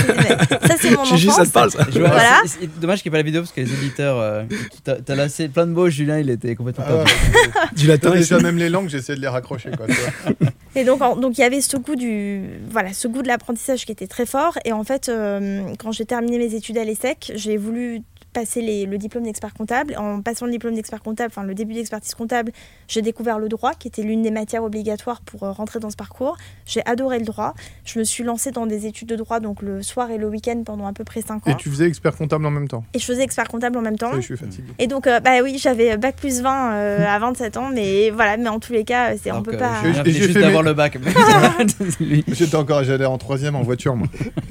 c'est 0.78 0.90
mon 0.94 1.00
enfance. 1.02 1.18
ça 1.36 1.44
te 1.46 1.50
parle 1.50 1.70
ça 1.70 1.84
vois- 1.84 2.08
Voilà. 2.08 2.40
c'est- 2.44 2.58
c'est 2.60 2.80
dommage 2.80 3.02
qu'il 3.02 3.10
n'y 3.10 3.14
ait 3.16 3.18
pas 3.18 3.22
la 3.22 3.24
vidéo 3.24 3.40
parce 3.40 3.52
que 3.52 3.60
les 3.62 3.72
éditeurs. 3.72 4.18
euh, 4.18 4.42
t'as 4.84 5.14
lancé 5.14 5.48
plein 5.48 5.66
de 5.66 5.72
mots, 5.72 5.88
Julien, 5.88 6.18
il 6.18 6.28
était 6.28 6.54
complètement 6.54 6.84
Ah 6.86 6.92
perdu. 6.92 7.12
Du 7.76 7.86
latin 7.86 8.10
déjà 8.10 8.38
même 8.38 8.58
les 8.58 8.68
langues, 8.68 8.88
j'essaie 8.90 9.14
de 9.16 9.20
les 9.20 9.28
raccrocher. 9.28 9.70
Quoi, 9.76 9.86
tu 9.86 9.94
vois. 9.94 10.48
Et 10.74 10.84
donc, 10.84 11.00
il 11.36 11.40
y 11.40 11.44
avait 11.44 11.60
ce 11.60 11.76
goût 11.76 11.96
voilà, 12.68 12.92
ce 12.92 13.08
goût 13.08 13.22
de 13.22 13.28
l'apprentissage 13.28 13.84
qui 13.84 13.92
était 13.92 14.06
très 14.06 14.26
fort. 14.26 14.58
Et 14.64 14.72
en 14.72 14.84
fait, 14.84 15.08
euh, 15.08 15.74
quand 15.78 15.92
j'ai 15.92 16.06
terminé 16.06 16.38
mes 16.38 16.54
études 16.54 16.78
à 16.78 16.84
l'ESSEC, 16.84 17.32
j'ai 17.34 17.56
voulu 17.56 18.02
passer 18.32 18.60
les- 18.62 18.86
le 18.86 18.98
diplôme 18.98 19.24
d'expert 19.24 19.52
comptable. 19.54 19.94
En 19.98 20.20
passant 20.22 20.46
le 20.46 20.52
diplôme 20.52 20.74
d'expert 20.74 21.02
comptable, 21.02 21.32
enfin 21.34 21.46
le 21.46 21.54
début 21.54 21.74
d'expertise 21.74 22.14
comptable, 22.14 22.52
j'ai 22.88 23.02
découvert 23.02 23.38
le 23.38 23.48
droit, 23.48 23.72
qui 23.74 23.88
était 23.88 24.02
l'une 24.02 24.22
des 24.22 24.30
matières 24.30 24.64
obligatoires 24.64 25.20
pour 25.20 25.42
euh, 25.44 25.52
rentrer 25.52 25.78
dans 25.80 25.90
ce 25.90 25.96
parcours. 25.96 26.36
J'ai 26.66 26.84
adoré 26.86 27.18
le 27.18 27.24
droit. 27.24 27.54
Je 27.84 27.98
me 27.98 28.04
suis 28.04 28.24
lancée 28.24 28.50
dans 28.50 28.66
des 28.66 28.86
études 28.86 29.08
de 29.08 29.16
droit, 29.16 29.40
donc 29.40 29.62
le 29.62 29.82
soir 29.82 30.10
et 30.10 30.18
le 30.18 30.28
week-end 30.28 30.62
pendant 30.64 30.86
à 30.86 30.92
peu 30.92 31.04
près 31.04 31.20
5 31.22 31.46
ans. 31.46 31.50
Et 31.50 31.56
tu 31.56 31.68
faisais 31.70 31.86
expert 31.86 32.16
comptable 32.16 32.46
en 32.46 32.50
même 32.50 32.68
temps. 32.68 32.84
Et 32.94 32.98
je 32.98 33.04
faisais 33.04 33.22
expert 33.22 33.48
comptable 33.48 33.76
en 33.78 33.82
même 33.82 33.98
temps. 33.98 34.10
Ça 34.10 34.16
je 34.16 34.20
suis 34.22 34.36
fatigué. 34.36 34.68
Et 34.78 34.86
donc, 34.86 35.06
euh, 35.06 35.20
bah 35.20 35.42
oui, 35.42 35.58
j'avais 35.58 35.96
bac 35.96 36.16
plus 36.16 36.40
20 36.40 36.72
euh, 36.74 37.06
à 37.06 37.18
27 37.18 37.56
ans, 37.56 37.70
mais 37.72 38.10
voilà, 38.10 38.36
mais 38.36 38.48
en 38.48 38.58
tous 38.60 38.72
les 38.72 38.84
cas, 38.84 39.16
c'est, 39.16 39.30
on 39.32 39.42
peut 39.42 39.56
pas. 39.56 39.82
J'ai 40.04 40.12
juste 40.12 40.32
fait 40.32 40.40
d'avoir 40.40 40.62
mes- 40.62 40.70
le 40.70 40.74
bac. 40.74 40.98
J'étais 42.28 42.56
encore, 42.56 42.84
j'allais 42.84 43.04
en 43.04 43.18
troisième 43.18 43.54
en 43.56 43.62
voiture, 43.62 43.96
moi. 43.96 44.08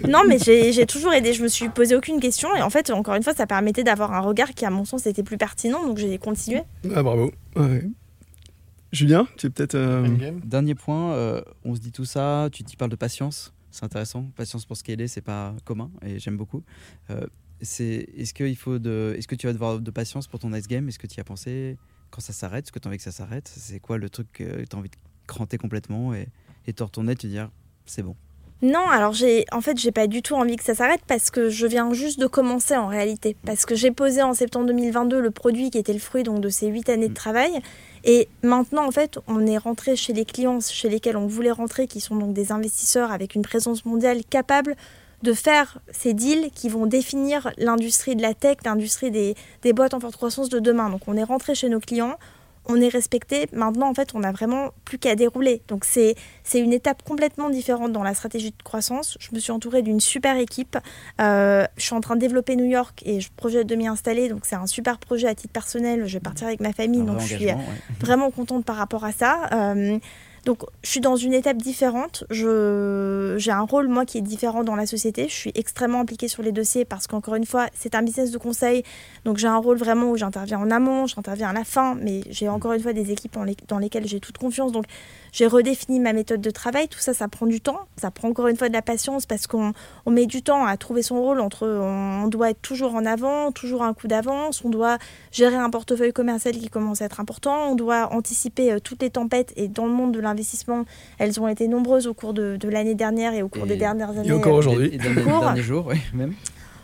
Non, 0.08 0.22
mais 0.28 0.38
j'ai 0.40 0.72
j'ai 0.72 0.86
toujours 0.86 1.14
aidé. 1.14 1.34
Je 1.34 1.44
me 1.44 1.48
suis 1.48 1.70
posé 1.70 1.96
aucune 1.96 2.20
question. 2.20 2.56
Et 2.56 2.62
en 2.62 2.70
fait, 2.70 2.90
encore 2.92 3.16
une 3.16 3.24
fois, 3.24 3.34
ça 3.34 3.48
permettait 3.72 3.84
d'avoir 3.84 4.14
un 4.14 4.20
regard 4.20 4.52
qui, 4.52 4.66
à 4.66 4.70
mon 4.70 4.86
sens, 4.86 5.06
était 5.06 5.24
plus 5.24 5.38
pertinent. 5.38 5.86
Donc, 5.86 5.98
j'ai 5.98 6.18
continué. 6.18 6.64
Ah, 6.94 7.04
bravo. 7.04 7.32
Ouais. 7.56 7.84
Julien, 8.92 9.28
tu 9.38 9.48
es 9.48 9.50
peut-être. 9.50 9.76
euh. 9.76 10.32
Dernier 10.44 10.76
point, 10.76 11.14
euh, 11.14 11.42
on 11.64 11.76
se 11.76 11.80
dit 11.80 11.92
tout 11.92 12.06
ça, 12.06 12.50
tu 12.52 12.64
tu 12.64 12.76
parles 12.76 12.92
de 12.92 12.98
patience, 12.98 13.54
c'est 13.70 13.86
intéressant. 13.86 14.30
Patience 14.36 14.66
pour 14.66 14.76
scaler, 14.76 15.08
c'est 15.08 15.22
pas 15.22 15.56
commun 15.64 15.90
et 16.02 16.20
j'aime 16.20 16.36
beaucoup. 16.36 16.62
Euh, 17.10 17.26
c'est, 17.62 18.10
est-ce, 18.18 18.34
qu'il 18.34 18.58
faut 18.58 18.80
de, 18.80 19.16
est-ce 19.18 19.28
que 19.30 19.36
tu 19.36 19.48
vas 19.48 19.54
devoir 19.54 19.80
de 19.80 19.92
patience 19.92 20.28
pour 20.28 20.40
ton 20.40 20.50
next 20.50 20.70
game? 20.70 20.90
Est-ce 20.90 21.00
que 21.00 21.08
tu 21.08 21.18
y 21.18 21.22
as 21.22 21.24
pensé? 21.24 21.78
Quand 22.10 22.20
ça 22.20 22.34
s'arrête 22.34 22.66
Est-ce 22.66 22.74
que 22.74 22.80
tu 22.80 22.88
as 22.88 22.90
envie 22.90 22.98
que 22.98 23.04
ça 23.04 23.14
s'arrête? 23.14 23.50
C'est 23.56 23.80
quoi 23.80 23.98
le 23.98 24.10
truc 24.10 24.28
que 24.34 24.66
tu 24.66 24.76
as 24.76 24.78
envie 24.78 24.90
de 24.90 24.98
cranter 25.26 25.58
complètement 25.58 26.14
et, 26.14 26.28
et 26.68 26.74
te 26.74 26.84
retourner, 26.84 27.16
te 27.16 27.28
dire 27.28 27.50
c'est 27.86 28.04
bon? 28.04 28.18
Non, 28.62 28.88
alors 28.88 29.14
j'ai, 29.14 29.46
en 29.52 29.60
fait, 29.62 29.80
j'ai 29.80 29.92
pas 29.92 30.06
du 30.06 30.22
tout 30.22 30.36
envie 30.36 30.56
que 30.56 30.64
ça 30.64 30.76
s'arrête 30.76 31.02
parce 31.08 31.32
que 31.32 31.50
je 31.50 31.66
viens 31.66 31.92
juste 31.94 32.20
de 32.20 32.28
commencer 32.28 32.78
en 32.78 32.86
réalité. 32.88 33.36
Parce 33.44 33.66
que 33.66 33.74
j'ai 33.74 33.90
posé 33.90 34.22
en 34.22 34.36
septembre 34.36 34.68
2022 34.68 35.20
le 35.20 35.32
produit 35.32 35.72
qui 35.72 35.80
était 35.80 35.94
le 35.94 36.00
fruit 36.00 36.22
donc 36.22 36.42
de 36.42 36.50
ces 36.50 36.68
huit 36.68 36.88
années 36.90 37.08
de 37.08 37.12
Mm. 37.12 37.16
travail. 37.16 37.60
Et 38.04 38.28
maintenant, 38.44 38.86
en 38.86 38.92
fait, 38.92 39.18
on 39.28 39.48
est 39.48 39.58
rentré 39.58 39.96
chez 39.96 40.14
les 40.14 40.26
clients 40.26 40.60
chez 40.60 40.90
lesquels 40.90 41.18
on 41.18 41.26
voulait 41.26 41.52
rentrer, 41.52 41.88
qui 41.88 42.00
sont 42.02 42.16
donc 42.16 42.34
des 42.34 42.52
investisseurs 42.52 43.12
avec 43.12 43.34
une 43.34 43.42
présence 43.42 43.84
mondiale 43.86 44.22
capable 44.30 44.76
de 45.24 45.34
faire 45.34 45.80
ces 45.92 46.14
deals 46.14 46.50
qui 46.54 46.70
vont 46.70 46.86
définir 46.88 47.52
l'industrie 47.58 48.16
de 48.16 48.22
la 48.22 48.34
tech, 48.34 48.58
l'industrie 48.66 49.12
des, 49.12 49.36
des 49.64 49.74
boîtes 49.74 49.94
en 49.94 50.00
forte 50.00 50.16
croissance 50.16 50.50
de 50.50 50.60
demain. 50.60 50.90
Donc 50.90 51.02
on 51.08 51.16
est 51.18 51.24
rentré 51.24 51.54
chez 51.56 51.70
nos 51.70 51.80
clients, 51.80 52.16
on 52.66 52.80
est 52.80 52.88
respecté. 52.88 53.48
Maintenant, 53.54 53.90
en 53.90 53.94
fait, 53.94 54.14
on 54.14 54.20
n'a 54.20 54.32
vraiment 54.32 54.72
plus 54.86 54.98
qu'à 54.98 55.16
dérouler. 55.16 55.62
Donc, 55.68 55.86
c'est 55.86 56.16
une 56.54 56.74
étape 56.74 57.04
complètement 57.04 57.50
différente 57.50 57.92
dans 57.92 58.04
la 58.04 58.14
stratégie 58.14 58.52
de 58.52 58.64
croissance. 58.64 59.18
Je 59.20 59.30
me 59.34 59.40
suis 59.40 59.52
entourée 59.52 59.82
d'une 59.82 60.00
super 60.00 60.38
équipe. 60.38 60.78
Euh, 61.20 61.66
je 61.78 61.84
suis 61.84 61.96
en 61.96 62.02
train 62.02 62.16
de 62.16 62.22
développer 62.22 62.56
New 62.56 62.66
York 62.66 63.02
et 63.06 63.20
je 63.20 63.30
projette 63.36 63.68
de 63.68 63.76
m'y 63.76 63.88
installer. 63.88 64.30
Donc, 64.30 64.46
c'est 64.46 64.56
un 64.56 64.68
super 64.68 65.00
projet 65.00 65.28
à 65.28 65.36
titre 65.36 65.54
personnel. 65.54 66.06
Je 66.06 66.14
vais 66.14 66.20
partir 66.20 66.48
avec 66.48 66.60
ma 66.60 66.74
famille. 66.74 67.02
donc, 67.02 67.20
je 67.22 67.36
suis 67.36 67.50
vraiment 68.00 68.32
contente 68.32 68.66
par 68.66 68.76
rapport 68.76 69.06
à 69.06 69.12
ça. 69.12 69.50
Euh, 69.54 69.98
donc, 70.46 70.64
je 70.84 70.90
suis 70.90 71.02
dans 71.02 71.16
une 71.16 71.34
étape 71.34 71.58
différente. 71.58 72.24
J'ai 72.32 73.52
un 73.52 73.62
rôle, 73.62 73.88
moi, 73.88 74.06
qui 74.06 74.18
est 74.18 74.22
différent 74.22 74.64
dans 74.64 74.76
la 74.76 74.88
société. 74.88 75.28
Je 75.28 75.34
suis 75.34 75.52
extrêmement 75.54 76.00
impliquée 76.00 76.28
sur 76.28 76.42
les 76.42 76.52
dossiers 76.52 76.84
parce 76.84 77.06
qu'encore 77.06 77.36
une 77.36 77.46
fois, 77.46 77.68
c'est 77.76 77.94
un 77.94 78.02
business 78.02 78.32
de 78.32 78.40
conseil. 78.40 78.84
Donc, 79.24 79.38
j'ai 79.38 79.48
un 79.48 79.58
rôle 79.58 79.78
vraiment 79.78 80.10
où 80.10 80.18
j'interviens 80.18 80.60
en 80.60 80.72
amont, 80.72 81.06
j'interviens 81.06 81.50
à 81.50 81.54
la 81.54 81.64
fin, 81.64 81.96
mais 81.96 82.22
j'ai 82.30 82.50
encore 82.50 82.74
une 82.74 82.82
fois 82.82 82.94
des 82.94 83.12
équipes 83.12 83.38
dans 83.68 83.78
lesquelles 83.78 84.08
j'ai 84.08 84.20
toute 84.20 84.40
confiance. 84.40 84.72
Donc, 84.72 84.86
j'ai 85.32 85.48
redéfini 85.48 86.00
ma 86.00 86.14
méthode 86.14 86.42
de 86.42 86.52
travail. 86.52 86.88
Tout 86.88 87.00
ça, 87.00 87.14
ça 87.14 87.28
prend 87.28 87.46
du 87.46 87.62
temps. 87.62 87.80
Ça 87.98 88.12
prend 88.12 88.30
encore 88.30 88.48
une 88.48 88.58
fois 88.58 88.68
de 88.68 88.74
la 88.74 88.82
patience 88.82 89.26
parce 89.26 89.48
qu'on 89.48 89.74
on 90.06 90.12
met 90.12 90.26
du 90.26 90.42
temps 90.42 90.66
à 90.66 90.78
trouver 90.78 91.02
son 91.02 91.22
rôle 91.22 91.40
entre 91.40 91.68
on 91.68 92.28
doit 92.28 92.52
être 92.52 92.62
toujours 92.62 92.96
en 92.96 93.06
avant, 93.06 93.52
toujours 93.52 93.84
un 93.84 93.94
coup 93.94 94.08
d'avance, 94.08 94.64
on 94.64 94.70
doit 94.70 94.98
gérer 95.32 95.56
un 95.56 95.70
portefeuille 95.70 96.14
commercial 96.14 96.56
qui 96.56 96.70
commence 96.70 97.02
à 97.02 97.06
être 97.06 97.20
important, 97.20 97.72
on 97.72 97.76
doit 97.76 98.14
anticiper 98.14 98.72
euh, 98.72 98.80
toutes 98.80 99.02
les 99.02 99.10
tempêtes 99.10 99.54
et 99.56 99.68
dans 99.68 99.86
le 99.86 99.92
monde 99.92 100.14
de 100.14 100.20
l'investissement, 100.20 100.86
elles 101.18 101.40
ont 101.40 101.48
été 101.48 101.68
nombreuses 101.68 102.08
au 102.08 102.14
cours 102.14 102.34
de, 102.34 102.58
l'année 102.64 102.96
dernière 102.96 103.34
et 103.34 103.42
au 103.42 103.50
cours 103.50 103.66
des 103.66 103.76
dernières 103.76 104.12
années. 104.12 104.30
Et 104.30 104.32
encore 104.32 104.56
aujourd'hui. 104.56 104.90
Et, 104.94 104.98
dans 104.98 105.10
les 105.10 105.24
derniers 105.24 105.62
jours, 105.62 105.88
oui, 105.88 105.98
même. 106.14 106.34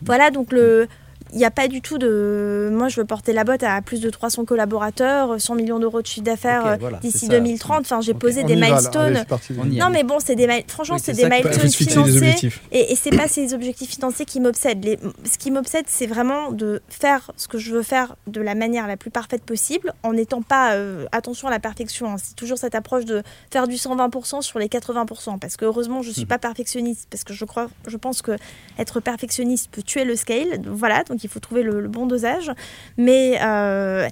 Voilà, 0.01 0.31
donc 0.31 0.51
le 0.51 0.87
il 1.33 1.37
n'y 1.37 1.45
a 1.45 1.51
pas 1.51 1.67
du 1.67 1.81
tout 1.81 1.97
de. 1.97 2.69
Moi, 2.71 2.89
je 2.89 2.99
veux 2.99 3.05
porter 3.05 3.33
la 3.33 3.43
botte 3.43 3.63
à 3.63 3.81
plus 3.81 4.01
de 4.01 4.09
300 4.09 4.45
collaborateurs, 4.45 5.39
100 5.39 5.55
millions 5.55 5.79
d'euros 5.79 6.01
de 6.01 6.07
chiffre 6.07 6.25
d'affaires 6.25 6.65
euh, 6.65 6.91
d'ici 7.01 7.27
2030. 7.27 7.81
Enfin, 7.81 8.01
j'ai 8.01 8.13
posé 8.13 8.43
des 8.43 8.55
milestones. 8.55 9.25
non, 9.65 9.89
mais 9.89 10.03
bon, 10.03 10.19
c'est 10.19 10.35
des 10.35 10.47
franchement, 10.67 10.97
c'est 10.97 11.13
des 11.13 11.29
milestones 11.29 11.69
financiers. 11.69 12.51
Et, 12.71 12.91
et 12.91 12.95
c'est 12.95 13.15
pas 13.15 13.27
ces 13.27 13.53
objectifs 13.53 13.89
financiers 13.89 14.25
qui 14.25 14.39
m'obsèdent. 14.39 14.83
Les... 14.83 14.99
Ce 15.29 15.37
qui 15.37 15.51
m'obsède, 15.51 15.85
c'est 15.87 16.07
vraiment 16.07 16.51
de 16.51 16.81
faire 16.89 17.31
ce 17.37 17.47
que 17.47 17.57
je 17.57 17.73
veux 17.73 17.83
faire 17.83 18.15
de 18.27 18.41
la 18.41 18.55
manière 18.55 18.87
la 18.87 18.97
plus 18.97 19.11
parfaite 19.11 19.43
possible, 19.43 19.93
en 20.03 20.13
n'étant 20.13 20.41
pas 20.41 20.73
euh, 20.73 21.05
attention 21.11 21.47
à 21.47 21.51
la 21.51 21.59
perfection. 21.59 22.13
Hein. 22.13 22.15
C'est 22.17 22.35
toujours 22.35 22.57
cette 22.57 22.75
approche 22.75 23.05
de 23.05 23.23
faire 23.51 23.67
du 23.67 23.75
120% 23.75 24.41
sur 24.41 24.59
les 24.59 24.67
80%. 24.67 25.39
Parce 25.39 25.57
que 25.57 25.65
heureusement, 25.65 26.01
je 26.01 26.11
suis 26.11 26.23
hmm. 26.23 26.27
pas 26.27 26.37
perfectionniste, 26.37 27.07
parce 27.09 27.23
que 27.23 27.33
je 27.33 27.45
crois, 27.45 27.67
je 27.87 27.97
pense 27.97 28.21
que 28.21 28.37
être 28.77 28.99
perfectionniste 28.99 29.69
peut 29.71 29.83
tuer 29.83 30.05
le 30.05 30.15
scale. 30.15 30.61
Voilà. 30.65 31.03
Donc 31.03 31.16
il 31.23 31.29
faut 31.29 31.39
trouver 31.39 31.63
le, 31.63 31.87
bon 31.87 32.05
dosage. 32.05 32.51
Mais 32.97 33.39
euh, 33.41 34.07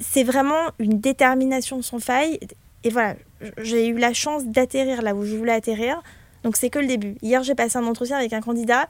c'est 0.00 0.24
vraiment 0.24 0.70
une 0.78 1.00
détermination 1.00 1.82
sans 1.82 1.98
faille. 1.98 2.38
Et 2.84 2.90
voilà, 2.90 3.14
j'ai 3.58 3.88
eu 3.88 3.98
la 3.98 4.12
chance 4.12 4.44
d'atterrir 4.46 5.02
là 5.02 5.14
où 5.14 5.24
je 5.24 5.36
voulais 5.36 5.52
atterrir. 5.52 6.02
Donc 6.42 6.56
c'est 6.56 6.70
que 6.70 6.78
le 6.78 6.86
début. 6.86 7.16
Hier, 7.22 7.42
j'ai 7.42 7.54
passé 7.54 7.78
un 7.78 7.86
entretien 7.86 8.16
avec 8.16 8.32
un 8.32 8.40
candidat 8.40 8.88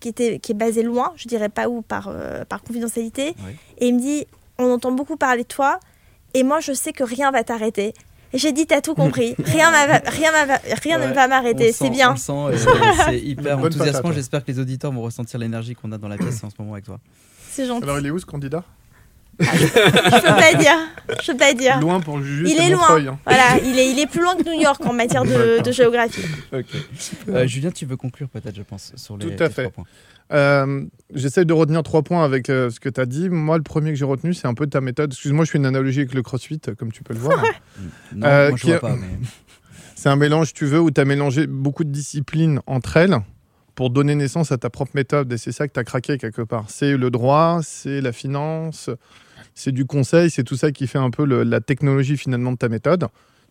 qui, 0.00 0.08
était, 0.08 0.38
qui 0.38 0.52
est 0.52 0.56
basé 0.56 0.82
loin, 0.82 1.12
je 1.16 1.26
dirais 1.26 1.48
pas 1.48 1.68
où, 1.68 1.82
par, 1.82 2.08
euh, 2.08 2.44
par 2.44 2.62
confidentialité. 2.62 3.34
Et 3.78 3.88
il 3.88 3.94
me 3.94 4.00
dit, 4.00 4.26
on 4.58 4.70
entend 4.70 4.92
beaucoup 4.92 5.16
parler 5.16 5.42
de 5.42 5.48
toi, 5.48 5.80
et 6.34 6.42
moi 6.42 6.60
je 6.60 6.72
sais 6.72 6.92
que 6.92 7.04
rien 7.04 7.30
va 7.30 7.44
t'arrêter. 7.44 7.94
J'ai 8.36 8.52
dit, 8.52 8.66
t'as 8.66 8.80
tout 8.80 8.94
compris. 8.94 9.34
Rien, 9.44 9.70
rien, 10.06 10.30
rien 10.82 10.98
ne 10.98 11.12
va 11.12 11.28
m'arrêter. 11.28 11.72
C'est 11.72 11.90
bien. 11.90 12.14
c'est 12.16 13.18
hyper 13.20 13.58
enthousiasmant. 13.58 14.12
J'espère 14.12 14.44
que 14.44 14.50
les 14.50 14.58
auditeurs 14.58 14.92
vont 14.92 15.02
ressentir 15.02 15.38
l'énergie 15.38 15.74
qu'on 15.74 15.90
a 15.92 15.98
dans 15.98 16.08
la 16.08 16.16
pièce 16.16 16.42
en 16.44 16.50
ce 16.50 16.54
moment 16.58 16.72
avec 16.74 16.84
toi. 16.84 16.98
C'est 17.50 17.66
gentil. 17.66 17.84
Alors, 17.84 17.98
il 17.98 18.06
est 18.06 18.10
où 18.10 18.18
ce 18.18 18.26
candidat? 18.26 18.62
Je 19.38 19.46
peux 19.48 20.40
pas 20.40 20.54
dire. 20.54 20.76
Je 21.22 21.32
peux 21.32 21.38
pas 21.38 21.52
dire. 21.52 21.80
Loin 21.80 22.00
pour 22.00 22.22
juger. 22.22 22.52
Il 22.52 22.58
est 22.58 22.70
loin. 22.70 22.98
Hein. 22.98 23.18
Voilà, 23.26 23.58
il 23.62 23.78
est, 23.78 23.90
il 23.90 23.98
est 23.98 24.06
plus 24.06 24.22
loin 24.22 24.34
que 24.34 24.42
New 24.42 24.60
York 24.60 24.84
en 24.84 24.92
matière 24.92 25.24
de, 25.24 25.62
de 25.62 25.72
géographie. 25.72 26.22
Euh, 27.28 27.46
Julien, 27.46 27.70
tu 27.70 27.84
veux 27.86 27.96
conclure 27.96 28.28
peut-être, 28.28 28.56
je 28.56 28.62
pense, 28.62 28.92
sur 28.96 29.16
les, 29.16 29.36
Tout 29.36 29.42
à 29.42 29.50
fait. 29.50 29.68
points. 29.70 29.84
Euh, 30.32 30.84
J'essaie 31.14 31.44
de 31.44 31.52
retenir 31.52 31.82
trois 31.84 32.02
points 32.02 32.24
avec 32.24 32.50
euh, 32.50 32.68
ce 32.68 32.80
que 32.80 32.88
tu 32.88 33.00
as 33.00 33.06
dit. 33.06 33.28
Moi, 33.28 33.56
le 33.56 33.62
premier 33.62 33.90
que 33.90 33.96
j'ai 33.96 34.04
retenu, 34.04 34.34
c'est 34.34 34.48
un 34.48 34.54
peu 34.54 34.66
ta 34.66 34.80
méthode. 34.80 35.12
Excuse-moi, 35.12 35.44
je 35.44 35.52
fais 35.52 35.58
une 35.58 35.66
analogie 35.66 36.00
avec 36.00 36.14
le 36.14 36.22
crossfit, 36.22 36.60
comme 36.76 36.90
tu 36.90 37.04
peux 37.04 37.14
le 37.14 37.20
voir. 37.20 37.44
non, 38.14 38.26
euh, 38.26 38.48
moi, 38.48 38.58
je 38.58 38.66
vois 38.66 38.80
pas. 38.80 38.96
C'est 39.94 40.08
un 40.10 40.16
mélange, 40.16 40.52
tu 40.52 40.66
veux, 40.66 40.80
où 40.80 40.90
tu 40.90 41.00
as 41.00 41.04
mélangé 41.04 41.46
beaucoup 41.46 41.84
de 41.84 41.90
disciplines 41.90 42.60
entre 42.66 42.98
elles 42.98 43.16
pour 43.74 43.90
donner 43.90 44.14
naissance 44.14 44.52
à 44.52 44.58
ta 44.58 44.68
propre 44.68 44.92
méthode. 44.94 45.32
Et 45.32 45.38
c'est 45.38 45.52
ça 45.52 45.66
que 45.66 45.72
tu 45.72 45.80
as 45.80 45.84
craqué 45.84 46.18
quelque 46.18 46.42
part. 46.42 46.66
C'est 46.68 46.96
le 46.96 47.10
droit, 47.10 47.60
c'est 47.62 48.02
la 48.02 48.12
finance, 48.12 48.90
c'est 49.54 49.72
du 49.72 49.86
conseil, 49.86 50.30
c'est 50.30 50.44
tout 50.44 50.56
ça 50.56 50.70
qui 50.70 50.86
fait 50.86 50.98
un 50.98 51.10
peu 51.10 51.24
la 51.24 51.60
technologie 51.60 52.18
finalement 52.18 52.52
de 52.52 52.58
ta 52.58 52.68
méthode. 52.68 53.06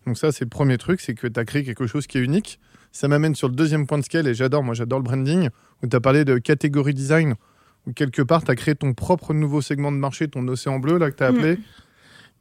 Donc 0.06 0.18
ça, 0.18 0.30
c'est 0.30 0.44
le 0.44 0.50
premier 0.50 0.78
truc, 0.78 1.00
c'est 1.00 1.14
que 1.14 1.26
tu 1.26 1.38
as 1.38 1.44
créé 1.44 1.64
quelque 1.64 1.88
chose 1.88 2.06
qui 2.06 2.18
est 2.18 2.22
unique. 2.22 2.60
Ça 2.96 3.08
m'amène 3.08 3.34
sur 3.34 3.48
le 3.48 3.54
deuxième 3.54 3.86
point 3.86 3.98
de 3.98 4.04
scale, 4.04 4.26
et 4.26 4.32
j'adore, 4.32 4.62
moi 4.62 4.72
j'adore 4.72 5.00
le 5.00 5.04
branding, 5.04 5.50
où 5.82 5.86
tu 5.86 5.94
as 5.94 6.00
parlé 6.00 6.24
de 6.24 6.38
catégorie 6.38 6.94
design, 6.94 7.34
où 7.86 7.92
quelque 7.92 8.22
part 8.22 8.42
tu 8.42 8.50
as 8.50 8.54
créé 8.54 8.74
ton 8.74 8.94
propre 8.94 9.34
nouveau 9.34 9.60
segment 9.60 9.92
de 9.92 9.98
marché, 9.98 10.28
ton 10.28 10.48
océan 10.48 10.78
bleu, 10.78 10.96
là, 10.96 11.10
que 11.10 11.16
tu 11.16 11.22
as 11.22 11.26
appelé. 11.26 11.56
Mm. 11.56 11.62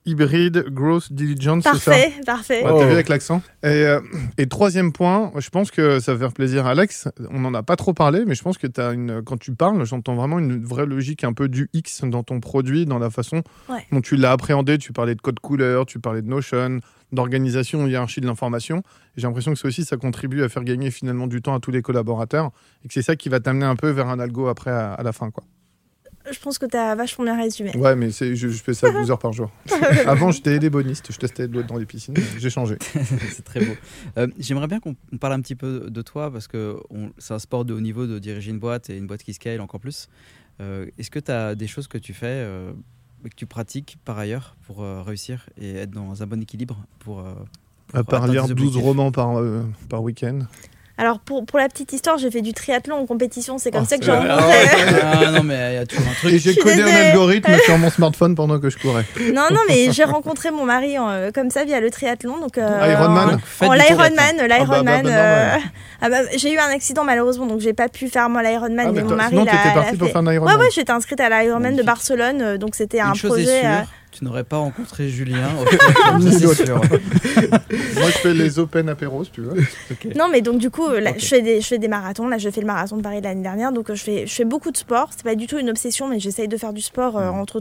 Hybride 0.06 0.70
Growth 0.70 1.12
Diligence, 1.12 1.64
ça? 1.64 1.72
Parfait, 1.72 2.14
parfait. 2.26 2.64
Ouais, 2.64 2.72
T'as 2.80 2.86
vu 2.86 2.94
avec 2.94 3.10
l'accent. 3.10 3.42
Et, 3.64 3.68
euh, 3.68 4.00
et, 4.38 4.48
troisième 4.48 4.94
point, 4.94 5.34
je 5.36 5.50
pense 5.50 5.72
que 5.72 6.00
ça 6.00 6.14
va 6.14 6.20
faire 6.20 6.32
plaisir 6.32 6.68
à 6.68 6.72
Alex. 6.72 7.10
On 7.32 7.40
n'en 7.40 7.54
a 7.54 7.64
pas 7.64 7.76
trop 7.76 7.94
parlé, 7.94 8.24
mais 8.26 8.36
je 8.36 8.44
pense 8.44 8.58
que 8.58 8.68
as 8.80 8.94
une, 8.94 9.24
quand 9.24 9.38
tu 9.38 9.52
parles, 9.54 9.84
j'entends 9.84 10.16
vraiment 10.16 10.40
une 10.40 10.64
vraie 10.64 10.86
logique 10.86 11.26
un 11.26 11.34
peu 11.34 11.50
du 11.50 11.70
X 11.74 12.06
dans 12.06 12.24
ton 12.24 12.40
produit, 12.40 12.86
dans 12.86 13.00
la 13.00 13.10
façon 13.10 13.42
dont 13.92 14.02
tu 14.02 14.16
l'as 14.16 14.32
appréhendé. 14.32 14.78
Tu 14.78 14.94
parlais 14.94 15.16
de 15.16 15.22
code 15.22 15.40
couleur, 15.42 15.86
tu 15.86 16.00
parlais 16.00 16.22
de 16.22 16.30
Notion, 16.30 16.80
d'organisation, 17.16 17.88
hiérarchie 17.88 18.22
de 18.22 18.28
l'information. 18.28 18.84
J'ai 19.18 19.28
l'impression 19.28 19.54
que 19.54 19.60
ça 19.60 19.68
aussi, 19.68 19.84
ça 19.84 19.98
contribue 19.98 20.44
à 20.44 20.50
faire 20.50 20.64
gagner 20.64 20.92
finalement 20.92 21.28
du 21.28 21.42
temps 21.42 21.56
à 21.56 21.60
tous 21.60 21.72
les 21.72 21.82
collaborateurs 21.82 22.52
et 22.84 22.88
que 22.88 22.94
c'est 22.94 23.02
ça 23.02 23.16
qui 23.16 23.30
va 23.30 23.40
t'amener 23.40 23.66
un 23.66 23.76
peu 23.76 23.90
vers 23.90 24.08
un 24.08 24.20
algo 24.20 24.48
après 24.48 24.72
à, 24.72 25.02
la 25.04 25.12
fin. 25.12 25.32
quoi. 25.32 25.44
Je 26.32 26.40
pense 26.40 26.58
que 26.58 26.66
tu 26.66 26.76
as 26.76 26.96
vachement 26.96 27.24
bien 27.24 27.38
résumé. 27.38 27.76
Ouais, 27.78 27.96
mais 27.96 28.10
je, 28.10 28.34
je 28.34 28.48
fais 28.50 28.74
ça 28.74 28.90
12 28.92 29.12
heures 29.12 29.20
par 29.20 29.32
jour. 29.32 29.52
Avant, 30.08 30.32
j'étais 30.32 30.56
éléboniste, 30.56 31.12
je 31.12 31.18
testais 31.18 31.48
de 31.48 31.54
l'eau 31.54 31.64
dans 31.64 31.78
les 31.78 31.86
piscines. 31.86 32.16
J'ai 32.38 32.50
changé. 32.50 32.78
c'est 33.30 33.46
très 33.46 33.64
beau. 33.64 33.74
Euh, 34.18 34.28
j'aimerais 34.40 34.68
bien 34.68 34.80
qu'on 34.80 34.96
parle 35.20 35.34
un 35.34 35.42
petit 35.42 35.56
peu 35.56 35.88
de 35.90 36.02
toi 36.02 36.32
parce 36.32 36.48
que 36.48 36.78
c'est 37.20 37.36
un 37.36 37.40
sport 37.40 37.64
de 37.64 37.74
haut 37.76 37.80
niveau 37.80 38.08
de 38.08 38.18
diriger 38.18 38.52
une 38.52 38.60
boîte 38.60 38.90
et 38.90 38.98
une 38.98 39.06
boîte 39.06 39.24
qui 39.24 39.34
scale 39.34 39.62
encore 39.62 39.80
plus. 39.80 40.10
Euh, 40.62 40.88
est-ce 40.98 41.12
que 41.12 41.20
tu 41.20 41.32
as 41.32 41.56
des 41.56 41.68
choses 41.68 41.88
que 41.88 41.98
tu 41.98 42.14
fais 42.14 42.28
euh, 42.28 42.72
que 43.30 43.36
tu 43.36 43.46
pratiques 43.46 43.98
par 44.06 44.18
ailleurs 44.18 44.56
pour 44.68 44.84
euh, 44.84 45.02
réussir 45.02 45.50
et 45.60 45.76
être 45.76 45.92
dans 45.92 46.22
un 46.22 46.28
bon 46.28 46.42
équilibre 46.42 46.78
pour, 47.00 47.20
euh, 47.20 47.34
À 47.94 48.04
part 48.04 48.28
lire 48.28 48.48
12 48.48 48.78
romans 48.78 49.12
par, 49.12 49.38
euh, 49.38 49.64
par 49.90 50.04
week-end 50.04 50.40
alors 50.98 51.20
pour, 51.20 51.46
pour 51.46 51.60
la 51.60 51.68
petite 51.68 51.92
histoire, 51.92 52.18
j'ai 52.18 52.32
fait 52.32 52.42
du 52.42 52.54
triathlon 52.54 52.96
en 52.96 53.06
compétition, 53.06 53.58
c'est 53.58 53.70
comme 53.70 53.84
oh, 53.84 53.88
ça 53.90 53.98
que 53.98 54.06
j'ai 54.06 54.12
rencontré. 54.12 54.44
Ah, 55.04 55.32
non 55.32 55.44
mais 55.44 55.74
il 55.74 55.76
y 55.76 55.78
a 55.78 55.86
toujours 55.86 56.08
un 56.08 56.14
truc. 56.14 56.34
Et 56.34 56.40
j'ai 56.40 56.56
codé 56.56 56.82
un 56.82 56.88
algorithme 56.88 57.52
sur 57.66 57.78
mon 57.78 57.90
smartphone 57.90 58.34
pendant 58.36 58.60
que 58.60 58.70
je 58.70 58.78
courais. 58.78 59.06
Non 59.34 59.48
non 59.52 59.60
mais 59.68 59.92
j'ai 59.92 60.06
rencontré 60.06 60.52
mon 60.52 60.64
mari 60.64 60.96
comme 61.34 61.50
ça 61.50 61.66
via 61.66 61.82
le 61.82 61.92
triathlon 61.92 62.40
donc. 62.40 62.58
Euh, 62.58 62.94
Ironman. 62.94 63.40
En, 63.62 63.74
l'Ironman, 63.74 64.48
l'Ironman. 64.48 65.08
Ah, 65.08 65.58
bah, 65.58 65.58
bah, 65.58 65.64
ah 66.02 66.10
bah, 66.10 66.30
j'ai 66.38 66.54
eu 66.54 66.58
un 66.58 66.74
accident 66.74 67.04
malheureusement 67.04 67.46
donc 67.46 67.60
j'ai 67.60 67.74
pas 67.74 67.90
pu 67.90 68.08
faire 68.08 68.30
moi 68.30 68.42
l'Ironman 68.42 68.88
ah, 68.88 68.92
mais, 68.94 69.04
mon 69.04 69.16
mari 69.16 69.36
l'a. 69.36 69.52
fait. 69.52 69.74
parti 69.74 69.98
pour 69.98 70.08
faire 70.08 70.18
un 70.18 70.34
Ironman. 70.34 70.56
Ouais 70.56 70.62
ouais 70.62 70.70
j'étais 70.74 70.92
inscrite 70.92 71.20
à 71.20 71.30
l'Ironman 71.30 71.76
de 71.76 71.84
Barcelone 71.84 72.58
donc 72.58 72.76
c'était 72.76 73.02
un 73.02 73.12
projet 73.12 73.64
tu 74.16 74.24
n'aurais 74.24 74.46
pas 74.46 74.58
rencontré 74.58 75.10
Julien. 75.10 75.50
Moi, 75.56 76.30
je 76.30 78.18
fais 78.22 78.34
les 78.34 78.60
Open 78.60 78.88
apéros, 78.88 79.26
tu 79.26 79.42
vois. 79.42 79.56
Non, 80.16 80.30
mais 80.32 80.42
donc, 80.42 80.60
du 80.60 80.70
coup, 80.70 80.88
je, 80.96 81.26
fais 81.26 81.42
des, 81.42 81.60
je 81.60 81.68
fais 81.68 81.80
des 81.80 81.90
marathons. 81.90 82.28
Là, 82.28 82.38
je 82.38 82.50
fais 82.50 82.62
le 82.62 82.68
marathon 82.68 82.96
de 82.98 83.02
Paris 83.02 83.20
l'année 83.22 83.44
dernière. 83.44 83.74
Donc, 83.74 83.94
je 83.94 84.02
fais, 84.02 84.26
je 84.26 84.34
fais 84.34 84.46
beaucoup 84.46 84.72
de 84.72 84.78
sport. 84.78 85.10
C'est 85.12 85.24
pas 85.24 85.36
du 85.36 85.48
tout 85.48 85.58
une 85.58 85.70
obsession, 85.70 86.08
mais 86.08 86.20
j'essaye 86.20 86.48
de 86.48 86.56
faire 86.56 86.72
du 86.72 86.82
sport 86.82 87.18
euh, 87.18 87.30
entre 87.30 87.60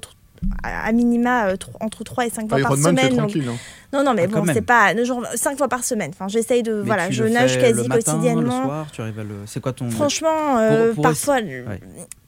à 0.62 0.92
minima 0.92 1.48
euh, 1.48 1.56
entre 1.80 2.04
3 2.04 2.26
et 2.26 2.30
5 2.30 2.48
fois 2.48 2.58
par 2.60 2.76
semaine. 2.76 3.16
Donc... 3.16 3.36
Hein. 3.36 3.54
Non, 3.92 4.02
non, 4.02 4.14
mais 4.14 4.24
ah, 4.24 4.40
bon, 4.40 4.44
c'est 4.52 4.62
pas 4.62 4.94
genre 5.04 5.24
5 5.34 5.56
fois 5.56 5.68
par 5.68 5.84
semaine. 5.84 6.10
Enfin, 6.12 6.26
j'essaye 6.28 6.62
de. 6.62 6.72
voilà, 6.72 7.10
je 7.10 7.24
nage 7.24 7.58
quasi 7.58 7.82
le 7.82 7.88
matin, 7.88 8.12
quotidiennement. 8.12 8.60
Le 8.60 8.66
soir, 8.66 8.86
tu 8.92 9.00
arrives 9.00 9.18
à 9.20 9.24
le... 9.24 9.34
C'est 9.46 9.60
quoi 9.60 9.72
ton. 9.72 9.90
Franchement, 9.90 10.58
euh, 10.58 10.94
parfois, 11.00 11.38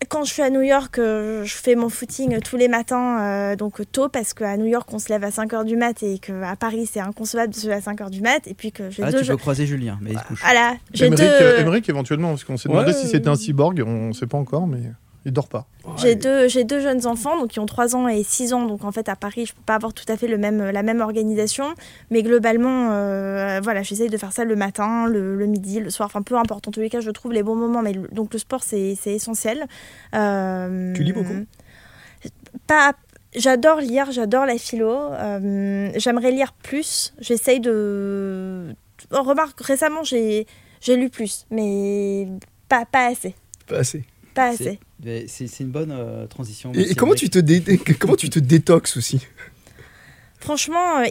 quand 0.08 0.24
je 0.24 0.32
suis 0.32 0.42
à 0.42 0.50
New 0.50 0.60
York, 0.60 0.98
euh, 0.98 1.44
je 1.44 1.54
fais 1.54 1.74
mon 1.74 1.88
footing 1.88 2.40
tous 2.40 2.56
les 2.56 2.68
matins, 2.68 3.54
donc 3.56 3.80
tôt, 3.90 4.08
parce 4.08 4.32
qu'à 4.34 4.56
New 4.56 4.66
York, 4.66 4.88
on 4.92 4.98
se 4.98 5.08
lève 5.08 5.24
à 5.24 5.30
5 5.30 5.52
h 5.52 5.64
du 5.64 5.76
mat 5.76 6.02
et 6.02 6.18
qu'à 6.18 6.56
Paris, 6.56 6.88
c'est 6.90 7.00
inconcevable 7.00 7.52
de 7.52 7.58
se 7.58 7.66
lever 7.66 7.76
à 7.76 7.80
5 7.80 8.00
h 8.00 8.10
du 8.10 8.20
mat. 8.20 8.46
Et 8.46 8.54
puis 8.54 8.70
que 8.70 8.90
j'ai 8.90 9.02
ah, 9.02 9.10
deux. 9.10 9.22
Tu 9.22 9.26
peux 9.26 9.36
croiser 9.36 9.66
Julien, 9.66 9.98
mais 10.00 10.12
il 10.12 10.18
couche. 10.20 10.40
Voilà, 10.42 10.74
j'ai 10.92 11.10
deux. 11.10 11.58
Émeric, 11.58 11.88
éventuellement, 11.88 12.28
parce 12.30 12.44
qu'on 12.44 12.56
s'est 12.56 12.68
demandé 12.68 12.92
si 12.92 13.08
c'était 13.08 13.28
un 13.28 13.36
cyborg, 13.36 13.82
on 13.84 14.08
ne 14.08 14.12
sait 14.12 14.26
pas 14.26 14.38
encore, 14.38 14.66
mais. 14.66 14.82
Il 15.26 15.32
dort 15.32 15.48
pas. 15.48 15.66
J'ai 15.96 16.14
deux, 16.14 16.46
j'ai 16.46 16.62
deux 16.62 16.78
jeunes 16.78 17.04
enfants 17.04 17.36
donc 17.36 17.48
qui 17.48 17.58
ont 17.58 17.66
3 17.66 17.96
ans 17.96 18.06
et 18.06 18.22
6 18.22 18.52
ans. 18.52 18.64
Donc 18.64 18.84
en 18.84 18.92
fait, 18.92 19.08
à 19.08 19.16
Paris, 19.16 19.44
je 19.44 19.54
peux 19.54 19.62
pas 19.66 19.74
avoir 19.74 19.92
tout 19.92 20.04
à 20.06 20.16
fait 20.16 20.28
le 20.28 20.38
même, 20.38 20.70
la 20.70 20.84
même 20.84 21.00
organisation. 21.00 21.74
Mais 22.12 22.22
globalement, 22.22 22.92
euh, 22.92 23.60
voilà, 23.60 23.82
j'essaye 23.82 24.08
de 24.08 24.16
faire 24.16 24.32
ça 24.32 24.44
le 24.44 24.54
matin, 24.54 25.08
le, 25.08 25.44
midi, 25.46 25.80
le 25.80 25.90
soir. 25.90 26.06
Enfin, 26.06 26.22
peu 26.22 26.36
importe. 26.36 26.68
En 26.68 26.70
tous 26.70 26.78
les 26.78 26.88
cas, 26.88 27.00
je 27.00 27.10
trouve 27.10 27.32
les 27.32 27.42
bons 27.42 27.56
moments. 27.56 27.82
Mais 27.82 27.94
donc 28.12 28.32
le 28.32 28.38
sport, 28.38 28.62
c'est, 28.62 28.96
essentiel. 29.04 29.66
Euh, 30.14 30.94
tu 30.94 31.02
lis 31.02 31.12
beaucoup? 31.12 31.44
Pas 32.68 32.94
J'adore 33.34 33.80
lire, 33.80 34.12
j'adore 34.12 34.46
la 34.46 34.56
philo. 34.58 34.92
Euh, 34.92 35.90
J'aimerais 35.96 36.30
lire 36.30 36.52
plus. 36.52 37.12
J'essaye 37.18 37.58
de. 37.58 38.74
Oh, 39.10 39.22
remarque, 39.24 39.60
récemment, 39.60 40.04
j'ai 40.04 40.46
lu 40.88 41.10
plus, 41.10 41.46
mais 41.50 42.28
pas, 42.68 42.86
pas 42.86 43.06
assez. 43.08 43.34
Pas 43.66 43.78
assez. 43.78 44.04
Pas 44.36 44.48
assez. 44.48 44.78
C'est 45.28 45.60
une 45.60 45.70
bonne 45.70 45.92
euh, 45.92 46.26
transition. 46.26 46.70
Et, 46.74 46.94
comment, 46.94 47.14
tu 47.14 47.30
te 47.30 47.38
dé 47.38 47.62
comment 47.98 48.16
tu 48.16 48.28
te 48.28 48.38
détoxes 48.38 48.98
aussi? 48.98 49.26
Franchement, 50.38 50.98
euh, 50.98 51.06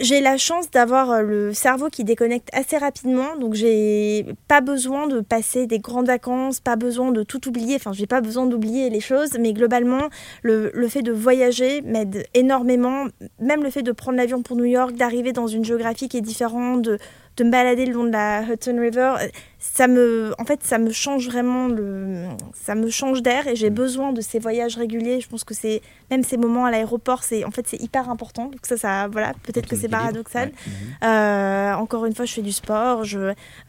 j'ai 0.00 0.20
la 0.20 0.36
chance 0.36 0.70
d'avoir 0.70 1.10
euh, 1.10 1.22
le 1.22 1.52
cerveau 1.52 1.88
qui 1.88 2.04
déconnecte 2.04 2.48
assez 2.52 2.78
rapidement, 2.78 3.36
donc 3.36 3.54
j'ai 3.54 4.26
pas 4.46 4.60
besoin 4.60 5.08
de 5.08 5.20
passer 5.20 5.66
des 5.66 5.80
grandes 5.80 6.06
vacances, 6.06 6.60
pas 6.60 6.76
besoin 6.76 7.10
de 7.10 7.24
tout 7.24 7.48
oublier, 7.48 7.74
enfin 7.74 7.92
j'ai 7.92 8.06
pas 8.06 8.20
besoin 8.20 8.46
d'oublier 8.46 8.90
les 8.90 9.00
choses, 9.00 9.30
mais 9.40 9.52
globalement 9.52 10.08
le, 10.42 10.70
le 10.72 10.88
fait 10.88 11.02
de 11.02 11.12
voyager 11.12 11.82
m'aide 11.82 12.26
énormément, 12.34 13.06
même 13.40 13.64
le 13.64 13.70
fait 13.70 13.82
de 13.82 13.92
prendre 13.92 14.16
l'avion 14.16 14.42
pour 14.42 14.56
New 14.56 14.64
York, 14.64 14.94
d'arriver 14.94 15.32
dans 15.32 15.48
une 15.48 15.64
géographie 15.64 16.08
qui 16.08 16.16
est 16.16 16.22
différente, 16.22 16.82
de, 16.82 16.98
de 17.36 17.44
me 17.44 17.50
balader 17.50 17.86
le 17.86 17.92
long 17.92 18.04
de 18.04 18.10
la 18.10 18.42
Hudson 18.42 18.76
River, 18.78 19.14
ça 19.58 19.88
me, 19.88 20.34
en 20.38 20.44
fait, 20.44 20.62
ça 20.62 20.78
me 20.78 20.90
change 20.90 21.26
vraiment 21.28 21.68
le, 21.68 22.26
ça 22.54 22.74
me 22.74 22.90
change 22.90 23.22
d'air 23.22 23.46
et 23.46 23.56
j'ai 23.56 23.70
mm. 23.70 23.74
besoin 23.74 24.12
de 24.12 24.20
ces 24.20 24.38
voyages 24.38 24.76
réguliers. 24.76 25.20
Je 25.20 25.28
pense 25.28 25.44
que 25.44 25.54
c'est 25.54 25.80
même 26.10 26.22
ces 26.22 26.36
moments 26.36 26.64
à 26.64 26.70
l'aéroport, 26.70 27.22
c'est 27.22 27.44
en 27.44 27.50
fait 27.50 27.66
c'est 27.66 27.80
hyper 27.80 28.10
important. 28.10 28.46
Donc 28.46 28.60
ça, 28.64 28.76
ça, 28.76 29.08
voilà, 29.08 29.32
peut-être 29.42 29.68
que 29.68 29.76
c'est 29.76 29.88
paradoxal. 29.88 30.50
Mm-hmm. 30.50 31.04
Euh, 31.04 31.74
encore 31.74 32.04
une 32.06 32.14
fois, 32.14 32.24
je 32.24 32.34
fais 32.34 32.42
du 32.42 32.52
sport, 32.52 33.04
je, 33.04 33.18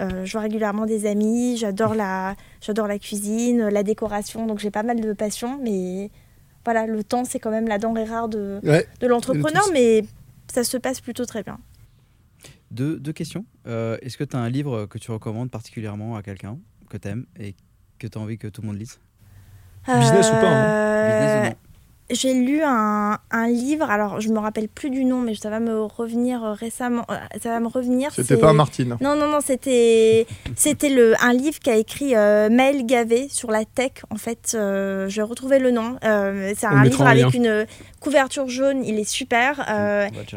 euh, 0.01 0.25
je 0.25 0.31
vois 0.31 0.41
régulièrement 0.41 0.85
des 0.85 1.05
amis, 1.05 1.57
j'adore 1.57 1.95
la, 1.95 2.35
j'adore 2.61 2.87
la 2.87 2.99
cuisine, 2.99 3.69
la 3.69 3.83
décoration. 3.83 4.47
Donc 4.47 4.59
j'ai 4.59 4.71
pas 4.71 4.83
mal 4.83 4.99
de 4.99 5.13
passions, 5.13 5.59
mais 5.61 6.09
voilà, 6.65 6.87
le 6.87 7.03
temps 7.03 7.25
c'est 7.25 7.39
quand 7.39 7.51
même 7.51 7.67
la 7.67 7.77
denrée 7.77 8.05
rare 8.05 8.27
de, 8.27 8.59
de 8.63 9.07
l'entrepreneur, 9.07 9.63
mais 9.71 10.03
ça 10.51 10.63
se 10.63 10.77
passe 10.77 10.99
plutôt 10.99 11.25
très 11.25 11.43
bien. 11.43 11.57
Deux, 12.71 12.99
questions. 13.13 13.45
Euh, 13.67 13.97
est-ce 14.01 14.17
que 14.17 14.23
tu 14.23 14.35
as 14.35 14.39
un 14.39 14.49
livre 14.49 14.85
que 14.85 14.97
tu 14.97 15.11
recommandes 15.11 15.51
particulièrement 15.51 16.15
à 16.15 16.23
quelqu'un 16.23 16.57
que 16.89 16.97
tu 16.97 17.07
aimes 17.09 17.25
et 17.37 17.53
que 17.99 18.07
tu 18.07 18.17
as 18.17 18.21
envie 18.21 18.37
que 18.37 18.47
tout 18.47 18.61
le 18.61 18.67
monde 18.67 18.79
lise? 18.79 18.99
Business 19.85 20.29
ou 20.29 20.33
pas 20.33 20.49
hein? 20.49 21.09
Business 21.09 21.37
ou 21.37 21.49
non? 21.49 21.70
J'ai 22.11 22.33
lu 22.33 22.61
un, 22.63 23.17
un, 23.31 23.47
livre, 23.47 23.89
alors 23.89 24.19
je 24.21 24.29
me 24.29 24.39
rappelle 24.39 24.67
plus 24.67 24.89
du 24.89 25.05
nom, 25.05 25.19
mais 25.19 25.35
ça 25.35 25.49
va 25.49 25.59
me 25.59 25.81
revenir 25.81 26.41
récemment. 26.41 27.05
Euh, 27.09 27.15
ça 27.41 27.49
va 27.49 27.59
me 27.59 27.67
revenir. 27.67 28.11
C'était 28.13 28.37
pas 28.37 28.53
Martine. 28.53 28.97
Non, 29.01 29.15
non, 29.15 29.27
non, 29.27 29.39
c'était 29.41 30.27
c'était 30.55 30.89
le 30.89 31.13
un 31.21 31.33
livre 31.33 31.59
qu'a 31.59 31.77
écrit 31.77 32.15
euh, 32.15 32.49
Maël 32.49 32.85
Gavé 32.85 33.27
sur 33.29 33.51
la 33.51 33.65
tech. 33.65 33.91
En 34.09 34.17
fait, 34.17 34.53
euh, 34.53 35.07
je 35.09 35.17
vais 35.17 35.21
retrouver 35.21 35.59
le 35.59 35.71
nom. 35.71 35.97
Euh, 36.03 36.53
c'est 36.57 36.67
un 36.67 36.83
livre 36.83 37.05
avec 37.05 37.33
une 37.33 37.65
couverture 37.99 38.47
jaune. 38.47 38.83
Il 38.85 38.99
est 38.99 39.09
super, 39.09 39.65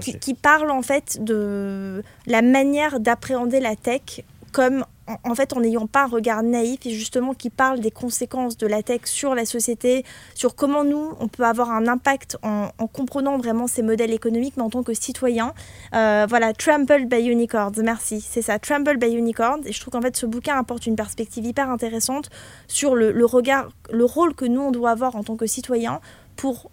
qui, 0.00 0.18
qui, 0.18 0.34
parle 0.34 0.70
en 0.70 0.82
fait 0.82 1.22
de 1.22 2.02
la 2.26 2.42
manière 2.42 3.00
d'appréhender 3.00 3.60
la 3.60 3.76
tech 3.76 4.22
comme 4.52 4.84
en 5.06 5.34
fait 5.34 5.52
en 5.52 5.60
n'ayant 5.60 5.86
pas 5.86 6.04
un 6.04 6.06
regard 6.06 6.42
naïf 6.42 6.86
et 6.86 6.90
justement 6.90 7.34
qui 7.34 7.50
parle 7.50 7.80
des 7.80 7.90
conséquences 7.90 8.56
de 8.56 8.66
la 8.66 8.82
tech 8.82 9.02
sur 9.04 9.34
la 9.34 9.44
société, 9.44 10.04
sur 10.34 10.54
comment 10.54 10.84
nous 10.84 11.12
on 11.20 11.28
peut 11.28 11.44
avoir 11.44 11.70
un 11.70 11.86
impact 11.86 12.38
en, 12.42 12.68
comprenant 12.92 13.36
vraiment 13.36 13.66
ces 13.66 13.82
modèles 13.82 14.12
économiques, 14.12 14.54
mais 14.56 14.62
en 14.62 14.70
tant 14.70 14.82
que 14.82 14.94
citoyen. 14.94 15.52
Euh, 15.94 16.26
voilà, 16.28 16.52
Trampled 16.52 17.08
by 17.08 17.26
Unicorns, 17.26 17.74
merci, 17.82 18.20
c'est 18.20 18.42
ça, 18.42 18.58
Trampled 18.58 18.98
by 18.98 19.12
Unicorns. 19.12 19.62
Et 19.66 19.72
je 19.72 19.80
trouve 19.80 19.92
qu'en 19.92 20.02
fait 20.02 20.16
ce 20.16 20.26
bouquin 20.26 20.56
apporte 20.56 20.86
une 20.86 20.96
perspective 20.96 21.44
hyper 21.44 21.70
intéressante 21.70 22.30
sur 22.66 22.94
le, 22.94 23.12
le 23.12 23.26
regard, 23.26 23.68
le 23.92 24.04
rôle 24.04 24.34
que 24.34 24.44
nous 24.44 24.60
on 24.60 24.70
doit 24.70 24.90
avoir 24.90 25.16
en 25.16 25.24
tant 25.24 25.36
que 25.36 25.46
citoyen 25.46 26.00
pour 26.36 26.70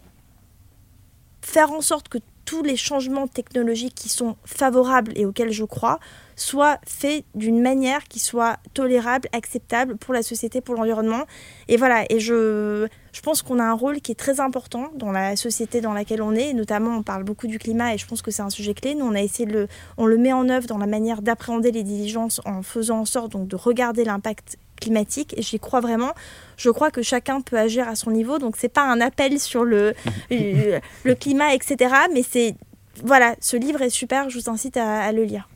faire 1.42 1.72
en 1.72 1.82
sorte 1.82 2.08
que 2.08 2.18
tous 2.46 2.64
les 2.64 2.76
changements 2.76 3.28
technologiques 3.28 3.96
qui 3.96 4.10
sont 4.10 4.36
favorables 4.46 5.14
et 5.16 5.26
auxquels 5.26 5.52
je 5.52 5.64
crois 5.64 6.00
soit 6.42 6.80
fait 6.86 7.24
d'une 7.36 7.62
manière 7.62 8.04
qui 8.06 8.20
soit 8.20 8.58
tolérable, 8.74 9.30
acceptable 9.32 9.96
pour 9.96 10.14
la 10.14 10.24
société, 10.24 10.60
pour 10.60 10.76
l'environnement. 10.76 11.26
Et 11.68 11.78
voilà, 11.78 12.04
et 12.10 12.20
je, 12.20 12.88
je 13.14 13.22
pense 13.22 13.42
qu'on 13.42 13.60
a 13.60 13.64
un 13.64 13.74
rôle 13.74 14.02
qui 14.02 14.12
est 14.12 14.16
très 14.16 14.40
important 14.40 14.92
dans 14.96 15.12
la 15.12 15.36
société 15.36 15.82
dans 15.82 15.94
laquelle 15.94 16.22
on 16.22 16.34
est, 16.34 16.50
et 16.50 16.54
notamment 16.54 16.98
on 16.98 17.04
parle 17.04 17.24
beaucoup 17.24 17.48
du 17.48 17.60
climat 17.60 17.94
et 17.94 17.98
je 17.98 18.08
pense 18.08 18.22
que 18.22 18.32
c'est 18.32 18.42
un 18.42 18.50
sujet 18.50 18.74
clé. 18.74 18.96
Nous, 18.96 19.06
on 19.06 19.14
a 19.14 19.22
essayé 19.22 19.46
de 19.46 19.54
le, 19.54 19.68
on 19.98 20.06
le 20.06 20.18
met 20.18 20.34
en 20.34 20.50
œuvre 20.50 20.68
dans 20.68 20.80
la 20.80 20.88
manière 20.88 21.22
d'appréhender 21.22 21.72
les 21.72 21.84
diligences 21.84 22.42
en 22.46 22.64
faisant 22.64 23.00
en 23.00 23.06
sorte 23.06 23.32
donc 23.32 23.48
de 23.48 23.56
regarder 23.56 24.04
l'impact 24.04 24.58
climatique 24.80 25.36
et 25.38 25.44
j'y 25.44 25.60
crois 25.60 25.80
vraiment. 25.80 26.14
Je 26.58 26.72
crois 26.72 26.90
que 26.90 27.04
chacun 27.04 27.42
peut 27.42 27.58
agir 27.58 27.88
à 27.88 27.96
son 27.96 28.10
niveau, 28.10 28.40
donc 28.40 28.56
c'est 28.58 28.70
pas 28.70 28.84
un 28.84 29.00
appel 29.00 29.40
sur 29.40 29.64
le, 29.64 29.94
le, 30.32 31.14
climat, 31.14 31.54
etc. 31.54 31.94
Mais 32.14 32.24
c'est 32.24 32.56
voilà, 33.04 33.36
ce 33.40 33.58
livre 33.58 33.82
est 33.84 33.92
super, 33.92 34.30
je 34.30 34.40
vous 34.40 34.50
incite 34.50 34.76
à 34.78 35.12
le 35.12 35.24
lire. 35.24 35.48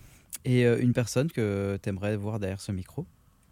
Et 0.45 0.65
euh, 0.65 0.79
une 0.79 0.93
personne 0.93 1.31
que 1.31 1.77
tu 1.81 1.89
aimerais 1.89 2.15
voir 2.15 2.39
derrière 2.39 2.61
ce 2.61 2.71
micro, 2.71 3.05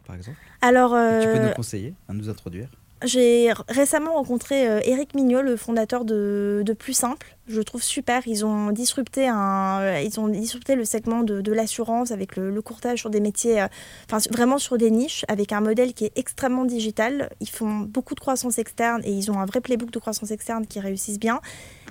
par 0.05 0.15
exemple 0.15 0.37
Alors, 0.61 0.91
Tu 0.91 1.27
peux 1.27 1.39
nous 1.39 1.49
euh, 1.49 1.53
conseiller, 1.53 1.95
à 2.07 2.13
nous 2.13 2.29
introduire? 2.29 2.69
J'ai 3.03 3.51
récemment 3.67 4.13
rencontré 4.13 4.67
euh, 4.67 4.79
Eric 4.85 5.13
Mignot, 5.15 5.41
le 5.41 5.55
fondateur 5.57 6.05
de, 6.05 6.63
de, 6.65 6.73
Plus 6.73 6.93
Simple. 6.93 7.35
Je 7.47 7.57
le 7.57 7.63
trouve 7.63 7.83
super. 7.83 8.27
Ils 8.27 8.45
ont 8.45 8.71
disrupté, 8.71 9.27
un, 9.27 9.79
euh, 9.81 10.01
ils 10.01 10.19
ont 10.19 10.27
disrupté 10.27 10.75
le 10.75 10.85
segment 10.85 11.23
de, 11.23 11.41
de 11.41 11.51
l'assurance 11.51 12.11
avec 12.11 12.35
le, 12.35 12.61
courtage 12.61 12.99
sur 12.99 13.09
des 13.09 13.19
métiers, 13.19 13.61
euh, 13.61 13.67
enfin 14.09 14.19
vraiment 14.31 14.57
sur 14.57 14.77
des 14.77 14.89
niches, 14.89 15.25
avec 15.27 15.51
un 15.51 15.59
modèle 15.59 15.93
qui 15.93 16.05
est 16.05 16.17
extrêmement 16.17 16.65
digital. 16.65 17.29
Ils 17.41 17.49
font 17.49 17.79
beaucoup 17.79 18.15
de 18.15 18.19
croissance 18.19 18.57
externe 18.57 19.01
et 19.03 19.11
ils 19.11 19.29
ont 19.31 19.39
un 19.39 19.45
vrai 19.45 19.59
playbook 19.59 19.91
de 19.91 19.99
croissance 19.99 20.31
externe 20.31 20.65
qui 20.65 20.79
réussissent 20.79 21.19
bien. 21.19 21.41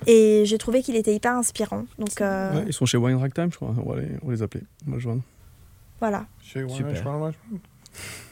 Et 0.07 0.43
j'ai 0.45 0.57
trouvé 0.57 0.81
qu'il 0.81 0.95
était 0.95 1.13
hyper 1.13 1.33
inspirant. 1.33 1.85
Donc, 1.99 2.21
ils 2.67 2.73
sont 2.73 2.85
chez 2.85 2.97
Wine 2.97 3.17
Rack 3.17 3.33
Time, 3.33 3.51
je 3.51 3.57
crois. 3.57 3.73
On 3.85 3.91
va 3.91 4.01
les, 4.01 4.09
on 4.23 4.31
les 4.31 4.41
appeler, 4.41 4.63
on 4.87 4.91
va 4.91 4.99
joindre. 4.99 5.21
Voilà. 5.99 6.25
Chez 6.41 6.63
Wine 6.63 6.85
Rack 6.85 7.35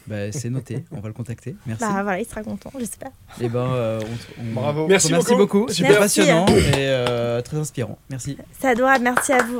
bah, 0.08 0.32
c'est 0.32 0.50
noté, 0.50 0.84
on 0.92 1.00
va 1.00 1.08
le 1.08 1.14
contacter. 1.14 1.56
Merci. 1.66 1.84
Bah 1.84 2.04
voilà, 2.04 2.20
il 2.20 2.26
sera 2.26 2.44
content, 2.44 2.72
j'espère. 2.78 3.10
Et 3.40 3.46
eh 3.46 3.50
ben, 3.50 3.72
euh, 3.74 4.02
on, 4.40 4.54
Bravo. 4.54 4.88
Merci, 4.88 5.14
beaucoup. 5.36 5.68
Super 5.70 6.00
passionnant 6.00 6.46
et 6.48 6.74
euh, 6.78 7.42
très 7.42 7.58
inspirant. 7.58 7.98
Merci. 8.10 8.38
Ça 8.60 8.76
doit, 8.76 8.98
merci 9.00 9.34
à 9.34 9.44
vous. 9.44 9.60